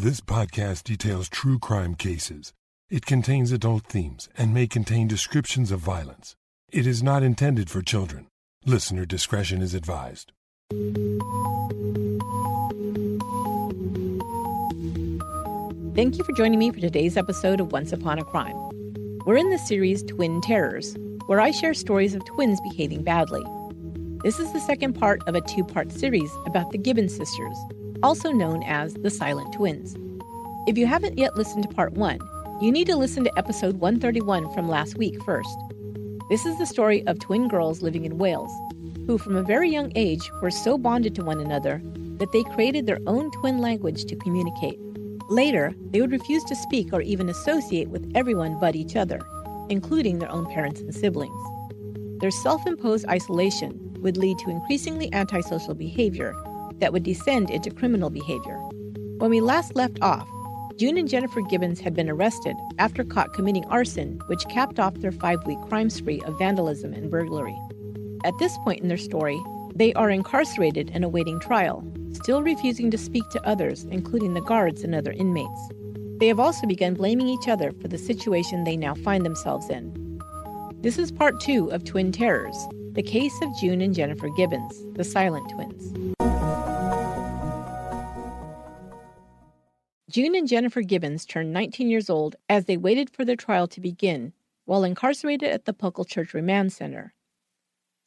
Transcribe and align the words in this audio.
This 0.00 0.22
podcast 0.22 0.84
details 0.84 1.28
true 1.28 1.58
crime 1.58 1.94
cases. 1.94 2.54
It 2.88 3.04
contains 3.04 3.52
adult 3.52 3.84
themes 3.84 4.30
and 4.34 4.54
may 4.54 4.66
contain 4.66 5.06
descriptions 5.08 5.70
of 5.70 5.80
violence. 5.80 6.36
It 6.72 6.86
is 6.86 7.02
not 7.02 7.22
intended 7.22 7.68
for 7.68 7.82
children. 7.82 8.26
Listener 8.64 9.04
discretion 9.04 9.60
is 9.60 9.74
advised. 9.74 10.32
Thank 15.94 16.16
you 16.16 16.24
for 16.24 16.32
joining 16.32 16.58
me 16.58 16.70
for 16.70 16.80
today's 16.80 17.18
episode 17.18 17.60
of 17.60 17.70
Once 17.70 17.92
Upon 17.92 18.18
a 18.18 18.24
Crime. 18.24 18.56
We're 19.26 19.36
in 19.36 19.50
the 19.50 19.58
series 19.58 20.02
Twin 20.04 20.40
Terrors, 20.40 20.96
where 21.26 21.40
I 21.40 21.50
share 21.50 21.74
stories 21.74 22.14
of 22.14 22.24
twins 22.24 22.58
behaving 22.62 23.04
badly. 23.04 23.44
This 24.22 24.40
is 24.40 24.50
the 24.54 24.60
second 24.60 24.94
part 24.94 25.20
of 25.26 25.34
a 25.34 25.42
two 25.42 25.62
part 25.62 25.92
series 25.92 26.30
about 26.46 26.70
the 26.70 26.78
Gibbons 26.78 27.14
sisters, 27.14 27.58
also 28.02 28.30
known 28.30 28.62
as 28.62 28.94
the 28.94 29.10
Silent 29.10 29.52
Twins. 29.52 29.96
If 30.66 30.78
you 30.78 30.86
haven't 30.86 31.18
yet 31.18 31.36
listened 31.36 31.64
to 31.68 31.74
part 31.74 31.92
one, 31.92 32.18
you 32.60 32.70
need 32.70 32.86
to 32.86 32.96
listen 32.96 33.24
to 33.24 33.38
episode 33.38 33.76
131 33.76 34.52
from 34.52 34.68
last 34.68 34.96
week 34.96 35.22
first. 35.24 35.56
This 36.28 36.46
is 36.46 36.58
the 36.58 36.66
story 36.66 37.06
of 37.06 37.18
twin 37.18 37.48
girls 37.48 37.82
living 37.82 38.04
in 38.04 38.18
Wales, 38.18 38.52
who 39.06 39.18
from 39.18 39.36
a 39.36 39.42
very 39.42 39.70
young 39.70 39.92
age 39.96 40.30
were 40.42 40.50
so 40.50 40.78
bonded 40.78 41.14
to 41.16 41.24
one 41.24 41.40
another 41.40 41.80
that 42.18 42.32
they 42.32 42.42
created 42.54 42.86
their 42.86 43.00
own 43.06 43.30
twin 43.32 43.58
language 43.58 44.04
to 44.04 44.16
communicate. 44.16 44.78
Later, 45.28 45.74
they 45.90 46.00
would 46.00 46.12
refuse 46.12 46.44
to 46.44 46.56
speak 46.56 46.92
or 46.92 47.00
even 47.00 47.28
associate 47.28 47.88
with 47.88 48.10
everyone 48.14 48.58
but 48.60 48.76
each 48.76 48.96
other, 48.96 49.20
including 49.68 50.18
their 50.18 50.30
own 50.30 50.46
parents 50.46 50.80
and 50.80 50.94
siblings. 50.94 51.34
Their 52.20 52.30
self 52.30 52.66
imposed 52.66 53.08
isolation 53.08 53.78
would 54.02 54.16
lead 54.16 54.38
to 54.38 54.50
increasingly 54.50 55.12
antisocial 55.12 55.74
behavior 55.74 56.34
that 56.80 56.92
would 56.92 57.02
descend 57.02 57.50
into 57.50 57.70
criminal 57.70 58.10
behavior. 58.10 58.58
When 59.18 59.30
we 59.30 59.40
last 59.40 59.76
left 59.76 60.00
off, 60.02 60.28
June 60.76 60.96
and 60.96 61.08
Jennifer 61.08 61.42
Gibbons 61.42 61.78
had 61.80 61.94
been 61.94 62.08
arrested 62.08 62.56
after 62.78 63.04
caught 63.04 63.34
committing 63.34 63.64
arson, 63.66 64.18
which 64.26 64.48
capped 64.48 64.80
off 64.80 64.94
their 64.94 65.12
five 65.12 65.46
week 65.46 65.58
crime 65.68 65.90
spree 65.90 66.22
of 66.22 66.38
vandalism 66.38 66.94
and 66.94 67.10
burglary. 67.10 67.56
At 68.24 68.38
this 68.38 68.56
point 68.64 68.80
in 68.80 68.88
their 68.88 68.96
story, 68.96 69.40
they 69.74 69.92
are 69.94 70.10
incarcerated 70.10 70.90
and 70.94 71.04
awaiting 71.04 71.38
trial, 71.38 71.84
still 72.12 72.42
refusing 72.42 72.90
to 72.90 72.98
speak 72.98 73.28
to 73.30 73.46
others, 73.46 73.84
including 73.84 74.34
the 74.34 74.40
guards 74.42 74.82
and 74.82 74.94
other 74.94 75.12
inmates. 75.12 75.70
They 76.18 76.28
have 76.28 76.40
also 76.40 76.66
begun 76.66 76.94
blaming 76.94 77.28
each 77.28 77.48
other 77.48 77.72
for 77.72 77.88
the 77.88 77.98
situation 77.98 78.64
they 78.64 78.76
now 78.76 78.94
find 78.94 79.24
themselves 79.24 79.70
in. 79.70 80.20
This 80.82 80.98
is 80.98 81.12
part 81.12 81.40
two 81.40 81.70
of 81.72 81.84
Twin 81.84 82.12
Terrors 82.12 82.56
the 82.94 83.02
case 83.02 83.40
of 83.40 83.56
June 83.60 83.80
and 83.80 83.94
Jennifer 83.94 84.28
Gibbons, 84.30 84.82
the 84.94 85.04
silent 85.04 85.48
twins. 85.50 86.19
June 90.10 90.34
and 90.34 90.48
Jennifer 90.48 90.82
Gibbons 90.82 91.24
turned 91.24 91.52
19 91.52 91.88
years 91.88 92.10
old 92.10 92.34
as 92.48 92.64
they 92.64 92.76
waited 92.76 93.10
for 93.10 93.24
their 93.24 93.36
trial 93.36 93.68
to 93.68 93.80
begin 93.80 94.32
while 94.64 94.82
incarcerated 94.82 95.48
at 95.48 95.66
the 95.66 95.72
Pucklechurch 95.72 96.34
Remand 96.34 96.72
Center. 96.72 97.14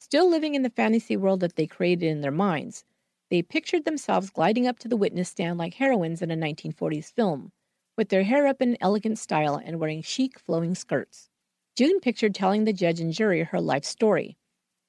Still 0.00 0.28
living 0.28 0.54
in 0.54 0.60
the 0.60 0.68
fantasy 0.68 1.16
world 1.16 1.40
that 1.40 1.56
they 1.56 1.66
created 1.66 2.06
in 2.06 2.20
their 2.20 2.30
minds, 2.30 2.84
they 3.30 3.40
pictured 3.40 3.86
themselves 3.86 4.28
gliding 4.28 4.66
up 4.66 4.78
to 4.80 4.88
the 4.88 4.98
witness 4.98 5.30
stand 5.30 5.56
like 5.56 5.72
heroines 5.72 6.20
in 6.20 6.30
a 6.30 6.36
1940s 6.36 7.10
film, 7.10 7.52
with 7.96 8.10
their 8.10 8.24
hair 8.24 8.46
up 8.46 8.60
in 8.60 8.76
elegant 8.82 9.18
style 9.18 9.58
and 9.64 9.80
wearing 9.80 10.02
chic, 10.02 10.38
flowing 10.38 10.74
skirts. 10.74 11.30
June 11.74 12.00
pictured 12.00 12.34
telling 12.34 12.64
the 12.64 12.74
judge 12.74 13.00
and 13.00 13.14
jury 13.14 13.44
her 13.44 13.62
life 13.62 13.84
story 13.84 14.36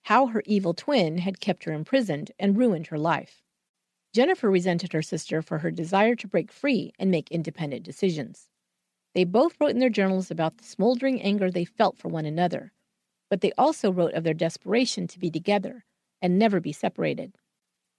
how 0.04 0.26
her 0.28 0.44
evil 0.46 0.74
twin 0.74 1.20
had 1.20 1.40
kept 1.40 1.64
her 1.64 1.72
imprisoned 1.72 2.34
and 2.38 2.58
ruined 2.58 2.88
her 2.88 3.00
life. 3.00 3.42
Jennifer 4.16 4.50
resented 4.50 4.94
her 4.94 5.02
sister 5.02 5.42
for 5.42 5.58
her 5.58 5.70
desire 5.70 6.16
to 6.16 6.28
break 6.30 6.50
free 6.50 6.94
and 6.98 7.12
make 7.12 7.30
independent 7.32 7.84
decisions. 7.84 8.48
They 9.14 9.26
both 9.26 9.60
wrote 9.60 9.72
in 9.72 9.80
their 9.80 9.90
journals 9.90 10.32
about 10.32 10.58
the 10.58 10.64
smoldering 10.64 11.22
anger 11.22 11.52
they 11.52 11.66
felt 11.66 11.98
for 11.98 12.08
one 12.08 12.26
another, 12.26 12.72
but 13.30 13.42
they 13.42 13.52
also 13.58 13.92
wrote 13.92 14.14
of 14.14 14.24
their 14.24 14.34
desperation 14.34 15.06
to 15.08 15.20
be 15.20 15.30
together 15.30 15.84
and 16.22 16.40
never 16.40 16.62
be 16.62 16.72
separated. 16.72 17.36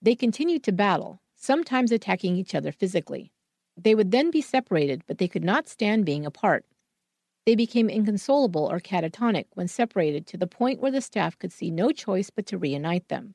They 0.00 0.15
continued 0.15 0.62
to 0.62 0.72
battle, 0.72 1.21
sometimes 1.34 1.93
attacking 1.93 2.37
each 2.37 2.55
other 2.55 2.72
physically. 2.72 3.31
They 3.76 3.94
would 3.94 4.10
then 4.10 4.31
be 4.31 4.41
separated, 4.41 5.03
but 5.06 5.19
they 5.19 5.28
could 5.28 5.44
not 5.44 5.69
stand 5.69 6.06
being 6.06 6.25
apart. 6.25 6.65
They 7.44 7.55
became 7.55 7.91
inconsolable 7.91 8.65
or 8.65 8.81
catatonic 8.81 9.49
when 9.53 9.69
separated 9.69 10.26
to 10.28 10.38
the 10.38 10.47
point 10.47 10.81
where 10.81 10.93
the 10.93 11.03
staff 11.03 11.38
could 11.38 11.53
see 11.53 11.71
no 11.71 11.91
choice 11.91 12.31
but 12.31 12.47
to 12.47 12.56
reunite 12.56 13.09
them. 13.09 13.34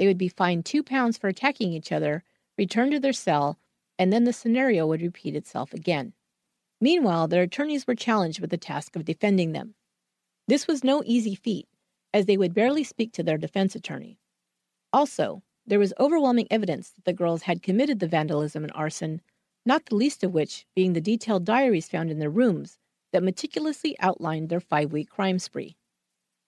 They 0.00 0.06
would 0.06 0.16
be 0.16 0.28
fined 0.28 0.64
two 0.64 0.82
pounds 0.82 1.18
for 1.18 1.28
attacking 1.28 1.74
each 1.74 1.92
other, 1.92 2.24
returned 2.56 2.92
to 2.92 3.00
their 3.00 3.12
cell, 3.12 3.58
and 3.98 4.10
then 4.10 4.24
the 4.24 4.32
scenario 4.32 4.86
would 4.86 5.02
repeat 5.02 5.36
itself 5.36 5.74
again. 5.74 6.14
Meanwhile, 6.80 7.28
their 7.28 7.42
attorneys 7.42 7.86
were 7.86 7.94
challenged 7.94 8.40
with 8.40 8.48
the 8.48 8.56
task 8.56 8.96
of 8.96 9.04
defending 9.04 9.52
them. 9.52 9.74
This 10.48 10.66
was 10.66 10.82
no 10.82 11.02
easy 11.04 11.34
feat, 11.34 11.68
as 12.14 12.24
they 12.24 12.38
would 12.38 12.54
barely 12.54 12.82
speak 12.82 13.12
to 13.12 13.22
their 13.22 13.36
defense 13.36 13.74
attorney. 13.74 14.18
Also, 14.90 15.42
there 15.66 15.78
was 15.78 15.92
overwhelming 16.00 16.48
evidence 16.50 16.88
that 16.92 17.04
the 17.04 17.12
girls 17.12 17.42
had 17.42 17.62
committed 17.62 18.00
the 18.00 18.08
vandalism 18.08 18.64
and 18.64 18.72
arson, 18.74 19.20
not 19.66 19.84
the 19.84 19.96
least 19.96 20.24
of 20.24 20.32
which 20.32 20.64
being 20.74 20.94
the 20.94 21.02
detailed 21.02 21.44
diaries 21.44 21.90
found 21.90 22.10
in 22.10 22.20
their 22.20 22.30
rooms 22.30 22.78
that 23.12 23.22
meticulously 23.22 23.94
outlined 24.00 24.48
their 24.48 24.60
five 24.60 24.92
week 24.92 25.10
crime 25.10 25.38
spree. 25.38 25.76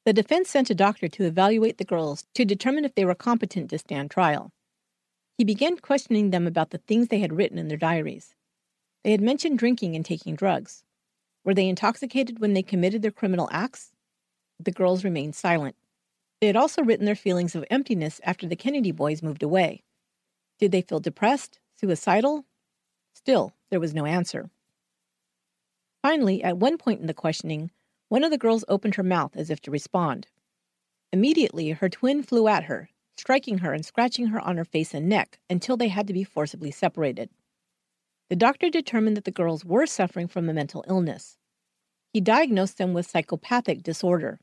The 0.05 0.13
defense 0.13 0.51
sent 0.51 0.71
a 0.71 0.75
doctor 0.75 1.07
to 1.09 1.25
evaluate 1.25 1.79
the 1.79 1.85
girls 1.85 2.25
to 2.35 2.45
determine 2.45 2.85
if 2.85 2.95
they 2.95 3.05
were 3.05 3.15
competent 3.15 3.71
to 3.71 3.79
stand 3.79 4.11
trial. 4.11 4.53
He 5.39 5.45
began 5.45 5.77
questioning 5.79 6.31
them 6.31 6.47
about 6.47 6.71
the 6.71 6.79
things 6.79 7.09
they 7.09 7.21
had 7.21 7.33
written 7.33 7.59
in 7.59 7.69
their 7.69 7.77
diaries. 7.77 8.35
They 9.05 9.13
had 9.13 9.21
mentioned 9.21 9.59
drinking 9.59 9.95
and 9.95 10.05
taking 10.05 10.35
drugs. 10.35 10.85
Were 11.45 11.55
they 11.55 11.69
intoxicated 11.69 12.41
when 12.41 12.53
they 12.53 12.63
committed 12.63 13.03
their 13.03 13.11
criminal 13.11 13.49
acts? 13.53 13.93
The 14.59 14.73
girls 14.73 15.05
remained 15.05 15.35
silent. 15.35 15.77
They 16.41 16.49
had 16.49 16.57
also 16.57 16.83
written 16.83 17.07
their 17.07 17.15
feelings 17.15 17.55
of 17.55 17.65
emptiness 17.71 18.21
after 18.25 18.47
the 18.49 18.57
Kennedy 18.57 18.91
boys 18.91 19.23
moved 19.23 19.43
away. 19.43 19.84
Did 20.59 20.73
they 20.73 20.83
feel 20.83 21.01
depressed, 21.01 21.61
suicidal? 21.77 22.45
Still, 23.15 23.53
there 23.71 23.81
was 23.81 23.95
no 23.95 24.05
answer. 24.05 24.51
Finally, 26.03 26.43
at 26.43 26.59
one 26.59 26.79
point 26.79 27.01
in 27.01 27.07
the 27.07 27.15
questioning, 27.15 27.71
one 28.12 28.25
of 28.25 28.31
the 28.31 28.37
girls 28.37 28.62
opened 28.69 28.97
her 28.97 29.03
mouth 29.03 29.34
as 29.37 29.49
if 29.49 29.59
to 29.62 29.71
respond. 29.71 30.27
Immediately, 31.15 31.71
her 31.71 31.89
twin 31.89 32.23
flew 32.23 32.47
at 32.47 32.65
her, 32.65 32.91
striking 33.17 33.56
her 33.59 33.73
and 33.73 33.87
scratching 33.87 34.27
her 34.27 34.39
on 34.39 34.59
her 34.59 34.67
face 34.67 34.93
and 34.93 35.09
neck 35.09 35.39
until 35.49 35.78
they 35.78 35.89
had 35.89 36.06
to 36.09 36.12
be 36.12 36.22
forcibly 36.22 36.71
separated. 36.71 37.31
The 38.28 38.37
doctor 38.37 38.69
determined 38.69 39.17
that 39.17 39.25
the 39.25 39.31
girls 39.31 39.65
were 39.65 39.87
suffering 39.87 40.28
from 40.28 40.47
a 40.47 40.53
mental 40.53 40.84
illness. 40.87 41.39
He 42.12 42.21
diagnosed 42.21 42.77
them 42.77 42.93
with 42.93 43.09
psychopathic 43.09 43.83
disorder, 43.83 44.41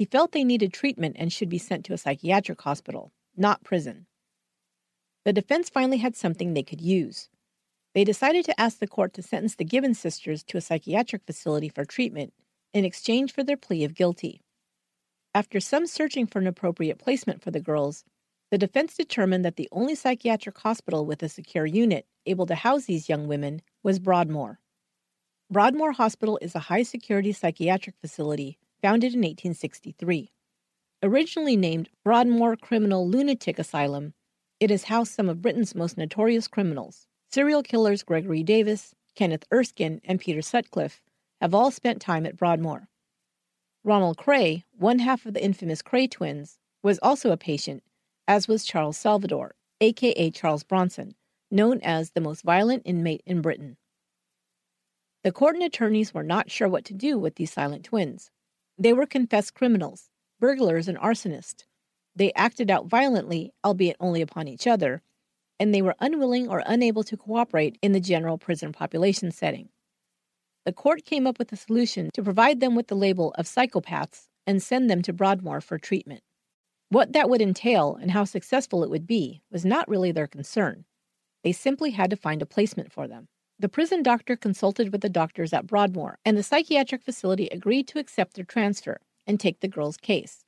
he 0.00 0.04
felt 0.04 0.32
they 0.32 0.42
needed 0.42 0.72
treatment 0.72 1.14
and 1.16 1.32
should 1.32 1.48
be 1.48 1.58
sent 1.58 1.84
to 1.84 1.92
a 1.92 1.98
psychiatric 1.98 2.60
hospital, 2.62 3.12
not 3.36 3.62
prison. 3.62 4.06
The 5.24 5.32
defense 5.32 5.70
finally 5.70 5.98
had 5.98 6.16
something 6.16 6.54
they 6.54 6.64
could 6.64 6.80
use. 6.80 7.28
They 7.94 8.02
decided 8.02 8.44
to 8.46 8.60
ask 8.60 8.80
the 8.80 8.88
court 8.88 9.14
to 9.14 9.22
sentence 9.22 9.54
the 9.54 9.64
Gibbons 9.64 10.00
sisters 10.00 10.42
to 10.44 10.56
a 10.56 10.60
psychiatric 10.60 11.22
facility 11.24 11.68
for 11.68 11.84
treatment 11.84 12.32
in 12.72 12.84
exchange 12.84 13.32
for 13.32 13.42
their 13.42 13.56
plea 13.56 13.84
of 13.84 13.94
guilty. 13.94 14.40
After 15.34 15.60
some 15.60 15.86
searching 15.86 16.26
for 16.26 16.38
an 16.38 16.46
appropriate 16.46 16.98
placement 16.98 17.42
for 17.42 17.50
the 17.50 17.60
girls, 17.60 18.04
the 18.50 18.58
defense 18.58 18.96
determined 18.96 19.44
that 19.44 19.56
the 19.56 19.68
only 19.70 19.94
psychiatric 19.94 20.58
hospital 20.58 21.06
with 21.06 21.22
a 21.22 21.28
secure 21.28 21.66
unit 21.66 22.06
able 22.26 22.46
to 22.46 22.56
house 22.56 22.86
these 22.86 23.08
young 23.08 23.28
women 23.28 23.62
was 23.82 23.98
Broadmoor. 23.98 24.58
Broadmoor 25.50 25.92
Hospital 25.92 26.38
is 26.42 26.54
a 26.54 26.60
high 26.60 26.82
security 26.82 27.32
psychiatric 27.32 27.96
facility 28.00 28.58
founded 28.82 29.14
in 29.14 29.20
1863. 29.20 30.32
Originally 31.02 31.56
named 31.56 31.88
Broadmoor 32.04 32.56
Criminal 32.56 33.08
Lunatic 33.08 33.58
Asylum, 33.58 34.14
it 34.58 34.70
has 34.70 34.84
housed 34.84 35.12
some 35.12 35.28
of 35.28 35.40
Britain's 35.40 35.74
most 35.74 35.96
notorious 35.96 36.46
criminals. 36.46 37.06
Serial 37.30 37.62
killers 37.62 38.02
Gregory 38.02 38.42
Davis, 38.42 38.94
Kenneth 39.14 39.44
Erskine, 39.52 40.00
and 40.04 40.20
Peter 40.20 40.42
Sutcliffe 40.42 41.00
have 41.40 41.54
all 41.54 41.70
spent 41.70 42.00
time 42.00 42.26
at 42.26 42.36
Broadmoor. 42.36 42.88
Ronald 43.82 44.18
Kray, 44.18 44.64
one 44.72 44.98
half 44.98 45.24
of 45.24 45.34
the 45.34 45.42
infamous 45.42 45.82
Kray 45.82 46.10
twins, 46.10 46.58
was 46.82 46.98
also 47.02 47.30
a 47.30 47.36
patient, 47.36 47.82
as 48.28 48.46
was 48.46 48.64
Charles 48.64 48.98
Salvador, 48.98 49.54
aka 49.80 50.30
Charles 50.30 50.64
Bronson, 50.64 51.14
known 51.50 51.80
as 51.82 52.10
the 52.10 52.20
most 52.20 52.42
violent 52.42 52.82
inmate 52.84 53.22
in 53.24 53.40
Britain. 53.40 53.76
The 55.24 55.32
court 55.32 55.54
and 55.54 55.64
attorneys 55.64 56.14
were 56.14 56.22
not 56.22 56.50
sure 56.50 56.68
what 56.68 56.84
to 56.86 56.94
do 56.94 57.18
with 57.18 57.34
these 57.34 57.52
silent 57.52 57.84
twins. 57.84 58.30
They 58.78 58.92
were 58.92 59.06
confessed 59.06 59.54
criminals, 59.54 60.08
burglars, 60.38 60.88
and 60.88 60.98
arsonists. 60.98 61.64
They 62.16 62.32
acted 62.34 62.70
out 62.70 62.86
violently, 62.86 63.52
albeit 63.64 63.96
only 64.00 64.22
upon 64.22 64.48
each 64.48 64.66
other, 64.66 65.02
and 65.58 65.74
they 65.74 65.82
were 65.82 65.96
unwilling 66.00 66.48
or 66.48 66.62
unable 66.66 67.04
to 67.04 67.16
cooperate 67.16 67.78
in 67.82 67.92
the 67.92 68.00
general 68.00 68.38
prison 68.38 68.72
population 68.72 69.30
setting. 69.30 69.68
The 70.66 70.72
court 70.72 71.06
came 71.06 71.26
up 71.26 71.38
with 71.38 71.52
a 71.52 71.56
solution 71.56 72.10
to 72.12 72.22
provide 72.22 72.60
them 72.60 72.74
with 72.74 72.88
the 72.88 72.94
label 72.94 73.32
of 73.38 73.46
psychopaths 73.46 74.28
and 74.46 74.62
send 74.62 74.90
them 74.90 75.00
to 75.02 75.12
Broadmoor 75.12 75.60
for 75.60 75.78
treatment. 75.78 76.22
What 76.90 77.12
that 77.12 77.30
would 77.30 77.40
entail 77.40 77.96
and 78.00 78.10
how 78.10 78.24
successful 78.24 78.84
it 78.84 78.90
would 78.90 79.06
be 79.06 79.42
was 79.50 79.64
not 79.64 79.88
really 79.88 80.12
their 80.12 80.26
concern. 80.26 80.84
They 81.42 81.52
simply 81.52 81.92
had 81.92 82.10
to 82.10 82.16
find 82.16 82.42
a 82.42 82.46
placement 82.46 82.92
for 82.92 83.08
them. 83.08 83.28
The 83.58 83.68
prison 83.68 84.02
doctor 84.02 84.36
consulted 84.36 84.92
with 84.92 85.00
the 85.00 85.08
doctors 85.08 85.52
at 85.52 85.66
Broadmoor, 85.66 86.18
and 86.24 86.36
the 86.36 86.42
psychiatric 86.42 87.02
facility 87.02 87.48
agreed 87.48 87.88
to 87.88 87.98
accept 87.98 88.34
their 88.34 88.44
transfer 88.44 89.00
and 89.26 89.38
take 89.38 89.60
the 89.60 89.68
girl's 89.68 89.96
case. 89.96 90.44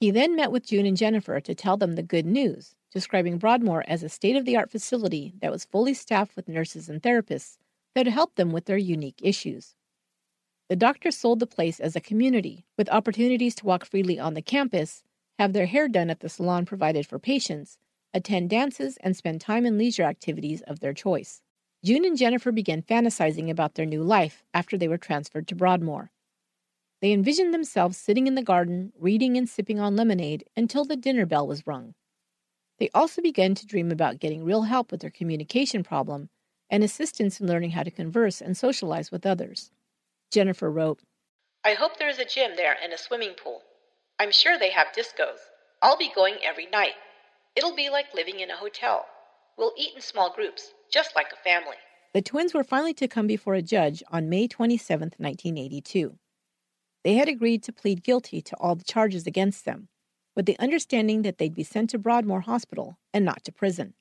He 0.00 0.10
then 0.10 0.34
met 0.34 0.50
with 0.50 0.66
June 0.66 0.86
and 0.86 0.96
Jennifer 0.96 1.40
to 1.40 1.54
tell 1.54 1.76
them 1.76 1.94
the 1.94 2.02
good 2.02 2.26
news, 2.26 2.74
describing 2.92 3.38
Broadmoor 3.38 3.84
as 3.86 4.02
a 4.02 4.08
state 4.08 4.36
of 4.36 4.44
the 4.44 4.56
art 4.56 4.70
facility 4.70 5.34
that 5.40 5.52
was 5.52 5.64
fully 5.64 5.94
staffed 5.94 6.34
with 6.34 6.48
nurses 6.48 6.88
and 6.88 7.02
therapists 7.02 7.58
that 7.94 8.06
helped 8.06 8.36
them 8.36 8.52
with 8.52 8.66
their 8.66 8.76
unique 8.76 9.20
issues. 9.22 9.74
The 10.68 10.76
doctors 10.76 11.16
sold 11.16 11.40
the 11.40 11.46
place 11.46 11.78
as 11.78 11.94
a 11.94 12.00
community, 12.00 12.66
with 12.76 12.88
opportunities 12.88 13.54
to 13.56 13.66
walk 13.66 13.84
freely 13.84 14.18
on 14.18 14.34
the 14.34 14.42
campus, 14.42 15.02
have 15.38 15.52
their 15.52 15.66
hair 15.66 15.88
done 15.88 16.10
at 16.10 16.20
the 16.20 16.28
salon 16.28 16.64
provided 16.64 17.06
for 17.06 17.18
patients, 17.18 17.78
attend 18.12 18.50
dances, 18.50 18.96
and 18.98 19.16
spend 19.16 19.40
time 19.40 19.66
in 19.66 19.76
leisure 19.76 20.04
activities 20.04 20.62
of 20.62 20.80
their 20.80 20.94
choice. 20.94 21.42
June 21.84 22.04
and 22.04 22.16
Jennifer 22.16 22.50
began 22.50 22.80
fantasizing 22.82 23.50
about 23.50 23.74
their 23.74 23.84
new 23.84 24.02
life 24.02 24.42
after 24.54 24.78
they 24.78 24.88
were 24.88 24.96
transferred 24.96 25.46
to 25.48 25.54
Broadmoor. 25.54 26.10
They 27.02 27.12
envisioned 27.12 27.52
themselves 27.52 27.98
sitting 27.98 28.26
in 28.26 28.34
the 28.34 28.42
garden, 28.42 28.92
reading 28.98 29.36
and 29.36 29.46
sipping 29.46 29.78
on 29.78 29.96
lemonade 29.96 30.44
until 30.56 30.86
the 30.86 30.96
dinner 30.96 31.26
bell 31.26 31.46
was 31.46 31.66
rung. 31.66 31.94
They 32.78 32.88
also 32.94 33.20
began 33.20 33.54
to 33.56 33.66
dream 33.66 33.90
about 33.90 34.18
getting 34.18 34.44
real 34.44 34.62
help 34.62 34.90
with 34.90 35.02
their 35.02 35.10
communication 35.10 35.82
problem 35.82 36.30
and 36.70 36.82
assistance 36.82 37.40
in 37.40 37.46
learning 37.46 37.70
how 37.70 37.82
to 37.82 37.90
converse 37.90 38.40
and 38.40 38.56
socialize 38.56 39.10
with 39.10 39.26
others. 39.26 39.70
Jennifer 40.30 40.70
wrote, 40.70 41.00
I 41.64 41.74
hope 41.74 41.98
there 41.98 42.08
is 42.08 42.18
a 42.18 42.24
gym 42.24 42.52
there 42.56 42.76
and 42.82 42.92
a 42.92 42.98
swimming 42.98 43.34
pool. 43.42 43.62
I'm 44.18 44.30
sure 44.30 44.58
they 44.58 44.70
have 44.70 44.88
discos. 44.96 45.38
I'll 45.82 45.96
be 45.96 46.12
going 46.14 46.36
every 46.44 46.66
night. 46.66 46.94
It'll 47.56 47.74
be 47.74 47.90
like 47.90 48.14
living 48.14 48.40
in 48.40 48.50
a 48.50 48.56
hotel. 48.56 49.06
We'll 49.56 49.72
eat 49.76 49.94
in 49.94 50.00
small 50.00 50.32
groups, 50.32 50.72
just 50.92 51.14
like 51.14 51.32
a 51.32 51.42
family. 51.48 51.76
The 52.12 52.22
twins 52.22 52.54
were 52.54 52.64
finally 52.64 52.94
to 52.94 53.08
come 53.08 53.26
before 53.26 53.54
a 53.54 53.62
judge 53.62 54.02
on 54.08 54.28
May 54.28 54.46
27, 54.46 55.12
1982. 55.18 56.16
They 57.02 57.14
had 57.14 57.28
agreed 57.28 57.62
to 57.64 57.72
plead 57.72 58.02
guilty 58.02 58.40
to 58.42 58.56
all 58.56 58.74
the 58.74 58.84
charges 58.84 59.26
against 59.26 59.64
them, 59.64 59.88
with 60.34 60.46
the 60.46 60.58
understanding 60.58 61.22
that 61.22 61.38
they'd 61.38 61.54
be 61.54 61.64
sent 61.64 61.90
to 61.90 61.98
Broadmoor 61.98 62.40
Hospital 62.42 62.98
and 63.12 63.24
not 63.24 63.44
to 63.44 63.52
prison. 63.52 63.94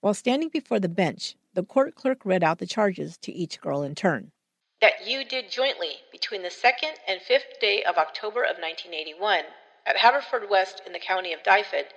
While 0.00 0.14
standing 0.14 0.48
before 0.48 0.80
the 0.80 0.88
bench, 0.88 1.36
the 1.54 1.64
court 1.64 1.94
clerk 1.94 2.24
read 2.24 2.44
out 2.44 2.58
the 2.58 2.66
charges 2.66 3.16
to 3.18 3.32
each 3.32 3.60
girl 3.60 3.82
in 3.82 3.94
turn. 3.94 4.32
That 4.80 5.06
you 5.06 5.24
did 5.24 5.50
jointly 5.50 5.96
between 6.12 6.42
the 6.42 6.48
2nd 6.48 6.94
and 7.06 7.20
5th 7.20 7.58
day 7.60 7.82
of 7.82 7.98
October 7.98 8.42
of 8.42 8.56
1981 8.56 9.44
at 9.86 9.96
Haverfordwest 9.96 10.86
in 10.86 10.92
the 10.92 10.98
county 10.98 11.32
of 11.32 11.42
Dyfed 11.42 11.92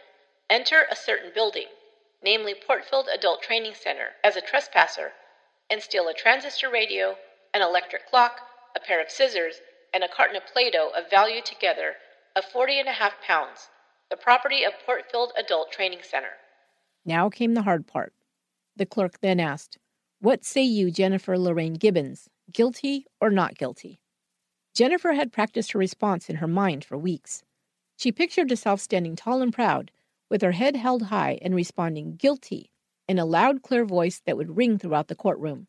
enter 0.50 0.86
a 0.90 0.96
certain 0.96 1.32
building, 1.34 1.68
namely 2.24 2.56
Portfield 2.56 3.08
Adult 3.14 3.42
Training 3.42 3.74
Center, 3.76 4.10
as 4.24 4.36
a 4.36 4.42
trespasser 4.42 5.14
and 5.70 5.82
steal 5.82 6.08
a 6.08 6.14
transistor 6.14 6.70
radio, 6.70 7.16
an 7.54 7.62
electric 7.62 8.10
clock, 8.10 8.42
a 8.76 8.80
pair 8.80 9.02
of 9.02 9.10
scissors, 9.10 9.62
and 9.94 10.04
a 10.04 10.08
carton 10.08 10.36
of 10.36 10.46
Play 10.46 10.70
Doh 10.72 10.90
of 10.96 11.10
value 11.10 11.42
together 11.42 11.96
of 12.36 12.44
forty 12.46 12.80
and 12.80 12.90
a 12.90 12.94
half 12.94 13.14
pounds, 13.22 13.70
the 14.10 14.18
property 14.18 14.64
of 14.64 14.74
Portfield 14.86 15.32
Adult 15.38 15.72
Training 15.72 16.02
Center. 16.02 16.34
Now 17.06 17.30
came 17.30 17.54
the 17.54 17.62
hard 17.62 17.88
part. 17.88 18.14
The 18.76 18.86
clerk 18.86 19.20
then 19.20 19.40
asked, 19.40 19.78
What 20.20 20.44
say 20.44 20.64
you, 20.64 20.90
Jennifer 20.90 21.38
Lorraine 21.38 21.76
Gibbons, 21.76 22.30
guilty 22.52 23.06
or 23.22 23.30
not 23.30 23.58
guilty? 23.58 24.00
Jennifer 24.74 25.14
had 25.14 25.32
practiced 25.32 25.72
her 25.74 25.80
response 25.80 26.30
in 26.30 26.38
her 26.38 26.48
mind 26.48 26.84
for 26.84 26.98
weeks. 26.98 27.44
She 27.98 28.12
pictured 28.12 28.50
herself 28.50 28.82
standing 28.82 29.16
tall 29.16 29.42
and 29.42 29.54
proud, 29.54 29.92
with 30.30 30.42
her 30.42 30.54
head 30.54 30.76
held 30.76 31.04
high 31.04 31.38
and 31.42 31.54
responding 31.54 32.16
guilty 32.16 32.72
in 33.08 33.20
a 33.20 33.26
loud, 33.26 33.62
clear 33.62 33.86
voice 33.86 34.22
that 34.26 34.38
would 34.38 34.58
ring 34.58 34.80
throughout 34.80 35.08
the 35.08 35.16
courtroom. 35.16 35.68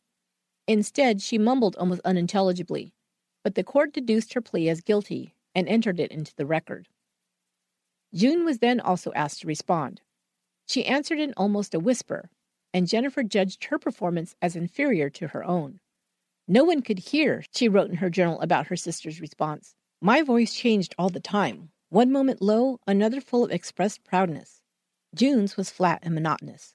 Instead, 0.66 1.20
she 1.20 1.36
mumbled 1.36 1.76
almost 1.76 2.00
unintelligibly, 2.04 2.94
but 3.42 3.54
the 3.54 3.64
court 3.64 3.92
deduced 3.92 4.32
her 4.32 4.40
plea 4.40 4.70
as 4.70 4.80
guilty 4.80 5.34
and 5.54 5.68
entered 5.68 6.00
it 6.00 6.10
into 6.10 6.34
the 6.36 6.46
record. 6.46 6.88
June 8.14 8.44
was 8.44 8.58
then 8.58 8.80
also 8.80 9.12
asked 9.12 9.40
to 9.40 9.46
respond. 9.46 10.00
She 10.66 10.86
answered 10.86 11.18
in 11.18 11.34
almost 11.36 11.74
a 11.74 11.80
whisper, 11.80 12.30
and 12.74 12.88
Jennifer 12.88 13.22
judged 13.22 13.64
her 13.64 13.78
performance 13.78 14.34
as 14.42 14.56
inferior 14.56 15.08
to 15.08 15.28
her 15.28 15.44
own. 15.44 15.78
No 16.48 16.64
one 16.64 16.82
could 16.82 16.98
hear, 16.98 17.44
she 17.54 17.68
wrote 17.68 17.88
in 17.88 17.96
her 17.96 18.10
journal 18.10 18.40
about 18.40 18.66
her 18.66 18.76
sister's 18.76 19.20
response. 19.20 19.76
My 20.02 20.22
voice 20.22 20.52
changed 20.52 20.94
all 20.98 21.08
the 21.08 21.20
time, 21.20 21.70
one 21.88 22.10
moment 22.10 22.42
low, 22.42 22.80
another 22.86 23.20
full 23.20 23.44
of 23.44 23.52
expressed 23.52 24.02
proudness. 24.02 24.60
June's 25.14 25.56
was 25.56 25.70
flat 25.70 26.00
and 26.02 26.14
monotonous. 26.14 26.74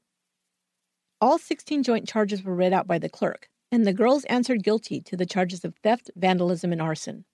All 1.20 1.38
16 1.38 1.84
joint 1.84 2.08
charges 2.08 2.44
were 2.44 2.56
read 2.56 2.72
out 2.72 2.88
by 2.88 2.98
the 2.98 3.10
clerk, 3.10 3.50
and 3.70 3.86
the 3.86 3.94
girls 3.94 4.24
answered 4.26 4.64
guilty 4.64 5.02
to 5.02 5.18
the 5.18 5.26
charges 5.26 5.66
of 5.66 5.76
theft, 5.84 6.10
vandalism, 6.16 6.72
and 6.72 6.82
arson. 6.82 7.26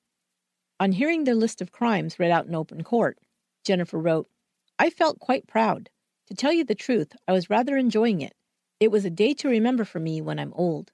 On 0.79 0.91
hearing 0.91 1.23
their 1.23 1.35
list 1.35 1.61
of 1.61 1.71
crimes 1.71 2.17
read 2.17 2.31
out 2.31 2.47
in 2.47 2.55
open 2.55 2.83
court, 2.83 3.19
Jennifer 3.63 3.99
wrote, 3.99 4.27
I 4.79 4.89
felt 4.89 5.19
quite 5.19 5.47
proud. 5.47 5.91
To 6.27 6.33
tell 6.33 6.51
you 6.51 6.63
the 6.65 6.73
truth, 6.73 7.15
I 7.27 7.31
was 7.31 7.51
rather 7.51 7.77
enjoying 7.77 8.21
it. 8.21 8.33
It 8.79 8.91
was 8.91 9.05
a 9.05 9.09
day 9.09 9.33
to 9.35 9.47
remember 9.47 9.85
for 9.85 9.99
me 9.99 10.21
when 10.21 10.39
I'm 10.39 10.53
old. 10.53 10.91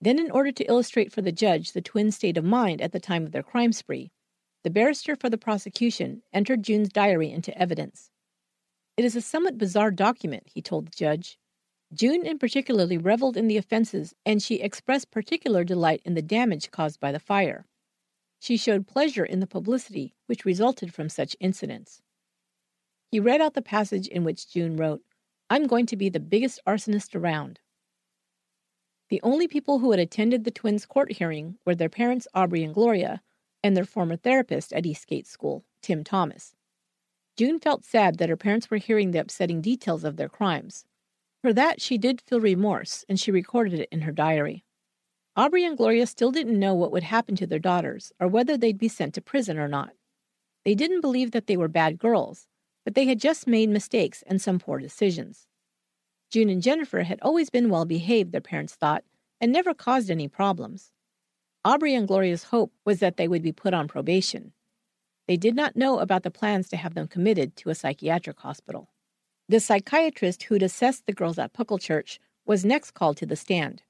Then, 0.00 0.18
in 0.18 0.30
order 0.30 0.52
to 0.52 0.64
illustrate 0.64 1.12
for 1.12 1.22
the 1.22 1.32
judge 1.32 1.72
the 1.72 1.82
twins' 1.82 2.16
state 2.16 2.36
of 2.36 2.44
mind 2.44 2.80
at 2.80 2.92
the 2.92 3.00
time 3.00 3.24
of 3.24 3.32
their 3.32 3.42
crime 3.42 3.72
spree, 3.72 4.12
the 4.64 4.70
barrister 4.70 5.16
for 5.16 5.28
the 5.28 5.38
prosecution 5.38 6.22
entered 6.32 6.62
June's 6.62 6.88
diary 6.88 7.30
into 7.30 7.56
evidence. 7.56 8.10
It 8.96 9.04
is 9.04 9.14
a 9.14 9.20
somewhat 9.20 9.58
bizarre 9.58 9.90
document, 9.90 10.44
he 10.46 10.62
told 10.62 10.86
the 10.86 10.96
judge. 10.96 11.38
June 11.92 12.26
in 12.26 12.38
particularly 12.38 12.98
reveled 12.98 13.36
in 13.36 13.48
the 13.48 13.56
offenses, 13.56 14.14
and 14.26 14.42
she 14.42 14.56
expressed 14.56 15.10
particular 15.10 15.64
delight 15.64 16.02
in 16.04 16.14
the 16.14 16.22
damage 16.22 16.70
caused 16.70 17.00
by 17.00 17.12
the 17.12 17.20
fire. 17.20 17.66
She 18.40 18.56
showed 18.56 18.86
pleasure 18.86 19.24
in 19.24 19.40
the 19.40 19.46
publicity 19.46 20.14
which 20.26 20.44
resulted 20.44 20.94
from 20.94 21.08
such 21.08 21.36
incidents. 21.40 22.02
He 23.10 23.20
read 23.20 23.40
out 23.40 23.54
the 23.54 23.62
passage 23.62 24.06
in 24.06 24.22
which 24.22 24.50
June 24.50 24.76
wrote, 24.76 25.02
I'm 25.50 25.66
going 25.66 25.86
to 25.86 25.96
be 25.96 26.10
the 26.10 26.20
biggest 26.20 26.60
arsonist 26.66 27.14
around. 27.14 27.60
The 29.08 29.20
only 29.22 29.48
people 29.48 29.78
who 29.78 29.92
had 29.92 30.00
attended 30.00 30.44
the 30.44 30.50
twins' 30.50 30.84
court 30.84 31.12
hearing 31.12 31.56
were 31.64 31.74
their 31.74 31.88
parents, 31.88 32.28
Aubrey 32.34 32.62
and 32.62 32.74
Gloria, 32.74 33.22
and 33.62 33.74
their 33.74 33.86
former 33.86 34.16
therapist 34.16 34.74
at 34.74 34.84
Eastgate 34.84 35.26
School, 35.26 35.64
Tim 35.80 36.04
Thomas. 36.04 36.54
June 37.38 37.58
felt 37.58 37.84
sad 37.84 38.18
that 38.18 38.28
her 38.28 38.36
parents 38.36 38.70
were 38.70 38.76
hearing 38.76 39.12
the 39.12 39.20
upsetting 39.20 39.62
details 39.62 40.04
of 40.04 40.16
their 40.16 40.28
crimes. 40.28 40.84
For 41.40 41.54
that, 41.54 41.80
she 41.80 41.96
did 41.96 42.20
feel 42.20 42.40
remorse, 42.40 43.06
and 43.08 43.18
she 43.18 43.30
recorded 43.30 43.80
it 43.80 43.88
in 43.90 44.02
her 44.02 44.12
diary. 44.12 44.64
Aubrey 45.34 45.64
and 45.64 45.78
Gloria 45.78 46.06
still 46.06 46.32
didn't 46.32 46.58
know 46.58 46.74
what 46.74 46.92
would 46.92 47.04
happen 47.04 47.36
to 47.36 47.46
their 47.46 47.58
daughters 47.58 48.12
or 48.20 48.28
whether 48.28 48.58
they'd 48.58 48.76
be 48.76 48.88
sent 48.88 49.14
to 49.14 49.22
prison 49.22 49.56
or 49.56 49.68
not. 49.68 49.92
They 50.64 50.74
didn't 50.74 51.00
believe 51.00 51.30
that 51.30 51.46
they 51.46 51.56
were 51.56 51.68
bad 51.68 51.98
girls, 51.98 52.48
but 52.88 52.94
they 52.94 53.04
had 53.04 53.20
just 53.20 53.46
made 53.46 53.68
mistakes 53.68 54.24
and 54.26 54.40
some 54.40 54.58
poor 54.58 54.78
decisions. 54.78 55.46
June 56.30 56.48
and 56.48 56.62
Jennifer 56.62 57.02
had 57.02 57.18
always 57.20 57.50
been 57.50 57.68
well 57.68 57.84
behaved, 57.84 58.32
their 58.32 58.40
parents 58.40 58.74
thought, 58.74 59.04
and 59.42 59.52
never 59.52 59.74
caused 59.74 60.10
any 60.10 60.26
problems. 60.26 60.90
Aubrey 61.66 61.94
and 61.94 62.08
Gloria's 62.08 62.44
hope 62.44 62.72
was 62.86 63.00
that 63.00 63.18
they 63.18 63.28
would 63.28 63.42
be 63.42 63.52
put 63.52 63.74
on 63.74 63.88
probation. 63.88 64.54
They 65.26 65.36
did 65.36 65.54
not 65.54 65.76
know 65.76 65.98
about 65.98 66.22
the 66.22 66.30
plans 66.30 66.70
to 66.70 66.78
have 66.78 66.94
them 66.94 67.08
committed 67.08 67.56
to 67.56 67.68
a 67.68 67.74
psychiatric 67.74 68.40
hospital. 68.40 68.88
The 69.50 69.60
psychiatrist 69.60 70.44
who'd 70.44 70.62
assessed 70.62 71.04
the 71.04 71.12
girls 71.12 71.38
at 71.38 71.52
Pucklechurch 71.52 72.18
was 72.46 72.64
next 72.64 72.92
called 72.92 73.18
to 73.18 73.26
the 73.26 73.36
stand. 73.36 73.82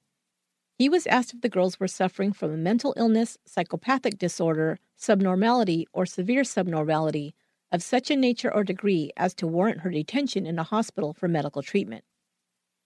He 0.76 0.88
was 0.88 1.06
asked 1.06 1.34
if 1.34 1.40
the 1.40 1.48
girls 1.48 1.78
were 1.78 1.86
suffering 1.86 2.32
from 2.32 2.50
a 2.50 2.56
mental 2.56 2.94
illness, 2.96 3.38
psychopathic 3.46 4.18
disorder, 4.18 4.80
subnormality, 4.96 5.86
or 5.92 6.04
severe 6.04 6.42
subnormality 6.42 7.36
of 7.70 7.82
such 7.82 8.10
a 8.10 8.16
nature 8.16 8.52
or 8.52 8.64
degree 8.64 9.10
as 9.16 9.34
to 9.34 9.46
warrant 9.46 9.80
her 9.80 9.90
detention 9.90 10.46
in 10.46 10.58
a 10.58 10.64
hospital 10.64 11.12
for 11.12 11.28
medical 11.28 11.62
treatment. 11.62 12.04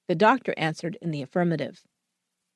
The 0.09 0.15
doctor 0.15 0.55
answered 0.57 0.99
in 1.01 1.11
the 1.11 1.23
affirmative. 1.23 1.85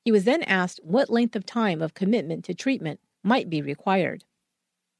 He 0.03 0.11
was 0.11 0.23
then 0.23 0.43
asked 0.43 0.79
what 0.83 1.09
length 1.09 1.35
of 1.35 1.45
time 1.45 1.81
of 1.81 1.93
commitment 1.93 2.45
to 2.45 2.53
treatment 2.53 2.99
might 3.23 3.49
be 3.49 3.61
required. 3.61 4.23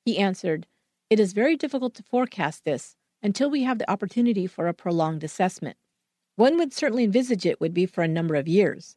He 0.05 0.17
answered, 0.17 0.67
It 1.10 1.19
is 1.19 1.34
very 1.34 1.55
difficult 1.55 1.96
to 1.96 2.03
forecast 2.03 2.63
this 2.63 2.96
until 3.24 3.50
we 3.50 3.63
have 3.63 3.79
the 3.79 3.89
opportunity 3.89 4.48
for 4.48 4.67
a 4.67 4.74
prolonged 4.74 5.24
assessment. 5.24 5.77
One 6.36 6.57
would 6.57 6.72
certainly 6.72 7.03
envisage 7.03 7.46
it 7.46 7.60
would 7.60 7.74
be 7.74 7.86
for 7.86 8.03
a 8.03 8.07
number 8.07 8.36
of 8.36 8.48
years. 8.48 8.96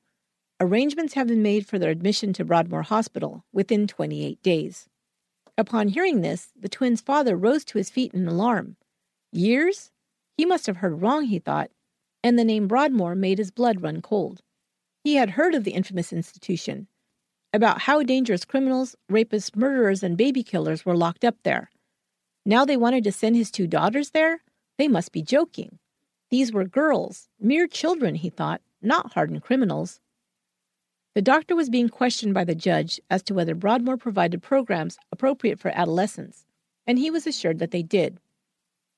Arrangements 0.60 1.14
have 1.14 1.28
been 1.28 1.42
made 1.42 1.66
for 1.66 1.78
their 1.78 1.90
admission 1.90 2.34
to 2.34 2.44
Broadmoor 2.44 2.82
Hospital 2.82 3.44
within 3.50 3.86
28 3.86 4.42
days. 4.42 4.89
Upon 5.58 5.88
hearing 5.88 6.20
this, 6.20 6.52
the 6.58 6.68
twins' 6.68 7.00
father 7.00 7.36
rose 7.36 7.64
to 7.66 7.78
his 7.78 7.90
feet 7.90 8.14
in 8.14 8.26
alarm. 8.26 8.76
Years? 9.32 9.90
He 10.36 10.44
must 10.44 10.66
have 10.66 10.78
heard 10.78 11.02
wrong, 11.02 11.24
he 11.24 11.38
thought, 11.38 11.70
and 12.22 12.38
the 12.38 12.44
name 12.44 12.68
Broadmoor 12.68 13.14
made 13.14 13.38
his 13.38 13.50
blood 13.50 13.82
run 13.82 14.02
cold. 14.02 14.42
He 15.04 15.14
had 15.14 15.30
heard 15.30 15.54
of 15.54 15.64
the 15.64 15.72
infamous 15.72 16.12
institution, 16.12 16.88
about 17.52 17.82
how 17.82 18.02
dangerous 18.02 18.44
criminals, 18.44 18.96
rapists, 19.10 19.56
murderers, 19.56 20.02
and 20.02 20.16
baby 20.16 20.42
killers 20.42 20.84
were 20.84 20.96
locked 20.96 21.24
up 21.24 21.36
there. 21.42 21.70
Now 22.44 22.64
they 22.64 22.76
wanted 22.76 23.04
to 23.04 23.12
send 23.12 23.36
his 23.36 23.50
two 23.50 23.66
daughters 23.66 24.10
there? 24.10 24.42
They 24.78 24.88
must 24.88 25.12
be 25.12 25.22
joking. 25.22 25.78
These 26.30 26.52
were 26.52 26.64
girls, 26.64 27.28
mere 27.38 27.66
children, 27.66 28.14
he 28.14 28.30
thought, 28.30 28.62
not 28.80 29.12
hardened 29.12 29.42
criminals. 29.42 30.00
The 31.14 31.22
doctor 31.22 31.56
was 31.56 31.68
being 31.68 31.88
questioned 31.88 32.34
by 32.34 32.44
the 32.44 32.54
judge 32.54 33.00
as 33.10 33.22
to 33.24 33.34
whether 33.34 33.56
Broadmoor 33.56 33.96
provided 33.96 34.42
programs 34.42 34.96
appropriate 35.10 35.58
for 35.58 35.72
adolescents, 35.74 36.46
and 36.86 36.98
he 36.98 37.10
was 37.10 37.26
assured 37.26 37.58
that 37.58 37.72
they 37.72 37.82
did. 37.82 38.20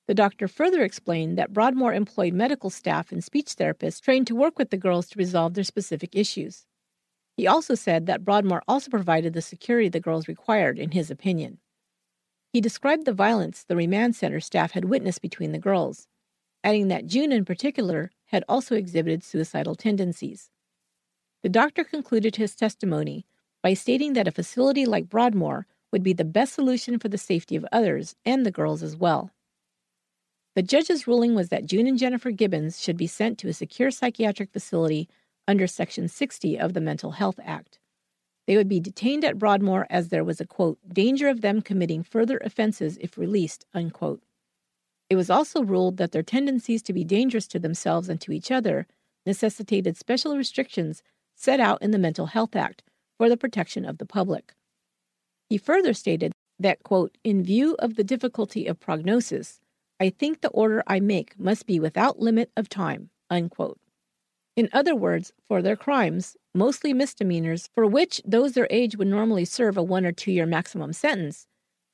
The 0.08 0.14
doctor 0.14 0.46
further 0.46 0.82
explained 0.82 1.38
that 1.38 1.54
Broadmoor 1.54 1.94
employed 1.94 2.34
medical 2.34 2.68
staff 2.68 3.12
and 3.12 3.24
speech 3.24 3.56
therapists 3.56 4.02
trained 4.02 4.26
to 4.26 4.34
work 4.34 4.58
with 4.58 4.68
the 4.68 4.76
girls 4.76 5.08
to 5.08 5.18
resolve 5.18 5.54
their 5.54 5.64
specific 5.64 6.14
issues. 6.14 6.66
He 7.34 7.46
also 7.46 7.74
said 7.74 8.04
that 8.06 8.24
Broadmoor 8.24 8.62
also 8.68 8.90
provided 8.90 9.32
the 9.32 9.40
security 9.40 9.88
the 9.88 10.00
girls 10.00 10.28
required, 10.28 10.78
in 10.78 10.90
his 10.90 11.10
opinion. 11.10 11.58
He 12.52 12.60
described 12.60 13.06
the 13.06 13.14
violence 13.14 13.64
the 13.64 13.76
remand 13.76 14.16
center 14.16 14.40
staff 14.40 14.72
had 14.72 14.84
witnessed 14.84 15.22
between 15.22 15.52
the 15.52 15.58
girls, 15.58 16.08
adding 16.62 16.88
that 16.88 17.06
June 17.06 17.32
in 17.32 17.46
particular 17.46 18.10
had 18.26 18.44
also 18.50 18.74
exhibited 18.74 19.24
suicidal 19.24 19.74
tendencies. 19.74 20.50
The 21.42 21.48
doctor 21.48 21.82
concluded 21.82 22.36
his 22.36 22.54
testimony 22.54 23.26
by 23.62 23.74
stating 23.74 24.12
that 24.12 24.28
a 24.28 24.32
facility 24.32 24.86
like 24.86 25.08
Broadmoor 25.08 25.66
would 25.90 26.02
be 26.02 26.12
the 26.12 26.24
best 26.24 26.54
solution 26.54 26.98
for 26.98 27.08
the 27.08 27.18
safety 27.18 27.56
of 27.56 27.66
others 27.72 28.14
and 28.24 28.46
the 28.46 28.52
girls 28.52 28.82
as 28.82 28.96
well. 28.96 29.30
The 30.54 30.62
judge's 30.62 31.06
ruling 31.06 31.34
was 31.34 31.48
that 31.48 31.66
June 31.66 31.86
and 31.86 31.98
Jennifer 31.98 32.30
Gibbons 32.30 32.80
should 32.80 32.96
be 32.96 33.06
sent 33.06 33.38
to 33.38 33.48
a 33.48 33.52
secure 33.52 33.90
psychiatric 33.90 34.52
facility 34.52 35.08
under 35.48 35.66
Section 35.66 36.08
60 36.08 36.58
of 36.58 36.74
the 36.74 36.80
Mental 36.80 37.12
Health 37.12 37.40
Act. 37.42 37.78
They 38.46 38.56
would 38.56 38.68
be 38.68 38.80
detained 38.80 39.24
at 39.24 39.38
Broadmoor 39.38 39.86
as 39.90 40.08
there 40.08 40.24
was 40.24 40.40
a 40.40 40.46
quote, 40.46 40.78
danger 40.92 41.28
of 41.28 41.40
them 41.40 41.62
committing 41.62 42.02
further 42.02 42.38
offenses 42.38 42.98
if 43.00 43.18
released, 43.18 43.64
unquote. 43.74 44.22
It 45.10 45.16
was 45.16 45.30
also 45.30 45.62
ruled 45.62 45.96
that 45.96 46.12
their 46.12 46.22
tendencies 46.22 46.82
to 46.82 46.92
be 46.92 47.04
dangerous 47.04 47.46
to 47.48 47.58
themselves 47.58 48.08
and 48.08 48.20
to 48.20 48.32
each 48.32 48.50
other 48.50 48.86
necessitated 49.26 49.96
special 49.96 50.36
restrictions 50.36 51.02
set 51.42 51.58
out 51.58 51.82
in 51.82 51.90
the 51.90 51.98
Mental 51.98 52.26
Health 52.26 52.54
Act 52.54 52.84
for 53.18 53.28
the 53.28 53.36
protection 53.36 53.84
of 53.84 53.98
the 53.98 54.06
public. 54.06 54.54
He 55.48 55.58
further 55.58 55.92
stated 55.92 56.32
that, 56.60 56.84
quote, 56.84 57.18
in 57.24 57.42
view 57.42 57.74
of 57.80 57.96
the 57.96 58.04
difficulty 58.04 58.66
of 58.66 58.78
prognosis, 58.78 59.60
I 59.98 60.10
think 60.10 60.40
the 60.40 60.50
order 60.50 60.84
I 60.86 61.00
make 61.00 61.38
must 61.38 61.66
be 61.66 61.80
without 61.80 62.20
limit 62.20 62.50
of 62.56 62.68
time, 62.68 63.10
unquote. 63.28 63.80
In 64.54 64.68
other 64.72 64.94
words, 64.94 65.32
for 65.48 65.62
their 65.62 65.76
crimes, 65.76 66.36
mostly 66.54 66.92
misdemeanors, 66.92 67.68
for 67.74 67.86
which 67.86 68.20
those 68.24 68.52
their 68.52 68.68
age 68.70 68.96
would 68.96 69.08
normally 69.08 69.44
serve 69.44 69.76
a 69.76 69.82
one 69.82 70.06
or 70.06 70.12
two 70.12 70.30
year 70.30 70.46
maximum 70.46 70.92
sentence, 70.92 71.46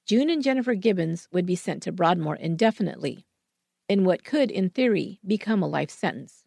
June 0.05 0.29
and 0.29 0.43
Jennifer 0.43 0.75
Gibbons 0.75 1.27
would 1.33 1.47
be 1.47 1.57
sent 1.57 1.83
to 1.85 1.93
Broadmoor 1.93 2.37
indefinitely, 2.37 3.25
in 3.89 4.05
what 4.05 4.25
could, 4.25 4.51
in 4.51 4.69
theory, 4.69 5.21
become 5.27 5.63
a 5.63 5.69
life 5.69 5.91
sentence. 5.91 6.45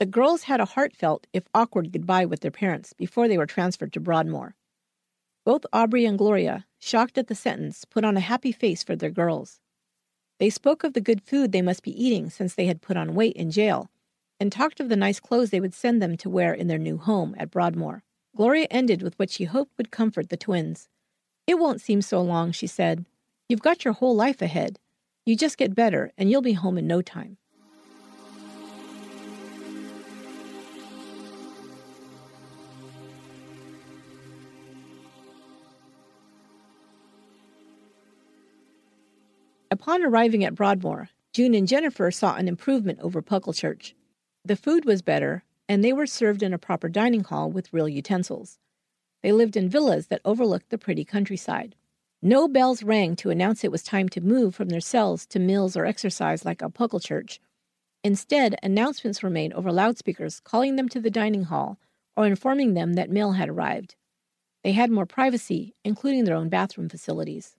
The 0.00 0.06
girls 0.06 0.44
had 0.44 0.60
a 0.60 0.64
heartfelt, 0.64 1.26
if 1.32 1.44
awkward, 1.54 1.92
goodbye 1.92 2.24
with 2.24 2.40
their 2.40 2.50
parents 2.50 2.92
before 2.92 3.28
they 3.28 3.38
were 3.38 3.46
transferred 3.46 3.92
to 3.92 4.00
Broadmoor. 4.00 4.56
Both 5.44 5.66
Aubrey 5.72 6.04
and 6.04 6.18
Gloria, 6.18 6.66
shocked 6.78 7.16
at 7.16 7.28
the 7.28 7.34
sentence, 7.34 7.84
put 7.84 8.04
on 8.04 8.16
a 8.16 8.20
happy 8.20 8.50
face 8.50 8.82
for 8.82 8.96
their 8.96 9.10
girls. 9.10 9.60
They 10.40 10.50
spoke 10.50 10.82
of 10.82 10.94
the 10.94 11.00
good 11.00 11.22
food 11.22 11.52
they 11.52 11.62
must 11.62 11.82
be 11.82 12.04
eating 12.04 12.28
since 12.28 12.54
they 12.54 12.66
had 12.66 12.82
put 12.82 12.96
on 12.96 13.14
weight 13.14 13.36
in 13.36 13.50
jail 13.50 13.90
and 14.40 14.50
talked 14.50 14.80
of 14.80 14.88
the 14.88 14.96
nice 14.96 15.20
clothes 15.20 15.50
they 15.50 15.60
would 15.60 15.74
send 15.74 16.02
them 16.02 16.16
to 16.16 16.28
wear 16.28 16.52
in 16.52 16.66
their 16.66 16.78
new 16.78 16.98
home 16.98 17.34
at 17.38 17.50
Broadmoor. 17.50 18.02
Gloria 18.36 18.66
ended 18.70 19.00
with 19.00 19.16
what 19.18 19.30
she 19.30 19.44
hoped 19.44 19.72
would 19.78 19.92
comfort 19.92 20.28
the 20.28 20.36
twins. 20.36 20.88
It 21.46 21.58
won't 21.58 21.80
seem 21.80 22.02
so 22.02 22.20
long, 22.20 22.50
she 22.50 22.66
said. 22.66 23.04
You've 23.48 23.62
got 23.62 23.84
your 23.84 23.94
whole 23.94 24.16
life 24.16 24.42
ahead. 24.42 24.80
You 25.24 25.36
just 25.36 25.56
get 25.56 25.74
better, 25.74 26.12
and 26.18 26.30
you'll 26.30 26.42
be 26.42 26.54
home 26.54 26.78
in 26.78 26.86
no 26.86 27.00
time. 27.00 27.36
Upon 39.74 40.04
arriving 40.04 40.44
at 40.44 40.54
Broadmoor, 40.54 41.08
June 41.32 41.52
and 41.52 41.66
Jennifer 41.66 42.12
saw 42.12 42.36
an 42.36 42.46
improvement 42.46 43.00
over 43.00 43.20
Pucklechurch. 43.20 43.94
The 44.44 44.54
food 44.54 44.84
was 44.84 45.02
better, 45.02 45.42
and 45.68 45.82
they 45.82 45.92
were 45.92 46.06
served 46.06 46.44
in 46.44 46.54
a 46.54 46.58
proper 46.58 46.88
dining 46.88 47.24
hall 47.24 47.50
with 47.50 47.72
real 47.72 47.88
utensils. 47.88 48.60
They 49.24 49.32
lived 49.32 49.56
in 49.56 49.68
villas 49.68 50.06
that 50.06 50.20
overlooked 50.24 50.70
the 50.70 50.78
pretty 50.78 51.04
countryside. 51.04 51.74
No 52.22 52.46
bells 52.46 52.84
rang 52.84 53.16
to 53.16 53.30
announce 53.30 53.64
it 53.64 53.72
was 53.72 53.82
time 53.82 54.08
to 54.10 54.20
move 54.20 54.54
from 54.54 54.68
their 54.68 54.78
cells 54.78 55.26
to 55.26 55.40
mills 55.40 55.76
or 55.76 55.86
exercise 55.86 56.44
like 56.44 56.62
a 56.62 56.70
Pucklechurch. 56.70 57.40
Instead, 58.04 58.54
announcements 58.62 59.24
were 59.24 59.28
made 59.28 59.52
over 59.54 59.72
loudspeakers 59.72 60.38
calling 60.38 60.76
them 60.76 60.88
to 60.88 61.00
the 61.00 61.10
dining 61.10 61.42
hall 61.42 61.80
or 62.16 62.28
informing 62.28 62.74
them 62.74 62.92
that 62.92 63.10
mail 63.10 63.32
had 63.32 63.48
arrived. 63.48 63.96
They 64.62 64.70
had 64.70 64.92
more 64.92 65.04
privacy, 65.04 65.74
including 65.84 66.26
their 66.26 66.36
own 66.36 66.48
bathroom 66.48 66.88
facilities. 66.88 67.56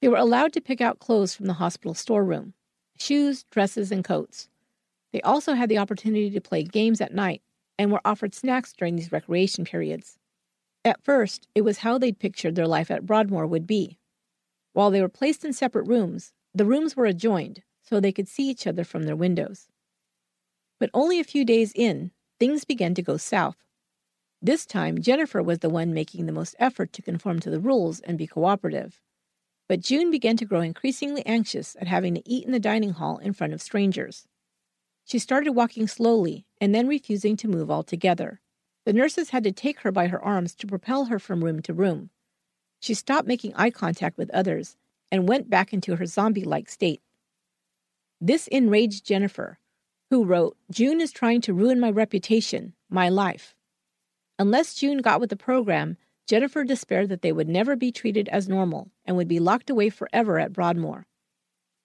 They 0.00 0.08
were 0.08 0.16
allowed 0.16 0.52
to 0.52 0.60
pick 0.60 0.80
out 0.80 1.00
clothes 1.00 1.34
from 1.34 1.46
the 1.46 1.54
hospital 1.54 1.94
storeroom 1.94 2.54
shoes, 2.98 3.44
dresses, 3.50 3.92
and 3.92 4.02
coats. 4.02 4.48
They 5.12 5.20
also 5.22 5.54
had 5.54 5.68
the 5.68 5.78
opportunity 5.78 6.30
to 6.30 6.40
play 6.40 6.64
games 6.64 7.00
at 7.00 7.14
night 7.14 7.42
and 7.78 7.92
were 7.92 8.00
offered 8.04 8.34
snacks 8.34 8.72
during 8.72 8.96
these 8.96 9.12
recreation 9.12 9.64
periods. 9.64 10.18
At 10.84 11.04
first, 11.04 11.46
it 11.54 11.62
was 11.62 11.78
how 11.78 11.96
they'd 11.98 12.18
pictured 12.18 12.56
their 12.56 12.66
life 12.66 12.90
at 12.90 13.06
Broadmoor 13.06 13.46
would 13.46 13.66
be. 13.66 13.98
While 14.72 14.90
they 14.90 15.00
were 15.00 15.08
placed 15.08 15.44
in 15.44 15.52
separate 15.52 15.86
rooms, 15.86 16.32
the 16.54 16.64
rooms 16.64 16.96
were 16.96 17.06
adjoined 17.06 17.62
so 17.82 18.00
they 18.00 18.12
could 18.12 18.28
see 18.28 18.48
each 18.48 18.66
other 18.66 18.84
from 18.84 19.04
their 19.04 19.16
windows. 19.16 19.68
But 20.78 20.90
only 20.92 21.20
a 21.20 21.24
few 21.24 21.44
days 21.44 21.72
in, 21.74 22.10
things 22.38 22.64
began 22.64 22.94
to 22.94 23.02
go 23.02 23.16
south. 23.16 23.56
This 24.42 24.66
time, 24.66 25.00
Jennifer 25.00 25.42
was 25.42 25.60
the 25.60 25.70
one 25.70 25.94
making 25.94 26.26
the 26.26 26.32
most 26.32 26.54
effort 26.58 26.92
to 26.92 27.02
conform 27.02 27.40
to 27.40 27.50
the 27.50 27.60
rules 27.60 28.00
and 28.00 28.18
be 28.18 28.26
cooperative. 28.26 29.00
But 29.68 29.80
June 29.80 30.10
began 30.10 30.36
to 30.38 30.46
grow 30.46 30.62
increasingly 30.62 31.24
anxious 31.26 31.76
at 31.78 31.86
having 31.86 32.14
to 32.14 32.28
eat 32.28 32.46
in 32.46 32.52
the 32.52 32.58
dining 32.58 32.92
hall 32.92 33.18
in 33.18 33.34
front 33.34 33.52
of 33.52 33.60
strangers. 33.60 34.26
She 35.04 35.18
started 35.18 35.52
walking 35.52 35.86
slowly 35.86 36.46
and 36.60 36.74
then 36.74 36.88
refusing 36.88 37.36
to 37.36 37.48
move 37.48 37.70
altogether. 37.70 38.40
The 38.84 38.92
nurses 38.94 39.30
had 39.30 39.44
to 39.44 39.52
take 39.52 39.80
her 39.80 39.92
by 39.92 40.08
her 40.08 40.22
arms 40.24 40.54
to 40.56 40.66
propel 40.66 41.06
her 41.06 41.18
from 41.18 41.44
room 41.44 41.60
to 41.62 41.74
room. 41.74 42.10
She 42.80 42.94
stopped 42.94 43.28
making 43.28 43.54
eye 43.54 43.70
contact 43.70 44.16
with 44.16 44.30
others 44.30 44.76
and 45.12 45.28
went 45.28 45.50
back 45.50 45.72
into 45.72 45.96
her 45.96 46.06
zombie 46.06 46.44
like 46.44 46.68
state. 46.68 47.02
This 48.20 48.46
enraged 48.48 49.04
Jennifer, 49.04 49.58
who 50.10 50.24
wrote, 50.24 50.56
June 50.70 51.00
is 51.00 51.12
trying 51.12 51.40
to 51.42 51.54
ruin 51.54 51.78
my 51.78 51.90
reputation, 51.90 52.74
my 52.88 53.08
life. 53.08 53.54
Unless 54.38 54.74
June 54.74 54.98
got 54.98 55.20
with 55.20 55.30
the 55.30 55.36
program, 55.36 55.96
Jennifer 56.28 56.62
despaired 56.62 57.08
that 57.08 57.22
they 57.22 57.32
would 57.32 57.48
never 57.48 57.74
be 57.74 57.90
treated 57.90 58.28
as 58.28 58.48
normal 58.48 58.90
and 59.06 59.16
would 59.16 59.28
be 59.28 59.40
locked 59.40 59.70
away 59.70 59.88
forever 59.88 60.38
at 60.38 60.52
Broadmoor. 60.52 61.06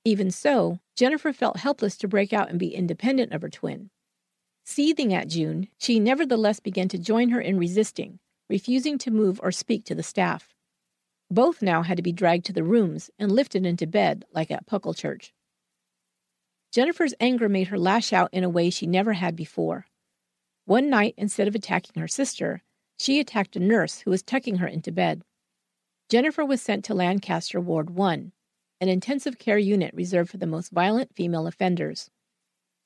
Even 0.03 0.29
so, 0.29 0.79
Jennifer 0.97 1.31
felt 1.31 1.57
helpless 1.57 1.95
to 1.97 2.09
break 2.09 2.33
out 2.33 2.50
and 2.50 2.59
be 2.59 2.75
independent 2.75 3.31
of 3.31 3.41
her 3.41 3.50
twin. 3.50 3.89
Seething 4.65 5.13
at 5.13 5.29
June, 5.29 5.69
she 5.77 5.97
nevertheless 5.97 6.59
began 6.59 6.89
to 6.89 6.97
join 6.97 7.29
her 7.29 7.39
in 7.39 7.57
resisting, 7.57 8.19
refusing 8.50 8.97
to 8.97 9.12
move 9.12 9.39
or 9.41 9.51
speak 9.51 9.85
to 9.85 9.95
the 9.95 10.03
staff. 10.03 10.53
Both 11.31 11.62
now 11.62 11.81
had 11.81 11.95
to 11.95 12.03
be 12.03 12.12
dragged 12.12 12.45
to 12.47 12.53
the 12.53 12.65
rooms 12.65 13.09
and 13.17 13.31
lifted 13.31 13.65
into 13.65 13.88
bed, 13.88 14.25
like 14.33 14.51
at 14.51 14.67
Pucklechurch. 14.67 15.31
Jennifer's 16.73 17.13
anger 17.19 17.47
made 17.47 17.69
her 17.69 17.79
lash 17.79 18.12
out 18.12 18.29
in 18.33 18.43
a 18.43 18.50
way 18.50 18.69
she 18.69 18.88
never 18.88 19.13
had 19.13 19.38
before. 19.38 19.85
One 20.65 20.89
night, 20.89 21.13
instead 21.17 21.47
of 21.47 21.55
attacking 21.55 22.01
her 22.01 22.07
sister, 22.09 22.62
she 22.97 23.19
attacked 23.19 23.55
a 23.55 23.59
nurse 23.59 24.00
who 24.00 24.12
was 24.12 24.23
tucking 24.23 24.57
her 24.57 24.67
into 24.67 24.91
bed. 24.91 25.23
Jennifer 26.09 26.45
was 26.45 26.62
sent 26.62 26.85
to 26.85 26.93
Lancaster 26.93 27.59
Ward 27.59 27.89
1, 27.89 28.31
an 28.81 28.89
intensive 28.89 29.39
care 29.39 29.57
unit 29.57 29.93
reserved 29.93 30.29
for 30.29 30.38
the 30.38 30.45
most 30.45 30.71
violent 30.71 31.15
female 31.15 31.47
offenders. 31.47 32.09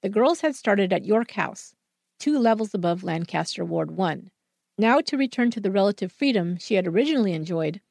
The 0.01 0.09
girls 0.09 0.41
had 0.41 0.55
started 0.55 0.93
at 0.93 1.05
York 1.05 1.31
House, 1.31 1.73
two 2.19 2.37
levels 2.37 2.73
above 2.73 3.03
Lancaster 3.03 3.65
Ward 3.65 3.91
1. 3.91 4.31
Now, 4.77 5.01
to 5.01 5.17
return 5.17 5.49
to 5.51 5.59
the 5.59 5.71
relative 5.71 6.11
freedom 6.11 6.57
she 6.57 6.75
had 6.75 6.87
originally 6.87 7.33
enjoyed, 7.33 7.81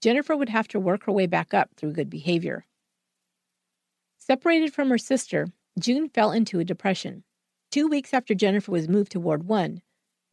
Jennifer 0.00 0.36
would 0.36 0.48
have 0.48 0.68
to 0.68 0.80
work 0.80 1.04
her 1.04 1.12
way 1.12 1.26
back 1.26 1.52
up 1.52 1.70
through 1.76 1.92
good 1.92 2.08
behavior. 2.08 2.64
Separated 4.18 4.72
from 4.72 4.88
her 4.88 4.98
sister, 4.98 5.48
June 5.78 6.08
fell 6.08 6.32
into 6.32 6.58
a 6.58 6.64
depression. 6.64 7.24
Two 7.70 7.86
weeks 7.86 8.14
after 8.14 8.34
Jennifer 8.34 8.72
was 8.72 8.88
moved 8.88 9.12
to 9.12 9.20
Ward 9.20 9.44
1, 9.44 9.82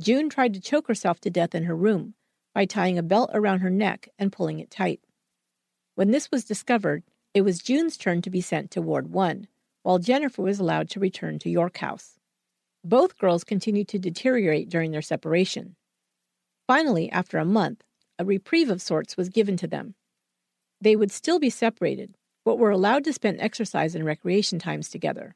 June 0.02 0.30
tried 0.30 0.54
to 0.54 0.62
choke 0.62 0.88
herself 0.88 1.20
to 1.22 1.30
death 1.30 1.56
in 1.56 1.64
her 1.64 1.76
room 1.76 2.14
by 2.54 2.66
tying 2.66 2.98
a 2.98 3.04
belt 3.04 3.32
around 3.34 3.60
her 3.60 3.70
neck 3.70 4.10
and 4.20 4.32
pulling 4.32 4.60
it 4.60 4.70
tight. 4.70 5.02
When 5.96 6.12
this 6.12 6.30
was 6.32 6.46
discovered, 6.46 7.04
it 7.34 7.42
was 7.42 7.60
June's 7.60 7.98
turn 7.98 8.22
to 8.22 8.30
be 8.30 8.42
sent 8.42 8.72
to 8.72 8.82
Ward 8.82 9.12
1, 9.12 9.48
while 9.84 10.00
Jennifer 10.00 10.42
was 10.42 10.60
allowed 10.60 10.90
to 10.92 11.00
return 11.00 11.40
to 11.40 11.50
York 11.50 11.78
House. 11.78 12.20
Both 12.84 13.18
girls 13.18 13.44
continued 13.44 13.88
to 13.90 14.00
deteriorate 14.00 14.70
during 14.70 14.92
their 14.92 15.02
separation. 15.02 15.76
Finally, 16.68 17.12
after 17.12 17.38
a 17.38 17.46
month, 17.46 17.84
a 18.20 18.26
reprieve 18.26 18.70
of 18.70 18.82
sorts 18.82 19.18
was 19.18 19.30
given 19.30 19.58
to 19.58 19.68
them. 19.68 19.96
They 20.80 20.96
would 20.96 21.12
still 21.12 21.40
be 21.40 21.50
separated, 21.50 22.18
but 22.46 22.60
were 22.60 22.72
allowed 22.72 23.04
to 23.06 23.14
spend 23.14 23.42
exercise 23.42 23.96
and 23.96 24.06
recreation 24.06 24.60
times 24.60 24.90
together. 24.90 25.36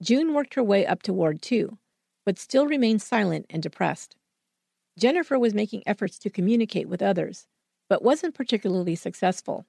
June 0.00 0.34
worked 0.34 0.54
her 0.54 0.62
way 0.62 0.86
up 0.86 1.02
to 1.02 1.12
Ward 1.12 1.42
2, 1.42 1.78
but 2.24 2.38
still 2.38 2.66
remained 2.66 3.02
silent 3.02 3.46
and 3.50 3.62
depressed. 3.62 4.16
Jennifer 4.98 5.38
was 5.38 5.54
making 5.54 5.82
efforts 5.86 6.18
to 6.18 6.30
communicate 6.30 6.88
with 6.88 7.02
others, 7.02 7.46
but 7.88 8.02
wasn't 8.02 8.34
particularly 8.34 8.94
successful. 8.94 9.66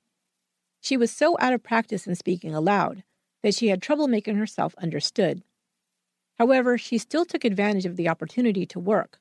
She 0.81 0.97
was 0.97 1.11
so 1.11 1.35
out 1.39 1.53
of 1.53 1.63
practice 1.63 2.05
in 2.05 2.15
speaking 2.15 2.53
aloud 2.53 3.03
that 3.41 3.55
she 3.55 3.67
had 3.67 3.81
trouble 3.81 4.07
making 4.07 4.35
herself 4.35 4.75
understood. 4.77 5.43
However, 6.37 6.77
she 6.77 6.97
still 6.97 7.25
took 7.25 7.43
advantage 7.43 7.85
of 7.85 7.95
the 7.95 8.09
opportunity 8.09 8.65
to 8.67 8.79
work, 8.79 9.19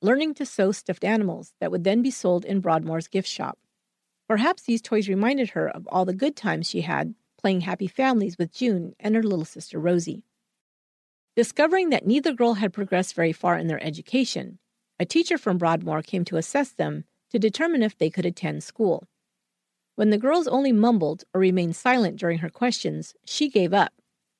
learning 0.00 0.34
to 0.34 0.46
sew 0.46 0.72
stuffed 0.72 1.04
animals 1.04 1.54
that 1.60 1.70
would 1.70 1.84
then 1.84 2.02
be 2.02 2.10
sold 2.10 2.44
in 2.44 2.60
Broadmoor's 2.60 3.08
gift 3.08 3.28
shop. 3.28 3.58
Perhaps 4.26 4.62
these 4.62 4.82
toys 4.82 5.08
reminded 5.08 5.50
her 5.50 5.68
of 5.68 5.86
all 5.88 6.04
the 6.04 6.14
good 6.14 6.34
times 6.34 6.68
she 6.68 6.80
had 6.80 7.14
playing 7.38 7.60
Happy 7.60 7.86
Families 7.86 8.38
with 8.38 8.54
June 8.54 8.94
and 8.98 9.14
her 9.14 9.22
little 9.22 9.44
sister 9.44 9.78
Rosie. 9.78 10.24
Discovering 11.36 11.90
that 11.90 12.06
neither 12.06 12.32
girl 12.32 12.54
had 12.54 12.72
progressed 12.72 13.14
very 13.14 13.32
far 13.32 13.58
in 13.58 13.66
their 13.66 13.82
education, 13.82 14.58
a 15.00 15.04
teacher 15.04 15.36
from 15.36 15.58
Broadmoor 15.58 16.00
came 16.02 16.24
to 16.26 16.36
assess 16.36 16.70
them 16.70 17.04
to 17.30 17.40
determine 17.40 17.82
if 17.82 17.98
they 17.98 18.08
could 18.08 18.24
attend 18.24 18.62
school. 18.62 19.08
When 19.96 20.10
the 20.10 20.18
girls 20.18 20.46
only 20.46 20.70
mumbled 20.70 21.24
or 21.34 21.40
remained 21.40 21.74
silent 21.74 22.20
during 22.20 22.38
her 22.38 22.50
questions, 22.50 23.14
she 23.24 23.48
gave 23.48 23.74
up, 23.74 23.92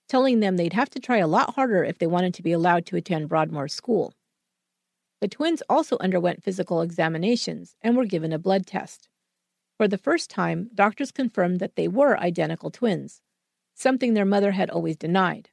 telling 0.09 0.39
them 0.39 0.57
they'd 0.57 0.73
have 0.73 0.91
to 0.91 1.01
try 1.01 1.17
a 1.17 1.27
lot 1.27 1.55
harder 1.55 1.83
if 1.83 1.99
they 1.99 2.07
wanted 2.07 2.33
to 2.35 2.43
be 2.43 2.53
allowed 2.53 2.87
to 2.87 2.97
attend 2.97 3.29
Broadmoor 3.29 3.67
School. 3.67 4.15
The 5.21 5.29
twins 5.29 5.63
also 5.69 5.97
underwent 5.99 6.45
physical 6.45 6.81
examinations 6.81 7.77
and 7.83 7.97
were 7.97 8.05
given 8.05 8.33
a 8.33 8.39
blood 8.39 8.67
test. 8.67 9.09
For 9.77 9.89
the 9.89 9.99
first 9.99 10.31
time, 10.31 10.71
doctors 10.75 11.11
confirmed 11.11 11.59
that 11.59 11.75
they 11.75 11.89
were 11.89 12.19
identical 12.21 12.71
twins, 12.71 13.21
something 13.75 14.15
their 14.15 14.25
mother 14.25 14.53
had 14.53 14.71
always 14.71 14.97
denied. 14.97 15.51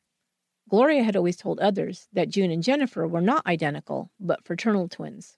Gloria 0.72 1.04
had 1.04 1.18
always 1.18 1.36
told 1.36 1.60
others 1.60 2.08
that 2.13 2.30
June 2.30 2.50
and 2.50 2.63
Jennifer 2.63 3.06
were 3.06 3.20
not 3.20 3.46
identical, 3.46 4.10
but 4.22 4.46
fraternal 4.46 4.88
twins. 4.88 5.38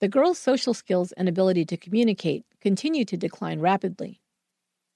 The 0.00 0.08
girls' 0.08 0.38
social 0.38 0.74
skills 0.74 1.12
and 1.12 1.30
ability 1.30 1.64
to 1.64 1.78
communicate 1.78 2.44
continued 2.60 3.08
to 3.08 3.16
decline 3.16 3.60
rapidly. 3.60 4.20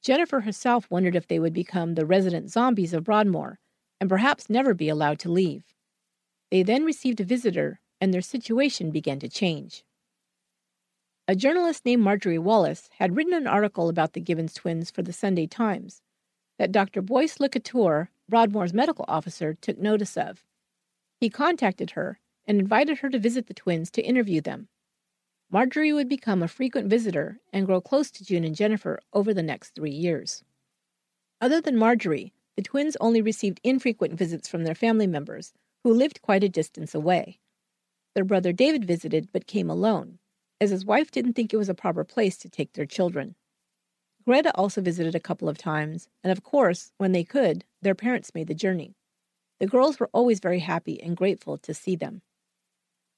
Jennifer 0.02 0.40
herself 0.40 0.86
wondered 0.90 1.16
if 1.16 1.26
they 1.26 1.38
would 1.38 1.54
become 1.54 1.94
the 1.94 2.04
resident 2.04 2.50
zombies 2.50 2.92
of 2.92 3.04
Broadmoor 3.04 3.58
and 4.02 4.10
perhaps 4.10 4.50
never 4.50 4.74
be 4.74 4.90
allowed 4.90 5.18
to 5.20 5.32
leave. 5.32 5.64
They 6.50 6.62
then 6.62 6.84
received 6.84 7.20
a 7.20 7.24
visitor, 7.24 7.80
and 8.02 8.12
their 8.12 8.20
situation 8.20 8.90
began 8.90 9.18
to 9.20 9.30
change. 9.30 9.82
A 11.26 11.34
journalist 11.34 11.86
named 11.86 12.02
Marjorie 12.02 12.38
Wallace 12.38 12.90
had 12.98 13.16
written 13.16 13.32
an 13.32 13.46
article 13.46 13.88
about 13.88 14.12
the 14.12 14.20
Gibbons 14.20 14.52
twins 14.52 14.90
for 14.90 15.00
the 15.00 15.14
Sunday 15.14 15.46
Times 15.46 16.02
that 16.58 16.70
Dr. 16.70 17.00
Boyce 17.00 17.40
Le 17.40 17.48
Couteur 17.48 18.10
Broadmoor's 18.30 18.72
medical 18.72 19.04
officer 19.08 19.54
took 19.54 19.76
notice 19.76 20.16
of. 20.16 20.44
He 21.18 21.28
contacted 21.28 21.90
her 21.90 22.20
and 22.46 22.60
invited 22.60 22.98
her 22.98 23.10
to 23.10 23.18
visit 23.18 23.48
the 23.48 23.54
twins 23.54 23.90
to 23.90 24.02
interview 24.02 24.40
them. 24.40 24.68
Marjorie 25.50 25.92
would 25.92 26.08
become 26.08 26.42
a 26.42 26.48
frequent 26.48 26.88
visitor 26.88 27.40
and 27.52 27.66
grow 27.66 27.80
close 27.80 28.10
to 28.12 28.24
June 28.24 28.44
and 28.44 28.54
Jennifer 28.54 29.00
over 29.12 29.34
the 29.34 29.42
next 29.42 29.74
three 29.74 29.90
years. 29.90 30.44
Other 31.40 31.60
than 31.60 31.76
Marjorie, 31.76 32.32
the 32.56 32.62
twins 32.62 32.96
only 33.00 33.20
received 33.20 33.60
infrequent 33.64 34.14
visits 34.14 34.46
from 34.48 34.62
their 34.62 34.76
family 34.76 35.08
members, 35.08 35.52
who 35.82 35.92
lived 35.92 36.22
quite 36.22 36.44
a 36.44 36.48
distance 36.48 36.94
away. 36.94 37.40
Their 38.14 38.24
brother 38.24 38.52
David 38.52 38.84
visited 38.84 39.28
but 39.32 39.48
came 39.48 39.68
alone, 39.68 40.18
as 40.60 40.70
his 40.70 40.84
wife 40.84 41.10
didn't 41.10 41.32
think 41.32 41.52
it 41.52 41.56
was 41.56 41.68
a 41.68 41.74
proper 41.74 42.04
place 42.04 42.36
to 42.38 42.48
take 42.48 42.74
their 42.74 42.86
children. 42.86 43.34
Greta 44.30 44.54
also 44.54 44.80
visited 44.80 45.16
a 45.16 45.18
couple 45.18 45.48
of 45.48 45.58
times, 45.58 46.06
and 46.22 46.30
of 46.30 46.44
course, 46.44 46.92
when 46.98 47.10
they 47.10 47.24
could, 47.24 47.64
their 47.82 47.96
parents 47.96 48.32
made 48.32 48.46
the 48.46 48.54
journey. 48.54 48.94
The 49.58 49.66
girls 49.66 49.98
were 49.98 50.08
always 50.12 50.38
very 50.38 50.60
happy 50.60 51.02
and 51.02 51.16
grateful 51.16 51.58
to 51.58 51.74
see 51.74 51.96
them. 51.96 52.22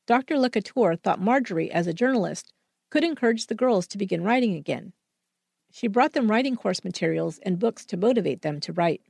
Dr. 0.06 0.38
Le 0.38 0.48
Couteur 0.48 0.96
thought 0.96 1.20
Marjorie, 1.20 1.70
as 1.70 1.86
a 1.86 1.92
journalist, 1.92 2.54
could 2.90 3.04
encourage 3.04 3.48
the 3.48 3.54
girls 3.54 3.86
to 3.88 3.98
begin 3.98 4.24
writing 4.24 4.54
again. 4.54 4.94
She 5.70 5.86
brought 5.86 6.14
them 6.14 6.30
writing 6.30 6.56
course 6.56 6.82
materials 6.82 7.38
and 7.42 7.58
books 7.58 7.84
to 7.84 7.98
motivate 7.98 8.40
them 8.40 8.58
to 8.60 8.72
write. 8.72 9.02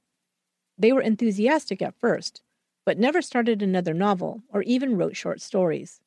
They 0.77 0.93
were 0.93 1.03
enthusiastic 1.03 1.81
at 1.81 2.01
first, 2.01 2.43
but 2.85 2.99
never 2.99 3.23
started 3.23 3.63
another 3.63 3.95
novel 3.95 4.43
or 4.49 4.63
even 4.63 4.97
wrote 4.97 5.15
short 5.15 5.41
stories. 5.41 6.01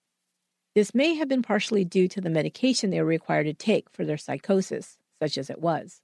This 0.73 0.93
may 0.93 1.13
have 1.13 1.29
been 1.29 1.41
partially 1.41 1.85
due 1.85 2.09
to 2.09 2.19
the 2.19 2.29
medication 2.29 2.89
they 2.89 2.99
were 2.99 3.07
required 3.07 3.45
to 3.45 3.53
take 3.53 3.89
for 3.89 4.03
their 4.03 4.17
psychosis 4.17 4.97
such 5.21 5.37
as 5.37 5.49
it 5.49 5.61
was. 5.61 6.01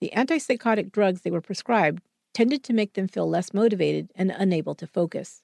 The 0.00 0.12
antipsychotic 0.16 0.90
drugs 0.90 1.20
they 1.20 1.30
were 1.30 1.40
prescribed 1.40 2.02
tended 2.34 2.62
to 2.64 2.72
make 2.72 2.94
them 2.94 3.08
feel 3.08 3.28
less 3.28 3.52
motivated 3.52 4.10
and 4.14 4.30
unable 4.30 4.74
to 4.76 4.86
focus. 4.86 5.42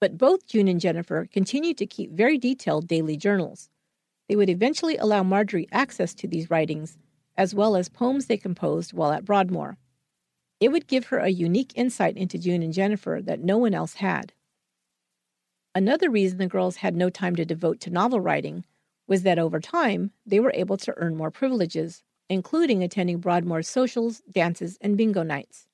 But 0.00 0.16
both 0.16 0.46
June 0.46 0.68
and 0.68 0.80
Jennifer 0.80 1.28
continued 1.30 1.76
to 1.78 1.86
keep 1.86 2.12
very 2.12 2.38
detailed 2.38 2.86
daily 2.86 3.16
journals. 3.16 3.68
They 4.28 4.36
would 4.36 4.48
eventually 4.48 4.96
allow 4.96 5.22
Marjorie 5.22 5.68
access 5.72 6.14
to 6.14 6.28
these 6.28 6.50
writings, 6.50 6.96
as 7.36 7.54
well 7.54 7.76
as 7.76 7.88
poems 7.88 8.26
they 8.26 8.36
composed 8.36 8.92
while 8.92 9.12
at 9.12 9.24
Broadmoor. 9.24 9.76
It 10.60 10.70
would 10.70 10.86
give 10.86 11.06
her 11.06 11.18
a 11.18 11.28
unique 11.28 11.72
insight 11.74 12.16
into 12.16 12.38
June 12.38 12.62
and 12.62 12.72
Jennifer 12.72 13.20
that 13.22 13.40
no 13.40 13.58
one 13.58 13.74
else 13.74 13.94
had. 13.94 14.32
Another 15.74 16.10
reason 16.10 16.38
the 16.38 16.46
girls 16.46 16.76
had 16.76 16.96
no 16.96 17.10
time 17.10 17.36
to 17.36 17.44
devote 17.44 17.80
to 17.80 17.90
novel 17.90 18.20
writing 18.20 18.64
was 19.06 19.22
that 19.22 19.38
over 19.38 19.60
time 19.60 20.12
they 20.26 20.40
were 20.40 20.52
able 20.54 20.76
to 20.76 20.94
earn 20.96 21.16
more 21.16 21.30
privileges 21.30 22.02
including 22.28 22.82
attending 22.82 23.18
Broadmoor's 23.18 23.68
socials, 23.68 24.20
dances, 24.30 24.78
and 24.80 24.96
bingo 24.96 25.22
nights. 25.22 25.66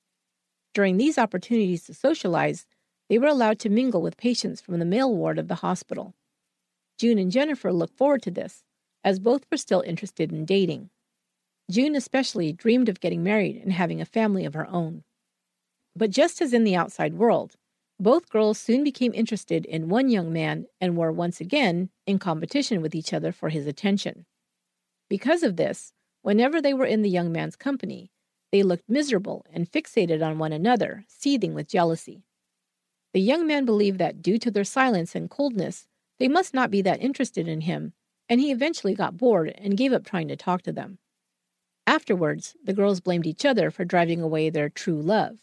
During 0.73 0.97
these 0.97 1.17
opportunities 1.17 1.85
to 1.85 1.93
socialize, 1.93 2.65
they 3.09 3.17
were 3.17 3.27
allowed 3.27 3.59
to 3.59 3.69
mingle 3.69 4.01
with 4.01 4.17
patients 4.17 4.61
from 4.61 4.79
the 4.79 4.85
male 4.85 5.13
ward 5.13 5.37
of 5.37 5.47
the 5.47 5.55
hospital. 5.55 6.15
June 6.97 7.17
and 7.17 7.31
Jennifer 7.31 7.71
looked 7.71 7.97
forward 7.97 8.21
to 8.23 8.31
this, 8.31 8.63
as 9.03 9.19
both 9.19 9.45
were 9.51 9.57
still 9.57 9.81
interested 9.81 10.31
in 10.31 10.45
dating. 10.45 10.89
June 11.69 11.95
especially 11.95 12.53
dreamed 12.53 12.89
of 12.89 12.99
getting 12.99 13.23
married 13.23 13.57
and 13.57 13.73
having 13.73 14.01
a 14.01 14.05
family 14.05 14.45
of 14.45 14.53
her 14.53 14.67
own. 14.67 15.03
But 15.95 16.11
just 16.11 16.41
as 16.41 16.53
in 16.53 16.63
the 16.63 16.75
outside 16.75 17.13
world, 17.15 17.55
both 17.99 18.29
girls 18.29 18.59
soon 18.59 18.83
became 18.83 19.13
interested 19.13 19.65
in 19.65 19.87
one 19.87 20.09
young 20.09 20.33
man 20.33 20.65
and 20.81 20.97
were 20.97 21.11
once 21.11 21.39
again 21.39 21.89
in 22.05 22.19
competition 22.19 22.81
with 22.81 22.93
each 22.93 23.13
other 23.13 23.31
for 23.31 23.49
his 23.49 23.65
attention. 23.67 24.25
Because 25.09 25.43
of 25.43 25.55
this, 25.55 25.93
Whenever 26.25 26.59
they 26.59 26.73
were 26.73 26.87
in 26.87 27.03
the 27.03 27.09
young 27.09 27.31
man's 27.31 27.55
company, 27.55 28.09
they 28.51 28.63
looked 28.63 28.89
miserable 28.89 29.45
and 29.53 29.71
fixated 29.71 30.25
on 30.25 30.39
one 30.39 30.51
another, 30.51 31.05
seething 31.07 31.53
with 31.53 31.67
jealousy. 31.67 32.23
The 33.13 33.21
young 33.21 33.45
man 33.45 33.63
believed 33.63 33.99
that 33.99 34.23
due 34.23 34.39
to 34.39 34.49
their 34.49 34.63
silence 34.63 35.13
and 35.13 35.29
coldness, 35.29 35.87
they 36.17 36.27
must 36.27 36.51
not 36.51 36.71
be 36.71 36.81
that 36.81 36.99
interested 36.99 37.47
in 37.47 37.61
him, 37.61 37.93
and 38.27 38.41
he 38.41 38.49
eventually 38.49 38.95
got 38.95 39.17
bored 39.17 39.53
and 39.55 39.77
gave 39.77 39.93
up 39.93 40.03
trying 40.03 40.27
to 40.29 40.35
talk 40.35 40.63
to 40.63 40.71
them. 40.71 40.97
Afterwards, 41.85 42.55
the 42.63 42.73
girls 42.73 43.01
blamed 43.01 43.27
each 43.27 43.45
other 43.45 43.69
for 43.69 43.85
driving 43.85 44.19
away 44.19 44.49
their 44.49 44.67
true 44.67 44.99
love. 44.99 45.37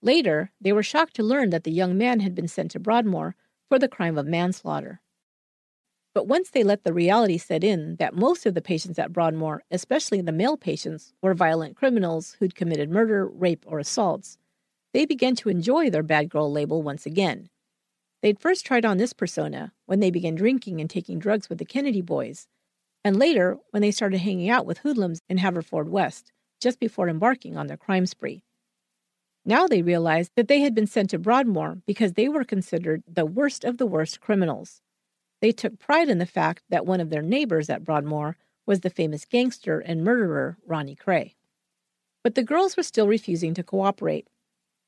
Later, 0.00 0.52
they 0.60 0.72
were 0.72 0.84
shocked 0.84 1.16
to 1.16 1.24
learn 1.24 1.50
that 1.50 1.64
the 1.64 1.72
young 1.72 1.98
man 1.98 2.20
had 2.20 2.36
been 2.36 2.46
sent 2.46 2.70
to 2.70 2.78
Broadmoor 2.78 3.34
for 3.68 3.80
the 3.80 3.88
crime 3.88 4.16
of 4.16 4.28
manslaughter. 4.28 5.00
But 6.14 6.28
once 6.28 6.50
they 6.50 6.62
let 6.62 6.84
the 6.84 6.92
reality 6.92 7.38
set 7.38 7.64
in 7.64 7.96
that 7.96 8.14
most 8.14 8.46
of 8.46 8.54
the 8.54 8.62
patients 8.62 9.00
at 9.00 9.12
Broadmoor, 9.12 9.64
especially 9.72 10.20
the 10.20 10.30
male 10.30 10.56
patients, 10.56 11.12
were 11.20 11.34
violent 11.34 11.76
criminals 11.76 12.36
who'd 12.38 12.54
committed 12.54 12.88
murder, 12.88 13.26
rape, 13.26 13.64
or 13.66 13.80
assaults, 13.80 14.38
they 14.92 15.04
began 15.04 15.34
to 15.34 15.48
enjoy 15.48 15.90
their 15.90 16.04
bad 16.04 16.30
girl 16.30 16.50
label 16.52 16.82
once 16.82 17.04
again. 17.04 17.50
They'd 18.22 18.38
first 18.38 18.64
tried 18.64 18.84
on 18.84 18.96
this 18.96 19.12
persona 19.12 19.72
when 19.86 19.98
they 19.98 20.12
began 20.12 20.36
drinking 20.36 20.80
and 20.80 20.88
taking 20.88 21.18
drugs 21.18 21.48
with 21.48 21.58
the 21.58 21.64
Kennedy 21.64 22.00
boys, 22.00 22.46
and 23.02 23.18
later 23.18 23.58
when 23.70 23.82
they 23.82 23.90
started 23.90 24.18
hanging 24.18 24.48
out 24.48 24.64
with 24.64 24.78
hoodlums 24.78 25.20
in 25.28 25.38
Haverfordwest 25.38 26.30
just 26.60 26.78
before 26.78 27.08
embarking 27.08 27.56
on 27.56 27.66
their 27.66 27.76
crime 27.76 28.06
spree. 28.06 28.44
Now 29.44 29.66
they 29.66 29.82
realized 29.82 30.30
that 30.36 30.46
they 30.46 30.60
had 30.60 30.74
been 30.76 30.86
sent 30.86 31.10
to 31.10 31.18
Broadmoor 31.18 31.82
because 31.86 32.12
they 32.12 32.28
were 32.28 32.44
considered 32.44 33.02
the 33.06 33.26
worst 33.26 33.64
of 33.64 33.78
the 33.78 33.86
worst 33.86 34.20
criminals. 34.20 34.80
They 35.44 35.52
took 35.52 35.78
pride 35.78 36.08
in 36.08 36.16
the 36.16 36.24
fact 36.24 36.62
that 36.70 36.86
one 36.86 37.02
of 37.02 37.10
their 37.10 37.20
neighbors 37.20 37.68
at 37.68 37.84
Broadmoor 37.84 38.38
was 38.64 38.80
the 38.80 38.88
famous 38.88 39.26
gangster 39.26 39.78
and 39.78 40.02
murderer 40.02 40.56
Ronnie 40.66 40.96
Kray. 40.96 41.34
But 42.22 42.34
the 42.34 42.42
girls 42.42 42.78
were 42.78 42.82
still 42.82 43.06
refusing 43.06 43.52
to 43.52 43.62
cooperate. 43.62 44.26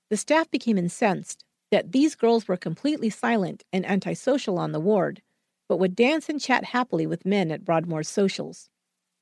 The 0.09 0.17
staff 0.17 0.51
became 0.51 0.79
incensed 0.79 1.45
that 1.71 1.93
these 1.93 2.15
girls 2.15 2.49
were 2.49 2.57
completely 2.57 3.11
silent 3.11 3.65
and 3.71 3.85
antisocial 3.85 4.59
on 4.59 4.73
the 4.73 4.81
ward, 4.81 5.21
but 5.69 5.77
would 5.77 5.95
dance 5.95 6.31
and 6.31 6.41
chat 6.41 6.65
happily 6.65 7.07
with 7.07 7.27
men 7.27 7.51
at 7.51 7.63
Broadmoor's 7.63 8.09
socials. 8.09 8.71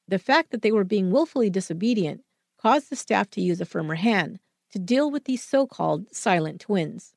The 0.07 0.21
fact 0.21 0.53
that 0.53 0.63
they 0.63 0.71
were 0.71 0.85
being 0.85 1.11
willfully 1.11 1.51
disobedient 1.51 2.23
caused 2.59 2.91
the 2.91 2.95
staff 2.95 3.29
to 3.31 3.41
use 3.41 3.61
a 3.61 3.65
firmer 3.65 3.97
hand 3.97 4.39
to 4.71 4.79
deal 4.79 5.11
with 5.11 5.25
these 5.25 5.43
so 5.43 5.67
called 5.67 6.15
silent 6.15 6.61
twins. 6.61 7.17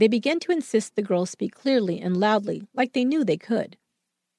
They 0.00 0.08
began 0.08 0.40
to 0.40 0.52
insist 0.52 0.96
the 0.96 1.02
girls 1.02 1.28
speak 1.28 1.54
clearly 1.54 2.00
and 2.00 2.16
loudly, 2.16 2.66
like 2.72 2.94
they 2.94 3.04
knew 3.04 3.22
they 3.22 3.36
could. 3.36 3.76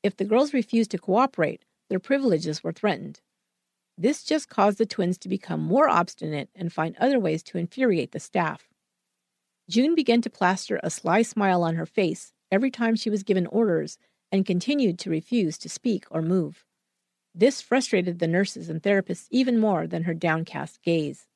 If 0.02 0.18
the 0.18 0.26
girls 0.26 0.56
refused 0.56 0.90
to 0.90 0.98
cooperate, 0.98 1.66
their 1.88 2.00
privileges 2.00 2.64
were 2.64 2.72
threatened. 2.72 3.22
This 3.96 4.24
just 4.24 4.50
caused 4.50 4.80
the 4.80 4.88
twins 4.88 5.20
to 5.20 5.30
become 5.30 5.62
more 5.62 5.88
obstinate 5.88 6.50
and 6.56 6.74
find 6.74 6.96
other 6.98 7.20
ways 7.20 7.44
to 7.44 7.60
infuriate 7.60 8.12
the 8.12 8.20
staff. 8.20 8.70
June 9.70 9.94
began 9.94 10.20
to 10.24 10.32
plaster 10.32 10.80
a 10.82 10.90
sly 10.90 11.22
smile 11.22 11.62
on 11.62 11.76
her 11.76 11.86
face 11.86 12.34
every 12.52 12.72
time 12.72 12.96
she 12.96 13.12
was 13.12 13.22
given 13.22 13.46
orders 13.46 14.00
and 14.32 14.48
continued 14.48 14.98
to 14.98 15.12
refuse 15.12 15.60
to 15.60 15.70
speak 15.70 16.06
or 16.10 16.24
move. 16.24 16.66
This 17.36 17.62
frustrated 17.62 18.18
the 18.18 18.28
nurses 18.28 18.68
and 18.68 18.82
therapists 18.82 19.28
even 19.30 19.60
more 19.60 19.86
than 19.86 20.06
her 20.06 20.16
downcast 20.16 20.82
gaze. 20.82 21.28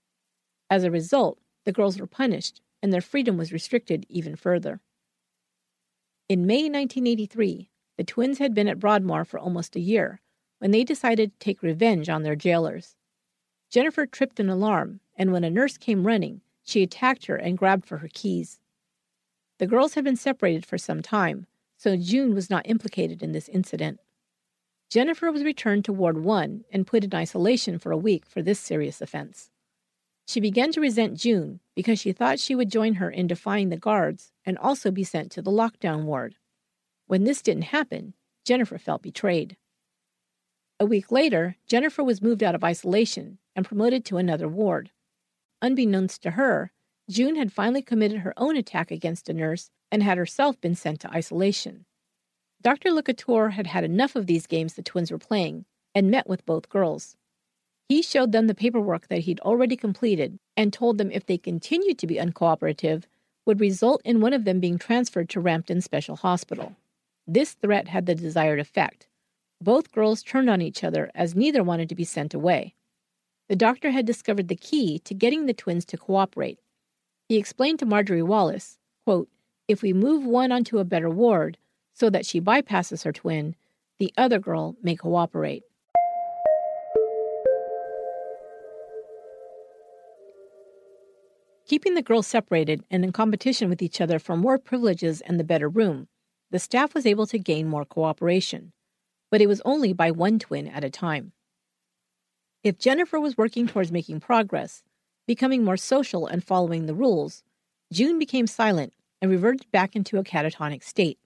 As 0.67 0.83
a 0.83 0.89
result, 0.89 1.37
the 1.63 1.71
girls 1.71 1.99
were 1.99 2.07
punished 2.07 2.61
and 2.85 2.93
their 2.93 3.01
freedom 3.01 3.35
was 3.35 3.51
restricted 3.51 4.05
even 4.09 4.35
further. 4.35 4.79
In 6.29 6.45
May 6.45 6.69
1983, 6.69 7.71
the 7.97 8.03
twins 8.03 8.37
had 8.37 8.53
been 8.53 8.67
at 8.67 8.77
Broadmoor 8.77 9.25
for 9.25 9.39
almost 9.39 9.75
a 9.75 9.79
year 9.79 10.21
when 10.59 10.69
they 10.69 10.83
decided 10.83 11.31
to 11.31 11.43
take 11.43 11.63
revenge 11.63 12.09
on 12.09 12.21
their 12.21 12.35
jailers. 12.35 12.95
Jennifer 13.71 14.05
tripped 14.05 14.39
an 14.39 14.49
alarm, 14.49 14.99
and 15.17 15.31
when 15.31 15.43
a 15.43 15.49
nurse 15.49 15.79
came 15.79 16.05
running, 16.05 16.41
she 16.63 16.83
attacked 16.83 17.25
her 17.25 17.35
and 17.35 17.57
grabbed 17.57 17.87
for 17.87 17.97
her 17.97 18.09
keys. 18.13 18.59
The 19.57 19.65
girls 19.65 19.95
had 19.95 20.03
been 20.03 20.15
separated 20.15 20.63
for 20.63 20.77
some 20.77 21.01
time, 21.01 21.47
so 21.77 21.97
June 21.97 22.35
was 22.35 22.51
not 22.51 22.69
implicated 22.69 23.23
in 23.23 23.31
this 23.31 23.49
incident. 23.49 23.99
Jennifer 24.91 25.31
was 25.31 25.43
returned 25.43 25.85
to 25.85 25.91
Ward 25.91 26.23
1 26.23 26.65
and 26.71 26.85
put 26.85 27.03
in 27.03 27.15
isolation 27.15 27.79
for 27.79 27.91
a 27.91 27.97
week 27.97 28.27
for 28.27 28.43
this 28.43 28.59
serious 28.59 29.01
offense. 29.01 29.49
She 30.27 30.39
began 30.39 30.71
to 30.71 30.81
resent 30.81 31.17
June 31.17 31.59
because 31.75 31.99
she 31.99 32.11
thought 32.11 32.39
she 32.39 32.55
would 32.55 32.71
join 32.71 32.95
her 32.95 33.09
in 33.09 33.27
defying 33.27 33.69
the 33.69 33.77
guards 33.77 34.31
and 34.45 34.57
also 34.57 34.89
be 34.91 35.03
sent 35.03 35.31
to 35.33 35.41
the 35.41 35.51
lockdown 35.51 36.03
ward. 36.05 36.35
When 37.07 37.23
this 37.23 37.41
didn't 37.41 37.63
happen, 37.65 38.15
Jennifer 38.43 38.77
felt 38.77 39.03
betrayed. 39.03 39.57
A 40.79 40.85
week 40.85 41.11
later, 41.11 41.55
Jennifer 41.67 42.03
was 42.03 42.21
moved 42.21 42.43
out 42.43 42.55
of 42.55 42.63
isolation 42.63 43.37
and 43.55 43.65
promoted 43.65 44.03
to 44.05 44.17
another 44.17 44.47
ward. 44.47 44.91
Unbeknownst 45.61 46.21
to 46.23 46.31
her, 46.31 46.71
June 47.09 47.35
had 47.35 47.53
finally 47.53 47.81
committed 47.81 48.19
her 48.19 48.33
own 48.35 48.57
attack 48.57 48.91
against 48.91 49.29
a 49.29 49.33
nurse 49.33 49.69
and 49.91 50.01
had 50.01 50.17
herself 50.17 50.59
been 50.59 50.75
sent 50.75 50.99
to 51.01 51.11
isolation. 51.11 51.85
Dr. 52.61 52.91
Le 52.91 53.03
Couteur 53.03 53.49
had 53.49 53.67
had 53.67 53.83
enough 53.83 54.15
of 54.15 54.25
these 54.25 54.47
games 54.47 54.73
the 54.73 54.81
twins 54.81 55.11
were 55.11 55.19
playing 55.19 55.65
and 55.93 56.09
met 56.09 56.27
with 56.27 56.45
both 56.45 56.67
girls. 56.67 57.15
He 57.87 58.01
showed 58.01 58.31
them 58.31 58.47
the 58.47 58.55
paperwork 58.55 59.07
that 59.07 59.19
he'd 59.19 59.39
already 59.41 59.75
completed 59.75 60.39
and 60.57 60.73
told 60.73 60.97
them 60.97 61.11
if 61.11 61.25
they 61.25 61.37
continued 61.37 61.99
to 61.99 62.07
be 62.07 62.15
uncooperative, 62.15 63.03
would 63.45 63.59
result 63.59 64.01
in 64.03 64.21
one 64.21 64.33
of 64.33 64.43
them 64.43 64.59
being 64.59 64.79
transferred 64.79 65.29
to 65.29 65.39
Rampton 65.39 65.81
Special 65.81 66.15
Hospital. 66.15 66.75
This 67.27 67.53
threat 67.53 67.87
had 67.87 68.07
the 68.07 68.15
desired 68.15 68.59
effect. 68.59 69.07
Both 69.61 69.91
girls 69.91 70.23
turned 70.23 70.49
on 70.49 70.61
each 70.61 70.83
other 70.83 71.11
as 71.13 71.35
neither 71.35 71.63
wanted 71.63 71.89
to 71.89 71.95
be 71.95 72.03
sent 72.03 72.33
away. 72.33 72.73
The 73.47 73.55
doctor 73.55 73.91
had 73.91 74.05
discovered 74.05 74.47
the 74.47 74.55
key 74.55 74.99
to 74.99 75.13
getting 75.13 75.45
the 75.45 75.53
twins 75.53 75.85
to 75.85 75.97
cooperate. 75.97 76.59
He 77.29 77.37
explained 77.37 77.79
to 77.79 77.85
Marjorie 77.85 78.23
Wallace, 78.23 78.79
quote, 79.05 79.29
If 79.67 79.83
we 79.83 79.93
move 79.93 80.25
one 80.25 80.51
onto 80.51 80.79
a 80.79 80.83
better 80.83 81.09
ward 81.09 81.57
so 81.93 82.09
that 82.09 82.25
she 82.25 82.41
bypasses 82.41 83.03
her 83.03 83.13
twin, 83.13 83.55
the 83.99 84.11
other 84.17 84.39
girl 84.39 84.75
may 84.81 84.95
cooperate. 84.95 85.63
Keeping 91.65 91.95
the 91.95 92.03
girls 92.03 92.27
separated 92.27 92.83
and 92.91 93.03
in 93.03 93.11
competition 93.11 93.69
with 93.69 93.81
each 93.81 93.99
other 93.99 94.19
for 94.19 94.37
more 94.37 94.59
privileges 94.59 95.21
and 95.21 95.39
the 95.39 95.43
better 95.43 95.67
room, 95.67 96.07
the 96.51 96.59
staff 96.59 96.93
was 96.93 97.07
able 97.07 97.25
to 97.25 97.39
gain 97.39 97.67
more 97.67 97.85
cooperation. 97.85 98.71
But 99.31 99.41
it 99.41 99.47
was 99.47 99.63
only 99.65 99.91
by 99.91 100.11
one 100.11 100.37
twin 100.37 100.67
at 100.67 100.83
a 100.83 100.91
time. 100.91 101.31
If 102.63 102.77
Jennifer 102.77 103.19
was 103.19 103.37
working 103.37 103.65
towards 103.65 103.91
making 103.91 104.19
progress, 104.19 104.83
becoming 105.25 105.63
more 105.63 105.77
social 105.77 106.27
and 106.27 106.43
following 106.43 106.85
the 106.85 106.93
rules, 106.93 107.43
June 107.91 108.19
became 108.19 108.45
silent 108.45 108.93
and 109.19 109.31
reverted 109.31 109.69
back 109.71 109.95
into 109.95 110.19
a 110.19 110.23
catatonic 110.23 110.83
state. 110.83 111.17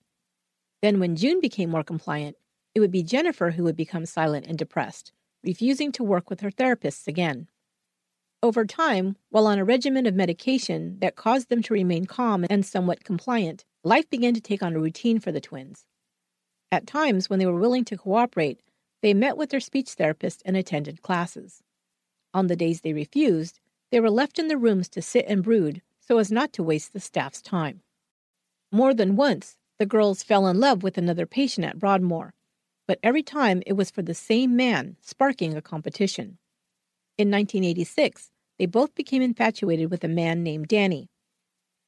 Then, 0.82 1.02
when 1.02 1.18
June 1.18 1.42
became 1.42 1.70
more 1.70 1.84
compliant, 1.84 2.38
it 2.74 2.80
would 2.80 2.92
be 2.92 3.04
Jennifer 3.04 3.52
who 3.52 3.64
would 3.64 3.76
become 3.76 4.06
silent 4.06 4.48
and 4.48 4.58
depressed, 4.58 5.12
refusing 5.44 5.92
to 5.94 6.04
work 6.04 6.30
with 6.30 6.40
her 6.40 6.52
therapists 6.52 7.08
again. 7.08 7.50
Over 8.42 8.66
time, 8.66 9.18
while 9.30 9.48
on 9.48 9.60
a 9.60 9.66
regimen 9.66 10.06
of 10.06 10.16
medication 10.16 10.98
that 11.00 11.18
caused 11.18 11.50
them 11.50 11.62
to 11.64 11.74
remain 11.74 12.06
calm 12.06 12.46
and 12.50 12.66
somewhat 12.66 13.04
compliant, 13.04 13.66
life 13.84 14.10
began 14.10 14.34
to 14.34 14.42
take 14.42 14.64
on 14.64 14.74
a 14.74 14.80
routine 14.80 15.20
for 15.20 15.34
the 15.34 15.42
twins. 15.42 15.86
At 16.72 16.88
times, 16.88 17.30
when 17.30 17.40
they 17.40 17.46
were 17.46 17.60
willing 17.60 17.84
to 17.86 17.98
cooperate, 17.98 18.62
they 19.02 19.14
met 19.14 19.36
with 19.36 19.50
their 19.50 19.60
speech 19.60 19.90
therapist 19.92 20.42
and 20.46 20.56
attended 20.56 21.02
classes. 21.02 21.64
On 22.34 22.48
the 22.48 22.56
days 22.56 22.82
they 22.82 22.94
refused, 22.94 23.60
they 23.92 24.00
were 24.00 24.10
left 24.10 24.40
in 24.40 24.48
their 24.48 24.58
rooms 24.58 24.88
to 24.90 25.02
sit 25.02 25.26
and 25.28 25.44
brood 25.44 25.82
so 26.00 26.18
as 26.18 26.32
not 26.32 26.54
to 26.54 26.64
waste 26.64 26.94
the 26.94 27.00
staff's 27.00 27.42
time. 27.42 27.82
More 28.72 28.94
than 28.94 29.16
once, 29.16 29.58
the 29.78 29.86
girls 29.86 30.24
fell 30.24 30.48
in 30.48 30.60
love 30.60 30.82
with 30.82 30.98
another 30.98 31.26
patient 31.26 31.68
at 31.68 31.78
Broadmoor, 31.78 32.34
but 32.88 33.00
every 33.04 33.24
time 33.24 33.62
it 33.66 33.74
was 33.74 33.92
for 33.92 34.02
the 34.02 34.14
same 34.14 34.56
man, 34.56 34.96
sparking 35.02 35.56
a 35.56 35.62
competition. 35.62 36.38
In 37.20 37.28
1986, 37.32 38.32
they 38.58 38.66
both 38.66 38.96
became 38.96 39.22
infatuated 39.22 39.92
with 39.92 40.06
a 40.06 40.08
man 40.08 40.42
named 40.42 40.70
Danny. 40.70 41.10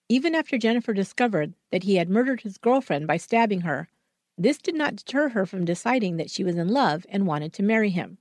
Even 0.10 0.36
after 0.36 0.58
Jennifer 0.58 0.94
discovered 0.94 1.54
that 1.72 1.84
he 1.84 1.96
had 1.96 2.10
murdered 2.10 2.42
his 2.42 2.58
girlfriend 2.58 3.08
by 3.08 3.16
stabbing 3.16 3.62
her, 3.62 3.88
this 4.38 4.58
did 4.58 4.76
not 4.76 4.98
deter 4.98 5.30
her 5.30 5.46
from 5.46 5.64
deciding 5.64 6.18
that 6.18 6.30
she 6.30 6.44
was 6.44 6.58
in 6.58 6.68
love 6.68 7.06
and 7.08 7.26
wanted 7.26 7.54
to 7.54 7.64
marry 7.64 7.92
him. 7.92 8.18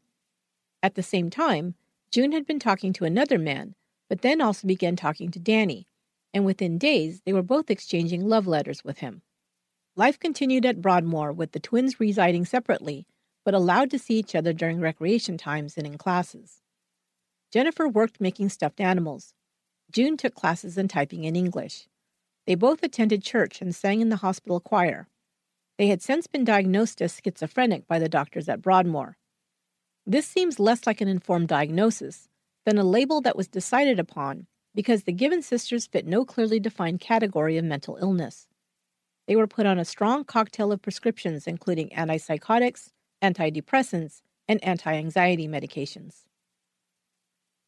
At 0.84 0.94
the 0.94 1.02
same 1.02 1.30
time, 1.30 1.74
June 2.12 2.30
had 2.30 2.46
been 2.46 2.60
talking 2.60 2.92
to 2.92 3.04
another 3.04 3.40
man, 3.40 3.74
but 4.08 4.22
then 4.22 4.40
also 4.40 4.68
began 4.68 4.94
talking 4.94 5.32
to 5.32 5.40
Danny, 5.40 5.88
and 6.32 6.44
within 6.44 6.78
days 6.78 7.22
they 7.26 7.32
were 7.32 7.42
both 7.42 7.72
exchanging 7.72 8.28
love 8.28 8.46
letters 8.46 8.84
with 8.84 9.00
him. 9.00 9.22
Life 9.96 10.20
continued 10.20 10.64
at 10.64 10.80
Broadmoor 10.80 11.32
with 11.32 11.50
the 11.50 11.58
twins 11.58 11.98
residing 11.98 12.44
separately, 12.44 13.04
but 13.44 13.52
allowed 13.52 13.90
to 13.90 13.98
see 13.98 14.14
each 14.14 14.36
other 14.36 14.52
during 14.52 14.78
recreation 14.78 15.36
times 15.36 15.76
and 15.76 15.88
in 15.88 15.98
classes. 15.98 16.62
Jennifer 17.52 17.88
worked 17.88 18.20
making 18.20 18.48
stuffed 18.48 18.80
animals. 18.80 19.34
June 19.90 20.16
took 20.16 20.34
classes 20.34 20.78
in 20.78 20.86
typing 20.86 21.24
in 21.24 21.34
English. 21.34 21.88
They 22.46 22.54
both 22.54 22.82
attended 22.82 23.22
church 23.22 23.60
and 23.60 23.74
sang 23.74 24.00
in 24.00 24.08
the 24.08 24.16
hospital 24.16 24.60
choir. 24.60 25.08
They 25.76 25.88
had 25.88 26.02
since 26.02 26.26
been 26.26 26.44
diagnosed 26.44 27.02
as 27.02 27.18
schizophrenic 27.22 27.86
by 27.88 27.98
the 27.98 28.08
doctors 28.08 28.48
at 28.48 28.62
Broadmoor. 28.62 29.16
This 30.06 30.26
seems 30.26 30.60
less 30.60 30.86
like 30.86 31.00
an 31.00 31.08
informed 31.08 31.48
diagnosis 31.48 32.28
than 32.64 32.78
a 32.78 32.84
label 32.84 33.20
that 33.22 33.36
was 33.36 33.48
decided 33.48 33.98
upon 33.98 34.46
because 34.74 35.02
the 35.02 35.12
Gibbons 35.12 35.46
sisters 35.46 35.86
fit 35.86 36.06
no 36.06 36.24
clearly 36.24 36.60
defined 36.60 37.00
category 37.00 37.56
of 37.56 37.64
mental 37.64 37.96
illness. 38.00 38.46
They 39.26 39.36
were 39.36 39.46
put 39.46 39.66
on 39.66 39.78
a 39.78 39.84
strong 39.84 40.24
cocktail 40.24 40.72
of 40.72 40.82
prescriptions, 40.82 41.46
including 41.46 41.90
antipsychotics, 41.90 42.90
antidepressants, 43.22 44.22
and 44.48 44.62
anti 44.64 44.92
anxiety 44.92 45.48
medications. 45.48 46.24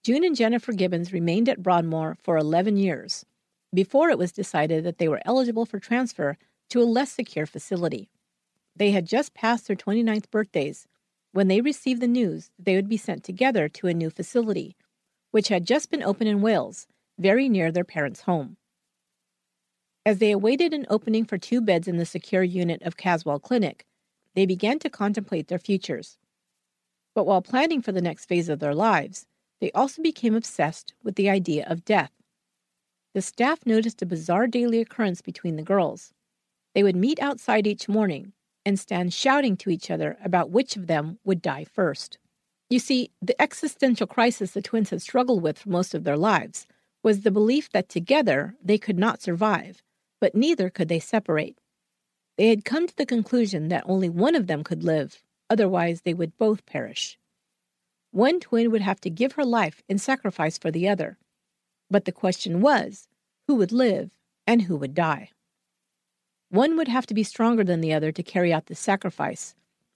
June 0.03 0.25
and 0.25 0.35
Jennifer 0.35 0.73
Gibbons 0.73 1.13
remained 1.13 1.49
at 1.49 1.63
Broadmoor 1.63 2.17
for 2.21 2.37
11 2.37 2.77
years 2.77 3.25
before 3.73 4.11
it 4.11 4.19
was 4.19 4.33
decided 4.33 4.83
that 4.83 4.99
they 4.99 5.07
were 5.07 5.23
eligible 5.25 5.65
for 5.65 5.79
transfer 5.79 6.37
to 6.71 6.83
a 6.83 6.85
less 6.85 7.13
secure 7.13 7.47
facility. 7.47 8.11
They 8.75 8.91
had 8.91 9.07
just 9.07 9.33
passed 9.33 9.69
their 9.69 9.77
29th 9.77 10.29
birthdays 10.31 10.89
when 11.31 11.47
they 11.47 11.61
received 11.61 12.03
the 12.03 12.09
news 12.09 12.51
that 12.57 12.65
they 12.65 12.75
would 12.75 12.89
be 12.89 12.97
sent 12.97 13.23
together 13.23 13.69
to 13.69 13.87
a 13.87 13.95
new 13.95 14.11
facility, 14.11 14.77
which 15.31 15.49
had 15.49 15.67
just 15.67 15.89
been 15.89 16.03
opened 16.03 16.29
in 16.29 16.43
Wales, 16.43 16.89
very 17.17 17.49
near 17.49 17.71
their 17.71 17.85
parents' 17.85 18.23
home. 18.23 18.57
As 20.05 20.19
they 20.19 20.33
awaited 20.33 20.75
an 20.75 20.87
opening 20.91 21.25
for 21.25 21.39
two 21.39 21.61
beds 21.61 21.87
in 21.87 21.97
the 21.97 22.05
secure 22.05 22.43
unit 22.43 22.83
of 22.83 22.97
Caswell 22.97 23.39
Clinic, 23.39 23.87
they 24.35 24.47
began 24.47 24.81
to 24.81 24.91
contemplate 24.91 25.47
their 25.47 25.61
futures. 25.61 26.19
But 27.15 27.25
while 27.25 27.41
planning 27.41 27.81
for 27.81 27.93
the 27.93 28.03
next 28.03 28.25
phase 28.25 28.49
of 28.49 28.59
their 28.59 28.75
lives, 28.75 29.27
they 29.63 29.71
also 29.77 30.03
became 30.03 30.35
obsessed 30.35 30.93
with 31.05 31.15
the 31.15 31.31
idea 31.31 31.65
of 31.69 31.85
death. 31.85 32.11
The 33.15 33.23
staff 33.23 33.61
noticed 33.65 34.03
a 34.03 34.07
bizarre 34.07 34.49
daily 34.49 34.81
occurrence 34.81 35.23
between 35.23 35.55
the 35.55 35.63
girls. 35.63 36.13
They 36.75 36.83
would 36.83 36.97
meet 36.97 37.23
outside 37.23 37.69
each 37.69 37.89
morning 37.89 38.33
and 38.67 38.77
stand 38.77 39.15
shouting 39.15 39.57
to 39.59 39.71
each 39.71 39.89
other 39.89 40.19
about 40.25 40.51
which 40.51 40.75
of 40.75 40.89
them 40.89 41.21
would 41.25 41.41
die 41.41 41.63
first. 41.63 42.19
You 42.71 42.81
see, 42.81 43.13
the 43.23 43.41
existential 43.41 44.09
crisis 44.09 44.51
the 44.51 44.63
twins 44.63 44.91
had 44.91 45.01
struggled 45.01 45.45
with 45.45 45.61
for 45.61 45.69
most 45.69 45.95
of 45.95 46.03
their 46.03 46.17
lives 46.17 46.67
was 47.05 47.21
the 47.21 47.31
belief 47.31 47.71
that 47.71 47.89
together 47.89 48.57
they 48.61 48.79
could 48.79 48.99
not 48.99 49.23
survive, 49.23 49.81
but 50.21 50.35
neither 50.35 50.71
could 50.71 50.89
they 50.89 50.99
separate. 50.99 51.57
They 52.37 52.49
had 52.49 52.65
come 52.65 52.89
to 52.89 52.97
the 52.97 53.07
conclusion 53.07 53.69
that 53.69 53.85
only 53.87 54.09
one 54.09 54.35
of 54.35 54.49
them 54.49 54.65
could 54.65 54.83
live, 54.83 55.23
otherwise, 55.49 56.01
they 56.01 56.15
would 56.15 56.37
both 56.37 56.67
perish 56.67 57.17
one 58.13 58.41
twin 58.41 58.71
would 58.71 58.83
have 58.83 59.01
to 59.01 59.11
give 59.11 59.33
her 59.33 59.45
life 59.45 59.83
in 59.89 59.99
sacrifice 59.99 60.59
for 60.59 60.71
the 60.71 60.87
other. 60.87 61.19
But 61.91 62.05
the 62.05 62.13
question 62.13 62.61
was 62.61 63.09
who 63.47 63.57
would 63.57 63.73
live 63.73 64.11
and 64.47 64.63
who 64.63 64.77
would 64.77 64.95
die? 64.95 65.31
One 66.51 66.77
would 66.77 66.89
have 66.89 67.07
to 67.07 67.15
be 67.15 67.23
stronger 67.23 67.65
than 67.65 67.81
the 67.81 67.95
other 67.95 68.13
to 68.13 68.23
carry 68.23 68.53
out 68.53 68.67
the 68.67 68.75
sacrifice, 68.75 69.55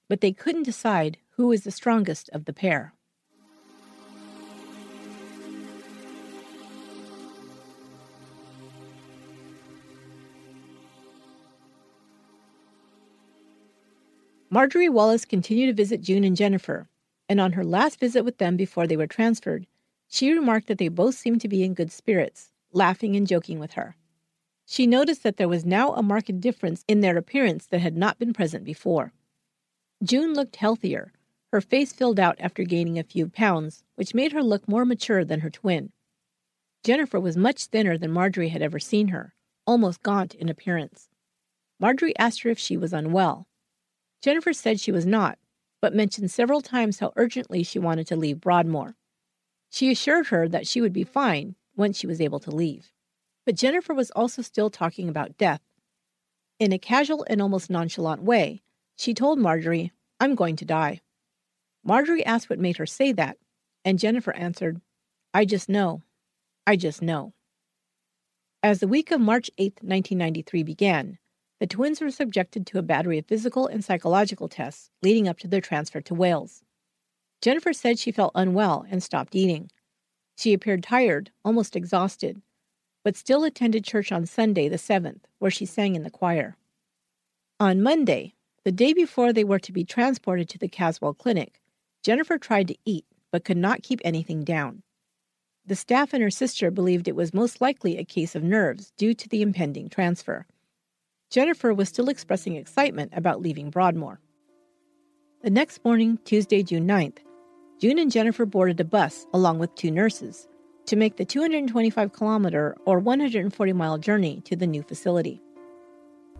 but 0.08 0.22
they 0.22 0.32
couldn't 0.32 0.62
decide 0.62 1.18
who 1.32 1.48
was 1.48 1.64
the 1.64 1.70
strongest 1.70 2.30
of 2.30 2.46
the 2.46 2.54
pair. 2.54 2.94
Marjorie 14.48 14.88
Wallace 14.88 15.26
continued 15.26 15.66
to 15.66 15.74
visit 15.74 16.00
June 16.00 16.24
and 16.24 16.36
Jennifer, 16.36 16.88
and 17.28 17.40
on 17.40 17.52
her 17.52 17.64
last 17.64 18.00
visit 18.00 18.24
with 18.24 18.38
them 18.38 18.56
before 18.56 18.86
they 18.86 18.96
were 18.96 19.06
transferred, 19.06 19.66
she 20.08 20.32
remarked 20.32 20.68
that 20.68 20.78
they 20.78 20.88
both 20.88 21.14
seemed 21.14 21.40
to 21.40 21.48
be 21.48 21.64
in 21.64 21.74
good 21.74 21.90
spirits, 21.90 22.50
laughing 22.72 23.16
and 23.16 23.26
joking 23.26 23.58
with 23.58 23.72
her. 23.72 23.96
She 24.64 24.86
noticed 24.86 25.22
that 25.22 25.36
there 25.36 25.48
was 25.48 25.64
now 25.64 25.92
a 25.92 26.02
marked 26.02 26.40
difference 26.40 26.84
in 26.88 27.00
their 27.00 27.16
appearance 27.16 27.66
that 27.66 27.80
had 27.80 27.96
not 27.96 28.18
been 28.18 28.32
present 28.32 28.64
before. 28.64 29.12
June 30.02 30.34
looked 30.34 30.56
healthier, 30.56 31.12
her 31.52 31.60
face 31.60 31.92
filled 31.92 32.18
out 32.18 32.36
after 32.40 32.64
gaining 32.64 32.98
a 32.98 33.04
few 33.04 33.28
pounds, 33.28 33.84
which 33.94 34.14
made 34.14 34.32
her 34.32 34.42
look 34.42 34.68
more 34.68 34.84
mature 34.84 35.24
than 35.24 35.40
her 35.40 35.50
twin. 35.50 35.92
Jennifer 36.84 37.18
was 37.18 37.36
much 37.36 37.66
thinner 37.66 37.96
than 37.96 38.12
Marjorie 38.12 38.50
had 38.50 38.62
ever 38.62 38.78
seen 38.78 39.08
her, 39.08 39.34
almost 39.66 40.02
gaunt 40.02 40.34
in 40.34 40.48
appearance. 40.48 41.08
Marjorie 41.80 42.16
asked 42.18 42.42
her 42.42 42.50
if 42.50 42.58
she 42.58 42.76
was 42.76 42.92
unwell. 42.92 43.46
Jennifer 44.20 44.52
said 44.52 44.80
she 44.80 44.92
was 44.92 45.06
not, 45.06 45.38
but 45.80 45.94
mentioned 45.94 46.30
several 46.30 46.60
times 46.60 46.98
how 46.98 47.12
urgently 47.16 47.62
she 47.62 47.78
wanted 47.78 48.06
to 48.08 48.16
leave 48.16 48.40
Broadmoor. 48.40 48.96
She 49.70 49.90
assured 49.90 50.28
her 50.28 50.48
that 50.48 50.66
she 50.66 50.80
would 50.80 50.92
be 50.92 51.04
fine 51.04 51.56
once 51.76 51.98
she 51.98 52.06
was 52.06 52.20
able 52.20 52.40
to 52.40 52.50
leave. 52.50 52.92
But 53.44 53.56
Jennifer 53.56 53.94
was 53.94 54.10
also 54.12 54.42
still 54.42 54.70
talking 54.70 55.08
about 55.08 55.38
death. 55.38 55.60
In 56.58 56.72
a 56.72 56.78
casual 56.78 57.26
and 57.28 57.42
almost 57.42 57.70
nonchalant 57.70 58.22
way, 58.22 58.62
she 58.96 59.12
told 59.12 59.38
Marjorie, 59.38 59.92
I'm 60.18 60.34
going 60.34 60.56
to 60.56 60.64
die. 60.64 61.00
Marjorie 61.84 62.24
asked 62.24 62.48
what 62.48 62.58
made 62.58 62.78
her 62.78 62.86
say 62.86 63.12
that, 63.12 63.36
and 63.84 63.98
Jennifer 63.98 64.34
answered, 64.34 64.80
I 65.34 65.44
just 65.44 65.68
know. 65.68 66.02
I 66.66 66.76
just 66.76 67.02
know. 67.02 67.34
As 68.62 68.80
the 68.80 68.88
week 68.88 69.10
of 69.10 69.20
March 69.20 69.50
8, 69.58 69.74
1993 69.82 70.62
began, 70.62 71.18
the 71.58 71.66
twins 71.66 72.00
were 72.00 72.10
subjected 72.10 72.66
to 72.66 72.78
a 72.78 72.82
battery 72.82 73.18
of 73.18 73.26
physical 73.26 73.66
and 73.66 73.84
psychological 73.84 74.48
tests 74.48 74.90
leading 75.02 75.26
up 75.28 75.38
to 75.38 75.48
their 75.48 75.60
transfer 75.60 76.00
to 76.02 76.14
Wales. 76.14 76.62
Jennifer 77.40 77.72
said 77.72 77.98
she 77.98 78.12
felt 78.12 78.32
unwell 78.34 78.86
and 78.90 79.02
stopped 79.02 79.34
eating. 79.34 79.70
She 80.36 80.52
appeared 80.52 80.82
tired, 80.82 81.30
almost 81.44 81.76
exhausted, 81.76 82.42
but 83.04 83.16
still 83.16 83.44
attended 83.44 83.84
church 83.84 84.12
on 84.12 84.26
Sunday, 84.26 84.68
the 84.68 84.76
7th, 84.76 85.20
where 85.38 85.50
she 85.50 85.64
sang 85.64 85.94
in 85.94 86.02
the 86.02 86.10
choir. 86.10 86.56
On 87.58 87.82
Monday, 87.82 88.34
the 88.64 88.72
day 88.72 88.92
before 88.92 89.32
they 89.32 89.44
were 89.44 89.60
to 89.60 89.72
be 89.72 89.84
transported 89.84 90.48
to 90.50 90.58
the 90.58 90.68
Caswell 90.68 91.14
Clinic, 91.14 91.60
Jennifer 92.02 92.36
tried 92.36 92.68
to 92.68 92.76
eat 92.84 93.06
but 93.30 93.44
could 93.44 93.56
not 93.56 93.82
keep 93.82 94.00
anything 94.04 94.44
down. 94.44 94.82
The 95.64 95.76
staff 95.76 96.12
and 96.12 96.22
her 96.22 96.30
sister 96.30 96.70
believed 96.70 97.08
it 97.08 97.16
was 97.16 97.34
most 97.34 97.60
likely 97.60 97.98
a 97.98 98.04
case 98.04 98.34
of 98.34 98.42
nerves 98.42 98.92
due 98.96 99.14
to 99.14 99.28
the 99.28 99.42
impending 99.42 99.88
transfer. 99.88 100.46
Jennifer 101.30 101.74
was 101.74 101.88
still 101.88 102.08
expressing 102.08 102.54
excitement 102.54 103.12
about 103.14 103.40
leaving 103.40 103.70
Broadmoor. 103.70 104.20
The 105.42 105.50
next 105.50 105.84
morning, 105.84 106.18
Tuesday, 106.24 106.62
June 106.62 106.86
9th, 106.86 107.18
June 107.80 107.98
and 107.98 108.10
Jennifer 108.10 108.46
boarded 108.46 108.80
a 108.80 108.84
bus 108.84 109.26
along 109.34 109.58
with 109.58 109.74
two 109.74 109.90
nurses 109.90 110.48
to 110.86 110.96
make 110.96 111.16
the 111.16 111.24
225 111.24 112.12
kilometer 112.12 112.76
or 112.86 113.00
140 113.00 113.72
mile 113.72 113.98
journey 113.98 114.40
to 114.44 114.54
the 114.54 114.66
new 114.66 114.82
facility. 114.82 115.42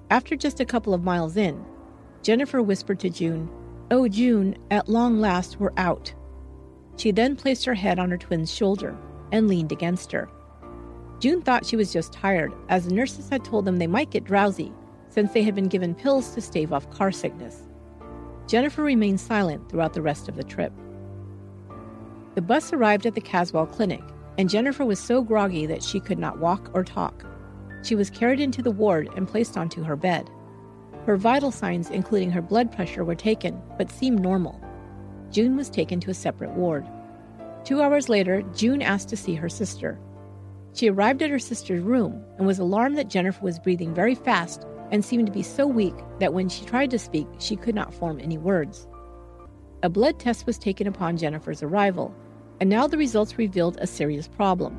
After 0.09 0.37
just 0.37 0.61
a 0.61 0.65
couple 0.65 0.95
of 0.95 1.03
miles 1.03 1.37
in, 1.37 1.65
Jennifer 2.23 2.63
whispered 2.63 3.01
to 3.01 3.11
June, 3.11 3.51
Oh, 3.91 4.09
June, 4.09 4.57
at 4.71 4.89
long 4.89 5.21
last 5.21 5.59
we're 5.59 5.73
out. 5.77 6.15
She 6.97 7.11
then 7.11 7.37
placed 7.37 7.65
her 7.65 7.75
head 7.75 7.99
on 7.99 8.11
her 8.11 8.17
twin's 8.17 8.53
shoulder 8.53 8.97
and 9.33 9.49
leaned 9.49 9.73
against 9.73 10.13
her. 10.13 10.29
June 11.19 11.41
thought 11.41 11.65
she 11.65 11.77
was 11.77 11.93
just 11.93 12.13
tired, 12.13 12.53
as 12.69 12.91
nurses 12.91 13.29
had 13.29 13.45
told 13.45 13.65
them 13.65 13.79
they 13.79 13.87
might 13.87 14.11
get 14.11 14.25
drowsy 14.25 14.73
since 15.09 15.33
they 15.33 15.43
had 15.43 15.55
been 15.55 15.69
given 15.69 15.95
pills 15.95 16.35
to 16.35 16.41
stave 16.41 16.73
off 16.73 16.91
car 16.91 17.11
sickness. 17.11 17.63
Jennifer 18.47 18.83
remained 18.83 19.21
silent 19.21 19.69
throughout 19.69 19.95
the 19.95 20.03
rest 20.03 20.29
of 20.29 20.37
the 20.37 20.45
trip. 20.45 20.73
The 22.35 22.43
bus 22.43 22.73
arrived 22.73 23.07
at 23.07 23.15
the 23.15 23.21
Caswell 23.21 23.67
Clinic, 23.67 24.03
and 24.37 24.51
Jennifer 24.51 24.85
was 24.85 25.01
so 25.01 25.23
groggy 25.23 25.65
that 25.67 25.83
she 25.83 26.01
could 26.01 26.19
not 26.19 26.39
walk 26.39 26.71
or 26.75 26.85
talk. 26.85 27.25
She 27.83 27.95
was 27.95 28.11
carried 28.11 28.41
into 28.41 28.61
the 28.61 28.71
ward 28.71 29.09
and 29.17 29.27
placed 29.27 29.57
onto 29.57 29.83
her 29.83 29.97
bed. 29.97 30.29
Her 31.07 31.17
vital 31.17 31.51
signs, 31.51 31.89
including 31.89 32.31
her 32.33 32.43
blood 32.43 32.71
pressure, 32.71 33.05
were 33.05 33.15
taken, 33.15 33.61
but 33.79 33.91
seemed 33.91 34.21
normal. 34.21 34.61
June 35.31 35.57
was 35.57 35.71
taken 35.71 35.99
to 36.01 36.11
a 36.11 36.15
separate 36.15 36.51
ward. 36.51 36.87
Two 37.65 37.81
hours 37.81 38.09
later, 38.09 38.43
June 38.55 38.83
asked 38.83 39.09
to 39.09 39.17
see 39.17 39.35
her 39.35 39.49
sister. 39.49 39.99
She 40.77 40.91
arrived 40.91 41.23
at 41.23 41.31
her 41.31 41.39
sister's 41.39 41.83
room 41.83 42.23
and 42.37 42.47
was 42.47 42.59
alarmed 42.59 42.99
that 42.99 43.09
Jennifer 43.09 43.43
was 43.43 43.59
breathing 43.59 43.95
very 43.95 44.15
fast 44.15 44.67
and 44.91 45.03
seemed 45.03 45.25
to 45.25 45.33
be 45.33 45.43
so 45.43 45.67
weak 45.67 45.95
that 46.19 46.35
when 46.35 46.51
she 46.51 46.67
tried 46.67 46.91
to 46.91 46.99
speak, 46.99 47.27
she 47.39 47.57
could 47.57 47.75
not 47.75 47.95
form 47.95 48.21
any 48.21 48.37
words. 48.37 48.87
A 49.83 49.89
blood 49.89 50.19
test 50.19 50.45
was 50.45 50.59
taken 50.59 50.87
upon 50.87 51.17
Jennifer's 51.17 51.63
arrival, 51.63 52.15
and 52.61 52.69
now 52.69 52.87
the 52.87 52.99
results 52.99 53.39
revealed 53.39 53.79
a 53.81 53.87
serious 53.87 54.29
problem. 54.29 54.79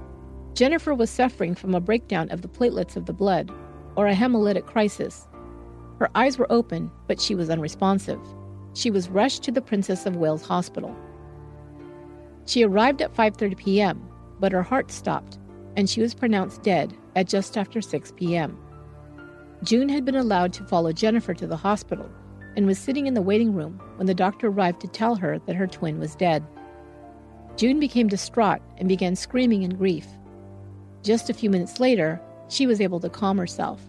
Jennifer 0.54 0.94
was 0.94 1.10
suffering 1.10 1.56
from 1.56 1.74
a 1.74 1.82
breakdown 1.82 2.30
of 2.30 2.44
the 2.44 2.48
platelets 2.48 2.96
of 2.96 3.08
the 3.08 3.14
blood, 3.14 3.52
or 3.96 4.06
a 4.06 4.14
hemolytic 4.14 4.68
crisis. 4.68 5.28
Her 5.98 6.10
eyes 6.14 6.38
were 6.38 6.52
open, 6.52 6.92
but 7.08 7.20
she 7.20 7.34
was 7.34 7.50
unresponsive. 7.50 8.22
She 8.76 8.92
was 8.92 9.10
rushed 9.10 9.42
to 9.44 9.52
the 9.52 9.62
Princess 9.62 10.06
of 10.06 10.16
Wales 10.16 10.44
Hospital. 10.44 10.96
She 12.46 12.64
arrived 12.64 13.02
at 13.02 13.16
5:30 13.16 13.58
p.m., 13.58 14.08
but 14.40 14.52
her 14.52 14.62
heart 14.62 14.92
stopped, 14.92 15.40
and 15.78 15.88
she 15.88 16.02
was 16.02 16.16
pronounced 16.16 16.64
dead 16.64 16.94
at 17.16 17.28
just 17.28 17.56
after 17.56 17.82
6 17.82 18.12
p.m. 18.18 18.58
June 19.64 19.88
had 19.88 20.04
been 20.04 20.16
allowed 20.16 20.52
to 20.54 20.66
follow 20.66 20.92
Jennifer 20.92 21.34
to 21.36 21.48
the 21.48 21.56
hospital 21.56 22.10
and 22.56 22.66
was 22.66 22.80
sitting 22.80 23.06
in 23.06 23.14
the 23.14 23.22
waiting 23.22 23.54
room 23.54 23.80
when 23.96 24.08
the 24.08 24.14
doctor 24.14 24.48
arrived 24.48 24.82
to 24.82 24.88
tell 24.88 25.16
her 25.16 25.38
that 25.46 25.56
her 25.56 25.68
twin 25.68 26.00
was 26.00 26.16
dead. 26.16 26.44
June 27.56 27.80
became 27.80 28.08
distraught 28.08 28.62
and 28.78 28.90
began 28.90 29.16
screaming 29.16 29.64
in 29.64 29.78
grief. 29.78 30.08
Just 31.04 31.30
a 31.30 31.34
few 31.34 31.50
minutes 31.50 31.80
later, 31.80 32.20
she 32.50 32.66
was 32.66 32.82
able 32.82 33.00
to 33.00 33.10
calm 33.10 33.38
herself. 33.38 33.80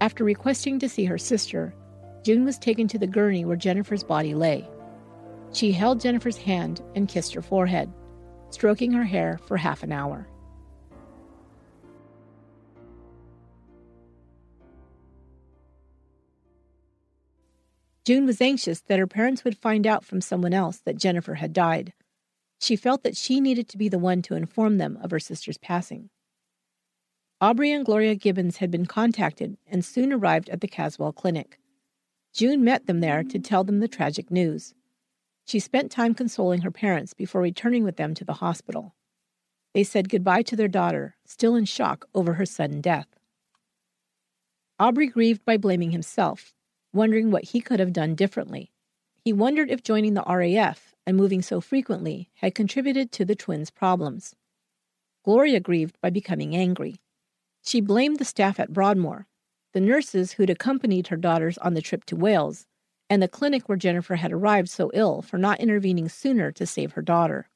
After 0.00 0.24
requesting 0.24 0.78
to 0.78 0.88
see 0.88 1.06
her 1.06 1.18
sister, 1.18 1.74
June 2.22 2.44
was 2.44 2.58
taken 2.58 2.86
to 2.88 2.98
the 2.98 3.06
gurney 3.06 3.44
where 3.44 3.56
Jennifer's 3.56 4.04
body 4.04 4.34
lay. 4.34 4.68
She 5.52 5.72
held 5.72 6.00
Jennifer's 6.00 6.36
hand 6.36 6.82
and 6.94 7.08
kissed 7.08 7.32
her 7.34 7.42
forehead, 7.42 7.90
stroking 8.50 8.92
her 8.92 9.04
hair 9.04 9.38
for 9.46 9.56
half 9.56 9.82
an 9.82 9.92
hour. 9.92 10.28
June 18.08 18.24
was 18.24 18.40
anxious 18.40 18.80
that 18.80 18.98
her 18.98 19.06
parents 19.06 19.44
would 19.44 19.58
find 19.58 19.86
out 19.86 20.02
from 20.02 20.22
someone 20.22 20.54
else 20.54 20.78
that 20.78 20.96
Jennifer 20.96 21.34
had 21.34 21.52
died. 21.52 21.92
She 22.58 22.74
felt 22.74 23.02
that 23.02 23.18
she 23.18 23.38
needed 23.38 23.68
to 23.68 23.76
be 23.76 23.90
the 23.90 23.98
one 23.98 24.22
to 24.22 24.34
inform 24.34 24.78
them 24.78 24.98
of 25.02 25.10
her 25.10 25.20
sister's 25.20 25.58
passing. 25.58 26.08
Aubrey 27.38 27.70
and 27.70 27.84
Gloria 27.84 28.14
Gibbons 28.14 28.56
had 28.56 28.70
been 28.70 28.86
contacted 28.86 29.58
and 29.66 29.84
soon 29.84 30.10
arrived 30.10 30.48
at 30.48 30.62
the 30.62 30.66
Caswell 30.66 31.12
Clinic. 31.12 31.58
June 32.32 32.64
met 32.64 32.86
them 32.86 33.00
there 33.00 33.22
to 33.24 33.38
tell 33.38 33.62
them 33.62 33.80
the 33.80 33.86
tragic 33.86 34.30
news. 34.30 34.72
She 35.44 35.60
spent 35.60 35.92
time 35.92 36.14
consoling 36.14 36.62
her 36.62 36.70
parents 36.70 37.12
before 37.12 37.42
returning 37.42 37.84
with 37.84 37.98
them 37.98 38.14
to 38.14 38.24
the 38.24 38.40
hospital. 38.40 38.94
They 39.74 39.84
said 39.84 40.08
goodbye 40.08 40.44
to 40.44 40.56
their 40.56 40.66
daughter, 40.66 41.16
still 41.26 41.54
in 41.54 41.66
shock 41.66 42.06
over 42.14 42.32
her 42.32 42.46
sudden 42.46 42.80
death. 42.80 43.08
Aubrey 44.80 45.08
grieved 45.08 45.44
by 45.44 45.58
blaming 45.58 45.90
himself, 45.90 46.54
wondering 46.98 47.30
what 47.30 47.44
he 47.44 47.60
could 47.60 47.78
have 47.78 47.92
done 47.92 48.16
differently. 48.16 48.72
He 49.24 49.32
wondered 49.32 49.70
if 49.70 49.82
joining 49.82 50.14
the 50.14 50.24
RAF 50.24 50.94
and 51.06 51.16
moving 51.16 51.42
so 51.42 51.60
frequently 51.60 52.28
had 52.34 52.54
contributed 52.56 53.12
to 53.12 53.24
the 53.24 53.36
twins' 53.36 53.70
problems. 53.70 54.34
Gloria 55.24 55.60
grieved 55.60 55.96
by 56.00 56.10
becoming 56.10 56.56
angry. 56.56 56.96
She 57.62 57.80
blamed 57.80 58.18
the 58.18 58.24
staff 58.24 58.58
at 58.58 58.72
Broadmoor, 58.72 59.28
the 59.72 59.80
nurses 59.80 60.32
who'd 60.32 60.50
accompanied 60.50 61.06
her 61.06 61.16
daughters 61.16 61.56
on 61.58 61.74
the 61.74 61.82
trip 61.82 62.04
to 62.06 62.16
Wales, 62.16 62.66
and 63.08 63.22
the 63.22 63.28
clinic 63.28 63.68
where 63.68 63.78
Jennifer 63.78 64.16
had 64.16 64.32
arrived 64.32 64.68
so 64.68 64.90
ill 64.92 65.22
for 65.22 65.38
not 65.38 65.60
intervening 65.60 66.08
sooner 66.08 66.50
to 66.52 66.66
save 66.66 66.92
her 66.92 67.02
daughter. 67.02 67.48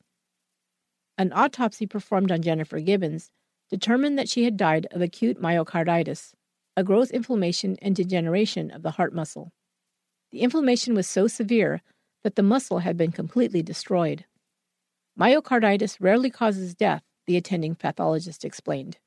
An 1.19 1.33
autopsy 1.33 1.87
performed 1.87 2.31
on 2.31 2.43
Jennifer 2.43 2.79
Gibbons 2.79 3.31
determined 3.69 4.19
that 4.19 4.29
she 4.29 4.45
had 4.45 4.57
died 4.57 4.87
of 4.93 5.03
acute 5.03 5.41
myocarditis, 5.41 6.33
a 6.77 6.85
gross 6.85 7.11
inflammation 7.11 7.77
and 7.83 7.95
degeneration 7.95 8.71
of 8.71 8.83
the 8.83 8.93
heart 8.93 9.15
muscle. 9.15 9.53
The 10.31 10.41
inflammation 10.41 10.95
was 10.95 11.07
so 11.07 11.27
severe 11.27 11.83
that 12.25 12.37
the 12.37 12.43
muscle 12.43 12.79
had 12.79 12.97
been 12.97 13.13
completely 13.13 13.63
destroyed. 13.63 14.25
Myocarditis 15.19 15.99
rarely 16.01 16.31
causes 16.31 16.75
death, 16.75 17.03
the 17.27 17.37
attending 17.37 17.75
pathologist 17.75 18.45
explained. 18.45 18.99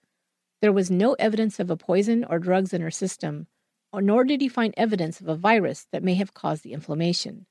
There 0.62 0.74
was 0.74 0.92
no 0.92 1.14
evidence 1.14 1.60
of 1.60 1.70
a 1.70 1.78
poison 1.78 2.24
or 2.24 2.40
drugs 2.40 2.74
in 2.74 2.82
her 2.82 2.92
system, 2.92 3.48
nor 3.94 4.24
did 4.24 4.42
he 4.42 4.50
find 4.50 4.74
evidence 4.78 5.22
of 5.22 5.28
a 5.28 5.36
virus 5.36 5.88
that 5.92 6.04
may 6.04 6.16
have 6.16 6.34
caused 6.34 6.64
the 6.64 6.74
inflammation. 6.74 7.46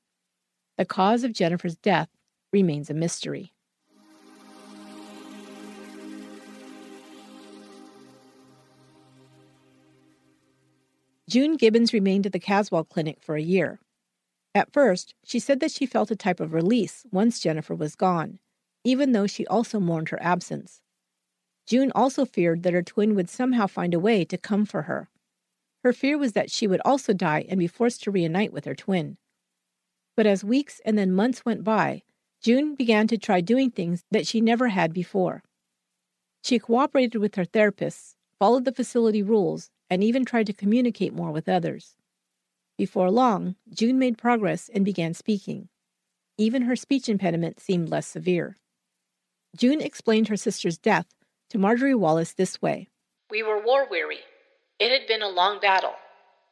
The 0.77 0.85
cause 0.85 1.23
of 1.23 1.33
Jennifer's 1.33 1.75
death 1.75 2.09
remains 2.53 2.89
a 2.89 2.93
mystery. 2.93 3.54
June 11.35 11.57
Gibbons 11.57 11.91
remained 11.91 12.25
at 12.25 12.31
the 12.31 12.39
Caswell 12.39 12.85
Clinic 12.85 13.17
for 13.19 13.35
a 13.35 13.41
year. 13.41 13.81
At 14.53 14.71
first, 14.71 15.15
she 15.25 15.37
said 15.37 15.59
that 15.59 15.71
she 15.71 15.85
felt 15.85 16.09
a 16.09 16.15
type 16.15 16.39
of 16.39 16.53
release 16.53 17.05
once 17.11 17.41
Jennifer 17.41 17.75
was 17.75 17.97
gone, 17.97 18.39
even 18.85 19.11
though 19.11 19.27
she 19.27 19.45
also 19.47 19.81
mourned 19.81 20.07
her 20.07 20.23
absence. 20.23 20.79
June 21.67 21.91
also 21.93 22.23
feared 22.23 22.63
that 22.63 22.71
her 22.71 22.81
twin 22.81 23.15
would 23.15 23.29
somehow 23.29 23.67
find 23.67 23.93
a 23.93 23.99
way 23.99 24.23
to 24.23 24.37
come 24.37 24.65
for 24.65 24.83
her. 24.83 25.09
Her 25.83 25.91
fear 25.91 26.17
was 26.17 26.31
that 26.31 26.51
she 26.51 26.67
would 26.67 26.79
also 26.85 27.11
die 27.11 27.45
and 27.49 27.59
be 27.59 27.67
forced 27.67 28.03
to 28.03 28.11
reunite 28.11 28.53
with 28.53 28.63
her 28.63 28.73
twin. 28.73 29.17
But 30.15 30.25
as 30.25 30.41
weeks 30.41 30.79
and 30.85 30.97
then 30.97 31.11
months 31.11 31.43
went 31.43 31.65
by, 31.65 32.03
June 32.41 32.75
began 32.75 33.07
to 33.07 33.17
try 33.17 33.41
doing 33.41 33.71
things 33.71 34.05
that 34.09 34.25
she 34.25 34.39
never 34.39 34.69
had 34.69 34.93
before. 34.93 35.43
She 36.45 36.59
cooperated 36.59 37.19
with 37.19 37.35
her 37.35 37.43
therapists, 37.43 38.15
followed 38.39 38.63
the 38.63 38.71
facility 38.71 39.21
rules, 39.21 39.69
and 39.89 40.03
even 40.03 40.25
tried 40.25 40.47
to 40.47 40.53
communicate 40.53 41.13
more 41.13 41.31
with 41.31 41.49
others. 41.49 41.95
Before 42.77 43.09
long, 43.09 43.55
June 43.69 43.97
made 43.97 44.17
progress 44.17 44.69
and 44.73 44.83
began 44.83 45.13
speaking. 45.13 45.69
Even 46.37 46.63
her 46.63 46.75
speech 46.75 47.07
impediment 47.07 47.59
seemed 47.59 47.89
less 47.89 48.07
severe. 48.07 48.57
June 49.55 49.79
explained 49.79 50.27
her 50.27 50.35
sister's 50.35 50.77
death 50.77 51.07
to 51.49 51.57
Marjorie 51.57 51.95
Wallace 51.95 52.33
this 52.33 52.61
way 52.61 52.89
We 53.29 53.43
were 53.43 53.63
war 53.63 53.87
weary. 53.89 54.19
It 54.79 54.91
had 54.91 55.07
been 55.07 55.21
a 55.21 55.29
long 55.29 55.59
battle. 55.61 55.93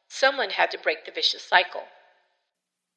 Someone 0.08 0.50
had 0.50 0.70
to 0.70 0.78
break 0.78 1.04
the 1.04 1.12
vicious 1.12 1.42
cycle. 1.42 1.82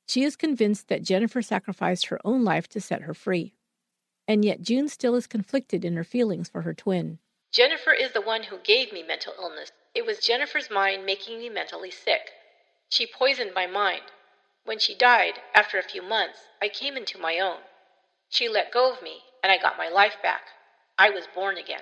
She 0.08 0.24
is 0.24 0.38
convinced 0.38 0.88
that 0.88 1.04
Jennifer 1.04 1.42
sacrificed 1.42 2.08
her 2.08 2.20
own 2.24 2.46
life 2.46 2.70
to 2.70 2.80
set 2.80 3.02
her 3.02 3.14
free. 3.14 3.54
And 4.28 4.46
yet 4.46 4.62
June 4.62 4.88
still 4.88 5.16
is 5.16 5.28
conflicted 5.28 5.84
in 5.84 5.96
her 5.98 6.04
feelings 6.04 6.48
for 6.48 6.62
her 6.62 6.74
twin. 6.74 7.20
Jennifer 7.52 7.92
is 7.92 8.12
the 8.12 8.22
one 8.22 8.44
who 8.44 8.58
gave 8.60 8.94
me 8.94 9.04
mental 9.04 9.34
illness. 9.38 9.72
It 9.98 10.06
was 10.06 10.20
Jennifer's 10.20 10.70
mind 10.70 11.08
making 11.08 11.40
me 11.40 11.50
mentally 11.50 11.90
sick. 11.90 12.30
She 12.88 13.08
poisoned 13.08 13.56
my 13.56 13.66
mind. 13.66 14.04
When 14.64 14.78
she 14.78 14.94
died, 14.94 15.40
after 15.56 15.80
a 15.80 15.90
few 15.92 16.04
months, 16.04 16.38
I 16.62 16.70
came 16.70 16.96
into 16.96 17.18
my 17.18 17.40
own. 17.40 17.62
She 18.30 18.48
let 18.48 18.72
go 18.72 18.94
of 18.94 19.02
me, 19.02 19.22
and 19.42 19.52
I 19.52 19.58
got 19.58 19.76
my 19.76 19.90
life 19.90 20.14
back. 20.22 20.42
I 21.00 21.10
was 21.10 21.26
born 21.34 21.58
again. 21.58 21.82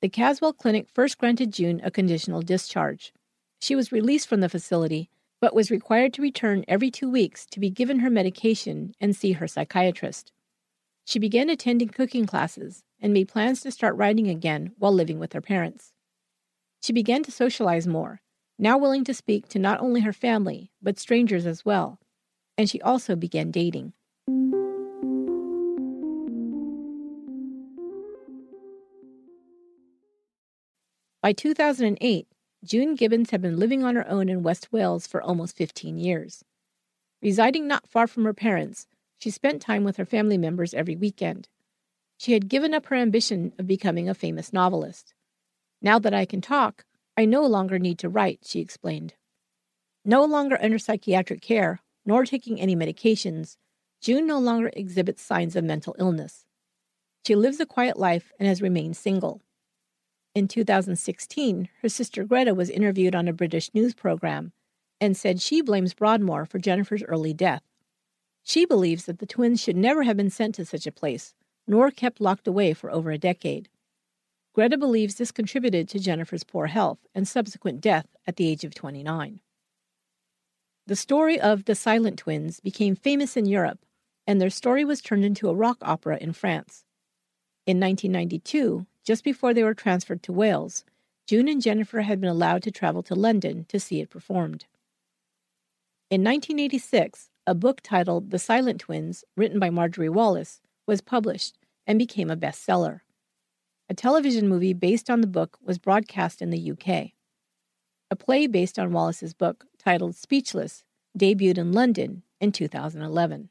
The 0.00 0.08
Caswell 0.08 0.54
Clinic 0.54 0.88
first 0.88 1.18
granted 1.18 1.52
June 1.52 1.82
a 1.84 1.90
conditional 1.90 2.40
discharge. 2.40 3.12
She 3.60 3.76
was 3.76 3.92
released 3.92 4.26
from 4.26 4.40
the 4.40 4.48
facility, 4.48 5.10
but 5.42 5.54
was 5.54 5.70
required 5.70 6.14
to 6.14 6.22
return 6.22 6.64
every 6.68 6.90
two 6.90 7.10
weeks 7.10 7.44
to 7.50 7.60
be 7.60 7.68
given 7.68 7.98
her 7.98 8.08
medication 8.08 8.94
and 8.98 9.14
see 9.14 9.32
her 9.32 9.46
psychiatrist. 9.46 10.32
She 11.04 11.18
began 11.18 11.50
attending 11.50 11.90
cooking 11.90 12.24
classes 12.24 12.82
and 12.98 13.12
made 13.12 13.28
plans 13.28 13.60
to 13.60 13.70
start 13.70 13.94
writing 13.96 14.30
again 14.30 14.72
while 14.78 14.94
living 14.94 15.18
with 15.18 15.34
her 15.34 15.42
parents. 15.42 15.92
She 16.80 16.92
began 16.92 17.22
to 17.24 17.30
socialize 17.30 17.86
more 17.86 18.20
now 18.60 18.76
willing 18.76 19.04
to 19.04 19.14
speak 19.14 19.48
to 19.48 19.58
not 19.58 19.80
only 19.80 20.02
her 20.02 20.12
family, 20.12 20.70
but 20.82 20.98
strangers 20.98 21.46
as 21.46 21.64
well, 21.64 21.98
and 22.58 22.68
she 22.68 22.80
also 22.82 23.16
began 23.16 23.50
dating. 23.50 23.94
By 31.22 31.32
2008, 31.32 32.28
June 32.62 32.94
Gibbons 32.94 33.30
had 33.30 33.40
been 33.40 33.58
living 33.58 33.82
on 33.82 33.96
her 33.96 34.06
own 34.06 34.28
in 34.28 34.42
West 34.42 34.70
Wales 34.70 35.06
for 35.06 35.22
almost 35.22 35.56
15 35.56 35.98
years. 35.98 36.44
Residing 37.22 37.66
not 37.66 37.88
far 37.88 38.06
from 38.06 38.24
her 38.24 38.34
parents, 38.34 38.86
she 39.18 39.30
spent 39.30 39.62
time 39.62 39.84
with 39.84 39.96
her 39.96 40.04
family 40.04 40.36
members 40.36 40.74
every 40.74 40.96
weekend. 40.96 41.48
She 42.18 42.32
had 42.32 42.48
given 42.48 42.74
up 42.74 42.86
her 42.86 42.96
ambition 42.96 43.52
of 43.58 43.66
becoming 43.66 44.08
a 44.08 44.14
famous 44.14 44.52
novelist. 44.52 45.14
Now 45.82 45.98
that 45.98 46.14
I 46.14 46.24
can 46.24 46.40
talk, 46.40 46.84
I 47.16 47.24
no 47.24 47.44
longer 47.46 47.78
need 47.78 47.98
to 48.00 48.08
write, 48.08 48.40
she 48.44 48.60
explained. 48.60 49.14
No 50.04 50.24
longer 50.24 50.58
under 50.62 50.78
psychiatric 50.78 51.40
care, 51.40 51.80
nor 52.04 52.24
taking 52.24 52.60
any 52.60 52.74
medications, 52.74 53.56
June 54.00 54.26
no 54.26 54.38
longer 54.38 54.70
exhibits 54.72 55.22
signs 55.22 55.56
of 55.56 55.64
mental 55.64 55.94
illness. 55.98 56.46
She 57.26 57.34
lives 57.34 57.60
a 57.60 57.66
quiet 57.66 57.98
life 57.98 58.32
and 58.38 58.48
has 58.48 58.62
remained 58.62 58.96
single. 58.96 59.42
In 60.34 60.48
2016, 60.48 61.68
her 61.82 61.88
sister 61.88 62.24
Greta 62.24 62.54
was 62.54 62.70
interviewed 62.70 63.14
on 63.14 63.28
a 63.28 63.32
British 63.32 63.74
news 63.74 63.94
program 63.94 64.52
and 65.00 65.16
said 65.16 65.40
she 65.40 65.60
blames 65.60 65.92
Broadmoor 65.92 66.46
for 66.46 66.58
Jennifer's 66.58 67.02
early 67.02 67.34
death. 67.34 67.62
She 68.42 68.64
believes 68.64 69.04
that 69.04 69.18
the 69.18 69.26
twins 69.26 69.60
should 69.60 69.76
never 69.76 70.04
have 70.04 70.16
been 70.16 70.30
sent 70.30 70.54
to 70.54 70.64
such 70.64 70.86
a 70.86 70.92
place, 70.92 71.34
nor 71.66 71.90
kept 71.90 72.20
locked 72.20 72.46
away 72.46 72.72
for 72.72 72.90
over 72.90 73.10
a 73.10 73.18
decade. 73.18 73.68
Greta 74.52 74.76
believes 74.76 75.14
this 75.14 75.30
contributed 75.30 75.88
to 75.88 76.00
Jennifer's 76.00 76.44
poor 76.44 76.66
health 76.66 76.98
and 77.14 77.26
subsequent 77.26 77.80
death 77.80 78.06
at 78.26 78.36
the 78.36 78.48
age 78.48 78.64
of 78.64 78.74
29. 78.74 79.40
The 80.86 80.96
story 80.96 81.40
of 81.40 81.66
the 81.66 81.76
Silent 81.76 82.18
Twins 82.18 82.58
became 82.58 82.96
famous 82.96 83.36
in 83.36 83.46
Europe, 83.46 83.84
and 84.26 84.40
their 84.40 84.50
story 84.50 84.84
was 84.84 85.00
turned 85.00 85.24
into 85.24 85.48
a 85.48 85.54
rock 85.54 85.78
opera 85.82 86.18
in 86.20 86.32
France. 86.32 86.84
In 87.64 87.78
1992, 87.78 88.86
just 89.04 89.22
before 89.22 89.54
they 89.54 89.62
were 89.62 89.74
transferred 89.74 90.22
to 90.24 90.32
Wales, 90.32 90.84
June 91.28 91.46
and 91.46 91.62
Jennifer 91.62 92.00
had 92.00 92.20
been 92.20 92.30
allowed 92.30 92.64
to 92.64 92.72
travel 92.72 93.04
to 93.04 93.14
London 93.14 93.66
to 93.68 93.78
see 93.78 94.00
it 94.00 94.10
performed. 94.10 94.66
In 96.10 96.22
1986, 96.24 97.30
a 97.46 97.54
book 97.54 97.80
titled 97.82 98.30
The 98.30 98.38
Silent 98.40 98.80
Twins, 98.80 99.24
written 99.36 99.60
by 99.60 99.70
Marjorie 99.70 100.08
Wallace, 100.08 100.60
was 100.86 101.00
published 101.00 101.56
and 101.86 102.00
became 102.00 102.30
a 102.30 102.36
bestseller. 102.36 103.02
A 103.90 103.94
television 103.94 104.48
movie 104.48 104.72
based 104.72 105.10
on 105.10 105.20
the 105.20 105.26
book 105.26 105.58
was 105.64 105.80
broadcast 105.80 106.40
in 106.40 106.50
the 106.50 106.70
UK. 106.70 107.10
A 108.08 108.16
play 108.16 108.46
based 108.46 108.78
on 108.78 108.92
Wallace's 108.92 109.34
book, 109.34 109.64
titled 109.80 110.14
Speechless, 110.14 110.84
debuted 111.18 111.58
in 111.58 111.72
London 111.72 112.22
in 112.40 112.52
2011. 112.52 113.48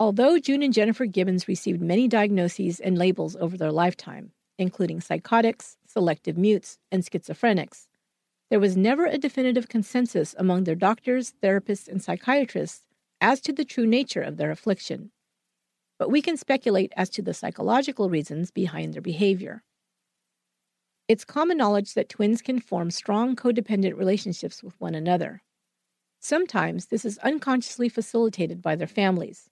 Although 0.00 0.38
June 0.38 0.62
and 0.62 0.72
Jennifer 0.72 1.04
Gibbons 1.04 1.46
received 1.46 1.82
many 1.82 2.08
diagnoses 2.08 2.80
and 2.80 2.96
labels 2.96 3.36
over 3.36 3.58
their 3.58 3.72
lifetime, 3.72 4.32
including 4.58 5.02
psychotics, 5.02 5.76
selective 5.86 6.38
mutes, 6.38 6.78
and 6.90 7.04
schizophrenics, 7.04 7.88
there 8.48 8.60
was 8.60 8.74
never 8.74 9.04
a 9.04 9.18
definitive 9.18 9.68
consensus 9.68 10.34
among 10.38 10.64
their 10.64 10.74
doctors, 10.74 11.34
therapists, 11.42 11.88
and 11.88 12.02
psychiatrists 12.02 12.85
as 13.20 13.40
to 13.42 13.52
the 13.52 13.64
true 13.64 13.86
nature 13.86 14.22
of 14.22 14.36
their 14.36 14.50
affliction, 14.50 15.10
but 15.98 16.10
we 16.10 16.20
can 16.20 16.36
speculate 16.36 16.92
as 16.96 17.08
to 17.10 17.22
the 17.22 17.34
psychological 17.34 18.10
reasons 18.10 18.50
behind 18.50 18.92
their 18.92 19.02
behavior. 19.02 19.62
It's 21.08 21.24
common 21.24 21.56
knowledge 21.56 21.94
that 21.94 22.08
twins 22.08 22.42
can 22.42 22.60
form 22.60 22.90
strong 22.90 23.36
codependent 23.36 23.96
relationships 23.96 24.62
with 24.62 24.78
one 24.80 24.94
another. 24.94 25.42
Sometimes 26.18 26.86
this 26.86 27.04
is 27.04 27.18
unconsciously 27.18 27.88
facilitated 27.88 28.60
by 28.60 28.74
their 28.74 28.88
families. 28.88 29.48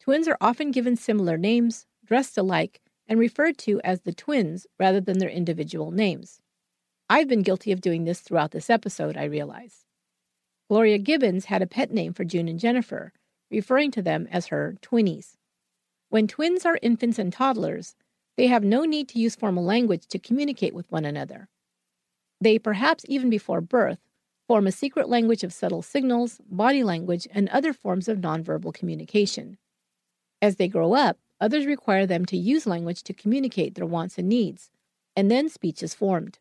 Twins 0.00 0.26
are 0.26 0.38
often 0.40 0.70
given 0.70 0.96
similar 0.96 1.36
names, 1.36 1.86
dressed 2.04 2.38
alike, 2.38 2.80
and 3.06 3.18
referred 3.18 3.58
to 3.58 3.80
as 3.82 4.00
the 4.00 4.14
twins 4.14 4.66
rather 4.78 5.00
than 5.00 5.18
their 5.18 5.28
individual 5.28 5.90
names. 5.90 6.40
I've 7.10 7.28
been 7.28 7.42
guilty 7.42 7.72
of 7.72 7.80
doing 7.80 8.04
this 8.04 8.20
throughout 8.20 8.52
this 8.52 8.70
episode, 8.70 9.16
I 9.16 9.24
realize. 9.24 9.84
Gloria 10.70 10.98
Gibbons 10.98 11.46
had 11.46 11.62
a 11.62 11.66
pet 11.66 11.90
name 11.90 12.12
for 12.12 12.22
June 12.22 12.46
and 12.46 12.60
Jennifer, 12.60 13.12
referring 13.50 13.90
to 13.90 14.02
them 14.02 14.28
as 14.30 14.46
her 14.46 14.76
twinnies. 14.80 15.34
When 16.10 16.28
twins 16.28 16.64
are 16.64 16.78
infants 16.80 17.18
and 17.18 17.32
toddlers, 17.32 17.96
they 18.36 18.46
have 18.46 18.62
no 18.62 18.84
need 18.84 19.08
to 19.08 19.18
use 19.18 19.34
formal 19.34 19.64
language 19.64 20.06
to 20.06 20.20
communicate 20.20 20.72
with 20.72 20.88
one 20.88 21.04
another. 21.04 21.48
They, 22.40 22.56
perhaps 22.56 23.04
even 23.08 23.28
before 23.28 23.60
birth, 23.60 23.98
form 24.46 24.68
a 24.68 24.70
secret 24.70 25.08
language 25.08 25.42
of 25.42 25.52
subtle 25.52 25.82
signals, 25.82 26.40
body 26.48 26.84
language, 26.84 27.26
and 27.32 27.48
other 27.48 27.72
forms 27.72 28.06
of 28.06 28.18
nonverbal 28.18 28.72
communication. 28.72 29.58
As 30.40 30.54
they 30.54 30.68
grow 30.68 30.94
up, 30.94 31.18
others 31.40 31.66
require 31.66 32.06
them 32.06 32.24
to 32.26 32.36
use 32.36 32.64
language 32.64 33.02
to 33.02 33.12
communicate 33.12 33.74
their 33.74 33.86
wants 33.86 34.18
and 34.18 34.28
needs, 34.28 34.70
and 35.16 35.32
then 35.32 35.48
speech 35.48 35.82
is 35.82 35.94
formed. 35.94 36.38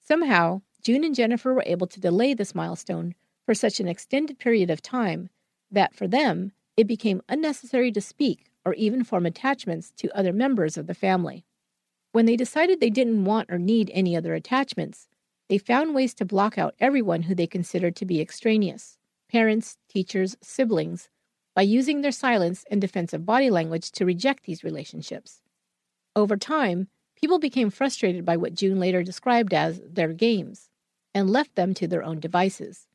Somehow, 0.00 0.62
June 0.82 1.04
and 1.04 1.14
Jennifer 1.14 1.52
were 1.52 1.64
able 1.66 1.86
to 1.88 2.00
delay 2.00 2.32
this 2.32 2.54
milestone 2.54 3.14
for 3.44 3.54
such 3.54 3.80
an 3.80 3.88
extended 3.88 4.38
period 4.38 4.70
of 4.70 4.82
time 4.82 5.30
that 5.70 5.94
for 5.94 6.06
them 6.06 6.52
it 6.76 6.86
became 6.86 7.22
unnecessary 7.28 7.92
to 7.92 8.00
speak 8.00 8.50
or 8.64 8.74
even 8.74 9.04
form 9.04 9.26
attachments 9.26 9.92
to 9.96 10.16
other 10.16 10.32
members 10.32 10.76
of 10.76 10.86
the 10.86 10.94
family. 10.94 11.44
When 12.12 12.26
they 12.26 12.36
decided 12.36 12.80
they 12.80 12.90
didn't 12.90 13.24
want 13.24 13.50
or 13.50 13.58
need 13.58 13.90
any 13.92 14.16
other 14.16 14.34
attachments, 14.34 15.08
they 15.48 15.58
found 15.58 15.94
ways 15.94 16.14
to 16.14 16.24
block 16.24 16.56
out 16.56 16.74
everyone 16.80 17.22
who 17.22 17.34
they 17.34 17.46
considered 17.46 17.96
to 17.96 18.06
be 18.06 18.20
extraneous 18.20 18.98
parents, 19.30 19.78
teachers, 19.88 20.36
siblings 20.42 21.08
by 21.56 21.62
using 21.62 22.02
their 22.02 22.12
silence 22.12 22.64
and 22.70 22.80
defensive 22.80 23.26
body 23.26 23.50
language 23.50 23.90
to 23.90 24.04
reject 24.04 24.44
these 24.44 24.62
relationships. 24.62 25.40
Over 26.14 26.36
time, 26.36 26.88
people 27.16 27.38
became 27.40 27.70
frustrated 27.70 28.24
by 28.24 28.36
what 28.36 28.54
June 28.54 28.78
later 28.78 29.02
described 29.02 29.52
as 29.52 29.80
their 29.84 30.12
games 30.12 30.68
and 31.12 31.30
left 31.30 31.56
them 31.56 31.74
to 31.74 31.88
their 31.88 32.04
own 32.04 32.20
devices. 32.20 32.86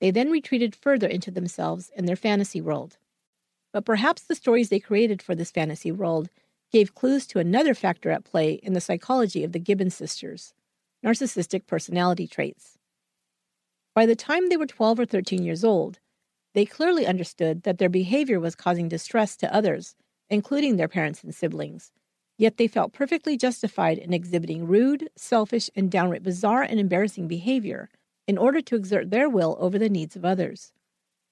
They 0.00 0.10
then 0.10 0.30
retreated 0.30 0.74
further 0.74 1.06
into 1.06 1.30
themselves 1.30 1.90
and 1.96 2.08
their 2.08 2.16
fantasy 2.16 2.60
world. 2.60 2.96
But 3.72 3.84
perhaps 3.84 4.22
the 4.22 4.34
stories 4.34 4.68
they 4.68 4.80
created 4.80 5.22
for 5.22 5.34
this 5.34 5.50
fantasy 5.50 5.92
world 5.92 6.30
gave 6.72 6.94
clues 6.94 7.26
to 7.28 7.38
another 7.38 7.74
factor 7.74 8.10
at 8.10 8.24
play 8.24 8.54
in 8.54 8.72
the 8.72 8.80
psychology 8.80 9.44
of 9.44 9.52
the 9.52 9.58
Gibbons 9.58 9.94
sisters 9.94 10.54
narcissistic 11.04 11.66
personality 11.66 12.26
traits. 12.26 12.78
By 13.94 14.04
the 14.04 14.14
time 14.14 14.48
they 14.48 14.56
were 14.56 14.66
12 14.66 15.00
or 15.00 15.06
13 15.06 15.42
years 15.42 15.64
old, 15.64 15.98
they 16.52 16.66
clearly 16.66 17.06
understood 17.06 17.62
that 17.62 17.78
their 17.78 17.88
behavior 17.88 18.38
was 18.38 18.54
causing 18.54 18.88
distress 18.88 19.36
to 19.38 19.54
others, 19.54 19.94
including 20.28 20.76
their 20.76 20.88
parents 20.88 21.24
and 21.24 21.34
siblings, 21.34 21.90
yet 22.36 22.56
they 22.56 22.66
felt 22.66 22.92
perfectly 22.92 23.36
justified 23.36 23.98
in 23.98 24.12
exhibiting 24.12 24.66
rude, 24.66 25.08
selfish, 25.16 25.70
and 25.74 25.90
downright 25.90 26.22
bizarre 26.22 26.62
and 26.62 26.78
embarrassing 26.78 27.28
behavior 27.28 27.88
in 28.30 28.38
order 28.38 28.60
to 28.60 28.76
exert 28.76 29.10
their 29.10 29.28
will 29.28 29.56
over 29.58 29.76
the 29.76 29.88
needs 29.88 30.14
of 30.14 30.24
others. 30.24 30.72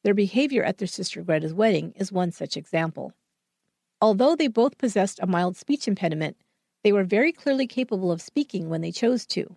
Their 0.03 0.15
behavior 0.15 0.65
at 0.65 0.79
their 0.79 0.89
sister 0.89 1.23
Greta's 1.23 1.55
wedding 1.55 1.93
is 1.95 2.11
one 2.11 2.33
such 2.33 2.57
example. 2.57 3.13
Although 4.01 4.35
they 4.35 4.49
both 4.49 4.79
possessed 4.79 5.21
a 5.23 5.27
mild 5.29 5.57
speech 5.57 5.87
impediment, 5.87 6.37
they 6.83 6.91
were 6.91 7.05
very 7.05 7.31
clearly 7.31 7.69
capable 7.69 8.11
of 8.11 8.21
speaking 8.21 8.69
when 8.69 8.81
they 8.81 8.91
chose 8.91 9.27
to. 9.27 9.55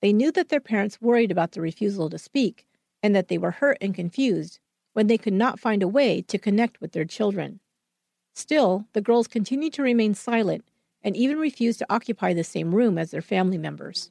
They 0.00 0.14
knew 0.14 0.32
that 0.32 0.48
their 0.48 0.60
parents 0.60 0.98
worried 0.98 1.30
about 1.30 1.52
the 1.52 1.60
refusal 1.60 2.08
to 2.08 2.18
speak 2.18 2.64
and 3.02 3.14
that 3.14 3.28
they 3.28 3.36
were 3.36 3.50
hurt 3.50 3.76
and 3.82 3.94
confused 3.94 4.58
when 4.94 5.08
they 5.08 5.18
could 5.18 5.34
not 5.34 5.60
find 5.60 5.82
a 5.82 5.88
way 5.88 6.22
to 6.22 6.38
connect 6.38 6.80
with 6.80 6.92
their 6.92 7.04
children. 7.04 7.60
Still, 8.34 8.86
the 8.94 9.02
girls 9.02 9.28
continued 9.28 9.74
to 9.74 9.82
remain 9.82 10.14
silent 10.14 10.64
and 11.02 11.18
even 11.18 11.36
refused 11.36 11.80
to 11.80 11.92
occupy 11.92 12.32
the 12.32 12.42
same 12.42 12.74
room 12.74 12.96
as 12.96 13.10
their 13.10 13.20
family 13.20 13.58
members. 13.58 14.10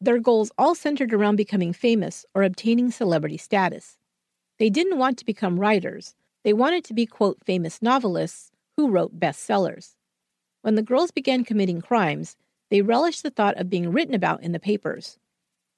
Their 0.00 0.20
goals 0.20 0.52
all 0.56 0.74
centered 0.74 1.12
around 1.12 1.36
becoming 1.36 1.72
famous 1.72 2.24
or 2.34 2.42
obtaining 2.42 2.90
celebrity 2.90 3.36
status. 3.36 3.98
They 4.58 4.70
didn't 4.70 4.98
want 4.98 5.18
to 5.18 5.24
become 5.24 5.58
writers, 5.58 6.14
they 6.44 6.52
wanted 6.52 6.84
to 6.84 6.94
be, 6.94 7.04
quote, 7.04 7.44
famous 7.44 7.82
novelists 7.82 8.52
who 8.76 8.90
wrote 8.90 9.18
bestsellers. 9.18 9.96
When 10.62 10.76
the 10.76 10.82
girls 10.82 11.10
began 11.10 11.44
committing 11.44 11.80
crimes, 11.80 12.36
they 12.70 12.82
relished 12.82 13.22
the 13.22 13.30
thought 13.30 13.56
of 13.56 13.70
being 13.70 13.90
written 13.90 14.14
about 14.14 14.42
in 14.42 14.52
the 14.52 14.60
papers. 14.60 15.18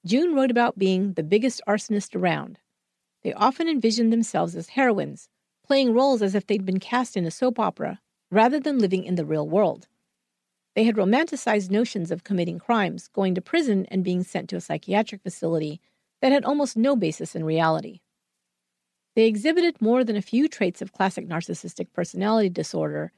June 0.05 0.35
wrote 0.35 0.51
about 0.51 0.77
being 0.77 1.13
the 1.13 1.23
biggest 1.23 1.61
arsonist 1.67 2.15
around. 2.15 2.59
They 3.23 3.33
often 3.33 3.67
envisioned 3.67 4.11
themselves 4.11 4.55
as 4.55 4.69
heroines, 4.69 5.29
playing 5.65 5.93
roles 5.93 6.21
as 6.21 6.35
if 6.35 6.45
they'd 6.45 6.65
been 6.65 6.79
cast 6.79 7.15
in 7.15 7.25
a 7.25 7.31
soap 7.31 7.59
opera, 7.59 8.01
rather 8.29 8.59
than 8.59 8.79
living 8.79 9.03
in 9.03 9.15
the 9.15 9.25
real 9.25 9.47
world. 9.47 9.87
They 10.75 10.85
had 10.85 10.95
romanticized 10.95 11.69
notions 11.69 12.11
of 12.11 12.23
committing 12.23 12.57
crimes, 12.57 13.09
going 13.09 13.35
to 13.35 13.41
prison, 13.41 13.85
and 13.87 14.03
being 14.03 14.23
sent 14.23 14.49
to 14.49 14.55
a 14.55 14.61
psychiatric 14.61 15.21
facility 15.21 15.81
that 16.21 16.31
had 16.31 16.45
almost 16.45 16.77
no 16.77 16.95
basis 16.95 17.35
in 17.35 17.43
reality. 17.43 17.99
They 19.15 19.25
exhibited 19.25 19.81
more 19.81 20.05
than 20.05 20.15
a 20.15 20.21
few 20.21 20.47
traits 20.47 20.81
of 20.81 20.93
classic 20.93 21.27
narcissistic 21.27 21.91
personality 21.91 22.49
disorder, 22.49 23.11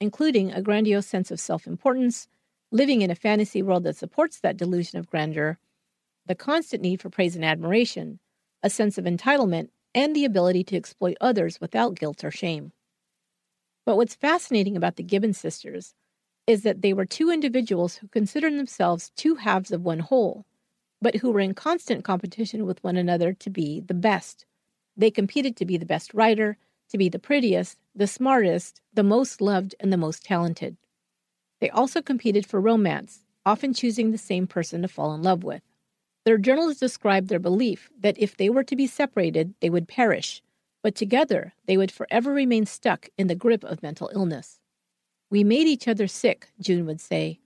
including 0.00 0.50
a 0.52 0.62
grandiose 0.62 1.06
sense 1.06 1.30
of 1.30 1.38
self 1.38 1.66
importance, 1.66 2.26
living 2.72 3.02
in 3.02 3.10
a 3.10 3.14
fantasy 3.14 3.62
world 3.62 3.84
that 3.84 3.96
supports 3.96 4.40
that 4.40 4.56
delusion 4.56 4.98
of 4.98 5.08
grandeur, 5.08 5.58
the 6.26 6.34
constant 6.34 6.82
need 6.82 7.00
for 7.00 7.10
praise 7.10 7.36
and 7.36 7.44
admiration, 7.44 8.18
a 8.62 8.68
sense 8.68 8.98
of 8.98 9.04
entitlement, 9.04 9.68
and 9.94 10.14
the 10.14 10.24
ability 10.24 10.64
to 10.64 10.76
exploit 10.76 11.16
others 11.20 11.60
without 11.60 11.94
guilt 11.94 12.24
or 12.24 12.30
shame. 12.30 12.72
But 13.86 13.96
what's 13.96 14.14
fascinating 14.14 14.76
about 14.76 14.96
the 14.96 15.02
Gibbons 15.02 15.38
sisters 15.38 15.94
is 16.48 16.62
that 16.62 16.80
they 16.80 16.94
were 16.94 17.04
two 17.04 17.30
individuals 17.30 17.96
who 17.96 18.08
considered 18.08 18.54
themselves 18.54 19.12
two 19.14 19.34
halves 19.34 19.70
of 19.70 19.84
one 19.84 19.98
whole, 19.98 20.46
but 21.00 21.16
who 21.16 21.30
were 21.30 21.40
in 21.40 21.52
constant 21.52 22.02
competition 22.02 22.64
with 22.64 22.82
one 22.82 22.96
another 22.96 23.34
to 23.34 23.50
be 23.50 23.80
the 23.80 23.94
best. 23.94 24.46
They 24.96 25.10
competed 25.10 25.56
to 25.56 25.66
be 25.66 25.76
the 25.76 25.84
best 25.84 26.14
writer, 26.14 26.56
to 26.88 26.96
be 26.96 27.10
the 27.10 27.18
prettiest, 27.18 27.76
the 27.94 28.06
smartest, 28.06 28.80
the 28.94 29.02
most 29.02 29.42
loved, 29.42 29.74
and 29.78 29.92
the 29.92 29.98
most 29.98 30.24
talented. 30.24 30.78
They 31.60 31.68
also 31.68 32.00
competed 32.00 32.46
for 32.46 32.62
romance, 32.62 33.26
often 33.44 33.74
choosing 33.74 34.10
the 34.10 34.18
same 34.18 34.46
person 34.46 34.80
to 34.80 34.88
fall 34.88 35.14
in 35.14 35.22
love 35.22 35.44
with. 35.44 35.62
Their 36.24 36.38
journals 36.38 36.78
describe 36.78 37.28
their 37.28 37.38
belief 37.38 37.90
that 38.00 38.18
if 38.18 38.38
they 38.38 38.48
were 38.48 38.64
to 38.64 38.76
be 38.76 38.86
separated, 38.86 39.52
they 39.60 39.68
would 39.68 39.86
perish, 39.86 40.42
but 40.82 40.94
together 40.94 41.52
they 41.66 41.76
would 41.76 41.92
forever 41.92 42.32
remain 42.32 42.64
stuck 42.64 43.10
in 43.18 43.26
the 43.26 43.34
grip 43.34 43.64
of 43.64 43.82
mental 43.82 44.10
illness. 44.14 44.57
We 45.30 45.44
made 45.44 45.66
each 45.66 45.86
other 45.86 46.08
sick, 46.08 46.48
June 46.60 46.86
would 46.86 47.00
say. 47.00 47.40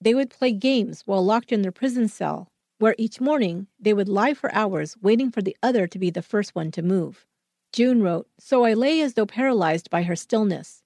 They 0.00 0.14
would 0.14 0.30
play 0.30 0.52
games 0.52 1.02
while 1.06 1.24
locked 1.24 1.52
in 1.52 1.62
their 1.62 1.72
prison 1.72 2.08
cell, 2.08 2.48
where 2.78 2.94
each 2.98 3.20
morning 3.20 3.66
they 3.78 3.92
would 3.92 4.08
lie 4.08 4.34
for 4.34 4.54
hours 4.54 4.96
waiting 5.00 5.30
for 5.30 5.42
the 5.42 5.56
other 5.62 5.86
to 5.86 5.98
be 5.98 6.10
the 6.10 6.22
first 6.22 6.54
one 6.54 6.70
to 6.72 6.82
move. 6.82 7.26
June 7.72 8.02
wrote, 8.02 8.28
So 8.38 8.64
I 8.64 8.74
lay 8.74 9.00
as 9.00 9.14
though 9.14 9.26
paralyzed 9.26 9.90
by 9.90 10.02
her 10.04 10.16
stillness. 10.16 10.82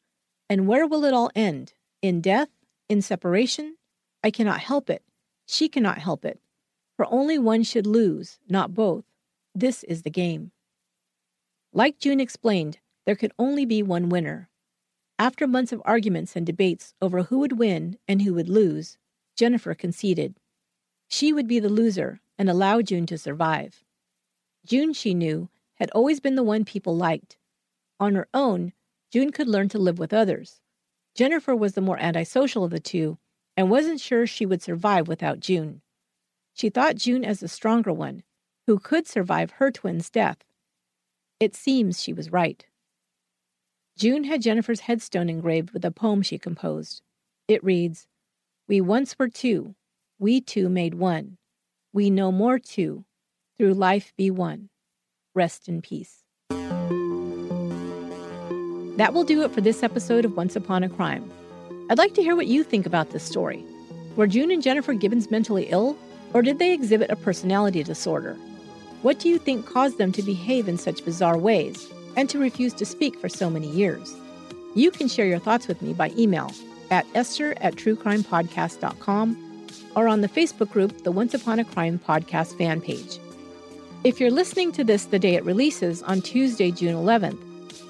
And 0.48 0.66
where 0.66 0.86
will 0.86 1.04
it 1.04 1.14
all 1.14 1.30
end? 1.36 1.74
In 2.02 2.20
death? 2.20 2.48
In 2.88 3.02
separation? 3.02 3.76
I 4.24 4.30
cannot 4.30 4.60
help 4.60 4.90
it. 4.90 5.02
She 5.46 5.68
cannot 5.68 5.98
help 5.98 6.24
it. 6.24 6.40
For 6.96 7.06
only 7.12 7.38
one 7.38 7.62
should 7.62 7.86
lose, 7.86 8.38
not 8.48 8.74
both. 8.74 9.04
This 9.54 9.84
is 9.84 10.02
the 10.02 10.10
game. 10.10 10.50
Like 11.72 11.98
June 11.98 12.20
explained, 12.20 12.78
there 13.06 13.16
could 13.16 13.32
only 13.38 13.64
be 13.64 13.82
one 13.82 14.08
winner. 14.08 14.48
After 15.20 15.46
months 15.46 15.70
of 15.70 15.82
arguments 15.84 16.34
and 16.34 16.46
debates 16.46 16.94
over 17.02 17.24
who 17.24 17.40
would 17.40 17.58
win 17.58 17.98
and 18.08 18.22
who 18.22 18.32
would 18.32 18.48
lose, 18.48 18.96
Jennifer 19.36 19.74
conceded. 19.74 20.40
She 21.08 21.30
would 21.30 21.46
be 21.46 21.60
the 21.60 21.68
loser 21.68 22.22
and 22.38 22.48
allow 22.48 22.80
June 22.80 23.04
to 23.04 23.18
survive. 23.18 23.84
June, 24.64 24.94
she 24.94 25.12
knew, 25.12 25.50
had 25.74 25.90
always 25.90 26.20
been 26.20 26.36
the 26.36 26.42
one 26.42 26.64
people 26.64 26.96
liked. 26.96 27.36
On 28.00 28.14
her 28.14 28.28
own, 28.32 28.72
June 29.12 29.30
could 29.30 29.46
learn 29.46 29.68
to 29.68 29.78
live 29.78 29.98
with 29.98 30.14
others. 30.14 30.62
Jennifer 31.14 31.54
was 31.54 31.74
the 31.74 31.82
more 31.82 31.98
antisocial 31.98 32.64
of 32.64 32.70
the 32.70 32.80
two 32.80 33.18
and 33.58 33.68
wasn't 33.68 34.00
sure 34.00 34.26
she 34.26 34.46
would 34.46 34.62
survive 34.62 35.06
without 35.06 35.38
June. 35.38 35.82
She 36.54 36.70
thought 36.70 36.96
June 36.96 37.26
as 37.26 37.40
the 37.40 37.48
stronger 37.48 37.92
one, 37.92 38.22
who 38.66 38.78
could 38.78 39.06
survive 39.06 39.50
her 39.50 39.70
twin's 39.70 40.08
death. 40.08 40.38
It 41.38 41.54
seems 41.54 42.02
she 42.02 42.14
was 42.14 42.32
right. 42.32 42.64
June 44.00 44.24
had 44.24 44.40
Jennifer's 44.40 44.80
headstone 44.80 45.28
engraved 45.28 45.72
with 45.72 45.84
a 45.84 45.90
poem 45.90 46.22
she 46.22 46.38
composed. 46.38 47.02
It 47.48 47.62
reads 47.62 48.06
We 48.66 48.80
once 48.80 49.14
were 49.18 49.28
two, 49.28 49.74
we 50.18 50.40
two 50.40 50.70
made 50.70 50.94
one. 50.94 51.36
We 51.92 52.08
no 52.08 52.32
more 52.32 52.58
two, 52.58 53.04
through 53.58 53.74
life 53.74 54.14
be 54.16 54.30
one. 54.30 54.70
Rest 55.34 55.68
in 55.68 55.82
peace. 55.82 56.24
That 58.96 59.12
will 59.12 59.24
do 59.24 59.42
it 59.42 59.52
for 59.52 59.60
this 59.60 59.82
episode 59.82 60.24
of 60.24 60.34
Once 60.34 60.56
Upon 60.56 60.82
a 60.82 60.88
Crime. 60.88 61.30
I'd 61.90 61.98
like 61.98 62.14
to 62.14 62.22
hear 62.22 62.34
what 62.34 62.46
you 62.46 62.64
think 62.64 62.86
about 62.86 63.10
this 63.10 63.24
story. 63.24 63.62
Were 64.16 64.26
June 64.26 64.50
and 64.50 64.62
Jennifer 64.62 64.94
Gibbons 64.94 65.30
mentally 65.30 65.64
ill, 65.64 65.94
or 66.32 66.40
did 66.40 66.58
they 66.58 66.72
exhibit 66.72 67.10
a 67.10 67.16
personality 67.16 67.82
disorder? 67.82 68.38
What 69.02 69.18
do 69.18 69.28
you 69.28 69.36
think 69.36 69.66
caused 69.66 69.98
them 69.98 70.10
to 70.12 70.22
behave 70.22 70.68
in 70.68 70.78
such 70.78 71.04
bizarre 71.04 71.36
ways 71.36 71.86
and 72.20 72.28
to 72.28 72.38
refuse 72.38 72.74
to 72.74 72.84
speak 72.84 73.18
for 73.18 73.30
so 73.30 73.48
many 73.48 73.66
years? 73.66 74.14
You 74.74 74.90
can 74.90 75.08
share 75.08 75.24
your 75.24 75.38
thoughts 75.38 75.66
with 75.66 75.80
me 75.80 75.94
by 75.94 76.10
email 76.18 76.52
at 76.90 77.06
esther 77.14 77.54
at 77.62 77.76
truecrimepodcast.com 77.76 79.66
or 79.96 80.06
on 80.06 80.20
the 80.20 80.28
Facebook 80.28 80.70
group, 80.70 81.02
the 81.02 81.12
Once 81.12 81.32
Upon 81.32 81.58
a 81.58 81.64
Crime 81.64 81.98
Podcast 81.98 82.58
fan 82.58 82.82
page. 82.82 83.18
If 84.04 84.20
you're 84.20 84.30
listening 84.30 84.70
to 84.72 84.84
this 84.84 85.06
the 85.06 85.18
day 85.18 85.34
it 85.34 85.44
releases 85.46 86.02
on 86.02 86.20
Tuesday, 86.20 86.70
June 86.70 86.94
11th, 86.94 87.38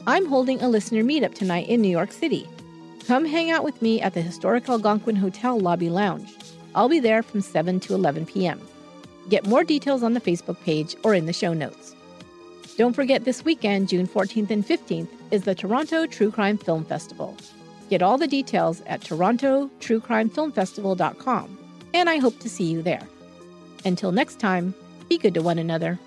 I'm 0.07 0.27
holding 0.27 0.63
a 0.63 0.69
listener 0.69 1.03
meetup 1.03 1.35
tonight 1.35 1.69
in 1.69 1.83
New 1.83 1.89
York 1.89 2.13
City. 2.13 2.49
Come 3.09 3.25
hang 3.25 3.51
out 3.51 3.65
with 3.65 3.83
me 3.83 4.01
at 4.01 4.15
the 4.15 4.23
historic 4.23 4.69
Algonquin 4.69 5.17
Hotel 5.17 5.59
Lobby 5.59 5.91
Lounge. 5.91 6.33
I'll 6.77 6.89
be 6.89 7.01
there 7.01 7.25
from 7.25 7.41
7 7.41 7.81
to 7.81 7.95
11 7.95 8.27
p.m. 8.27 8.61
Get 9.29 9.49
more 9.49 9.65
details 9.65 10.05
on 10.05 10.15
the 10.15 10.21
Facebook 10.21 10.61
page 10.63 10.95
or 11.03 11.15
in 11.15 11.27
the 11.27 11.33
show 11.33 11.53
notes. 11.53 11.97
Don't 12.81 12.95
forget 12.95 13.25
this 13.27 13.45
weekend, 13.45 13.91
June 13.91 14.09
14th 14.09 14.51
and 14.51 14.67
15th, 14.67 15.09
is 15.31 15.45
the 15.45 15.55
Toronto 15.55 16.07
True 16.07 16.31
Crime 16.31 16.57
Film 16.57 16.87
Festival. 16.87 17.37
Get 17.91 18.01
all 18.01 18.17
the 18.17 18.27
details 18.27 18.81
at 18.87 19.03
torontotruecrimefilmfestival.com, 19.03 21.59
and 21.93 22.09
I 22.09 22.17
hope 22.17 22.39
to 22.39 22.49
see 22.49 22.65
you 22.65 22.81
there. 22.81 23.07
Until 23.85 24.13
next 24.13 24.41
time, 24.41 24.75
be 25.11 25.19
good 25.19 25.35
to 25.35 25.43
one 25.43 25.59
another. 25.59 25.99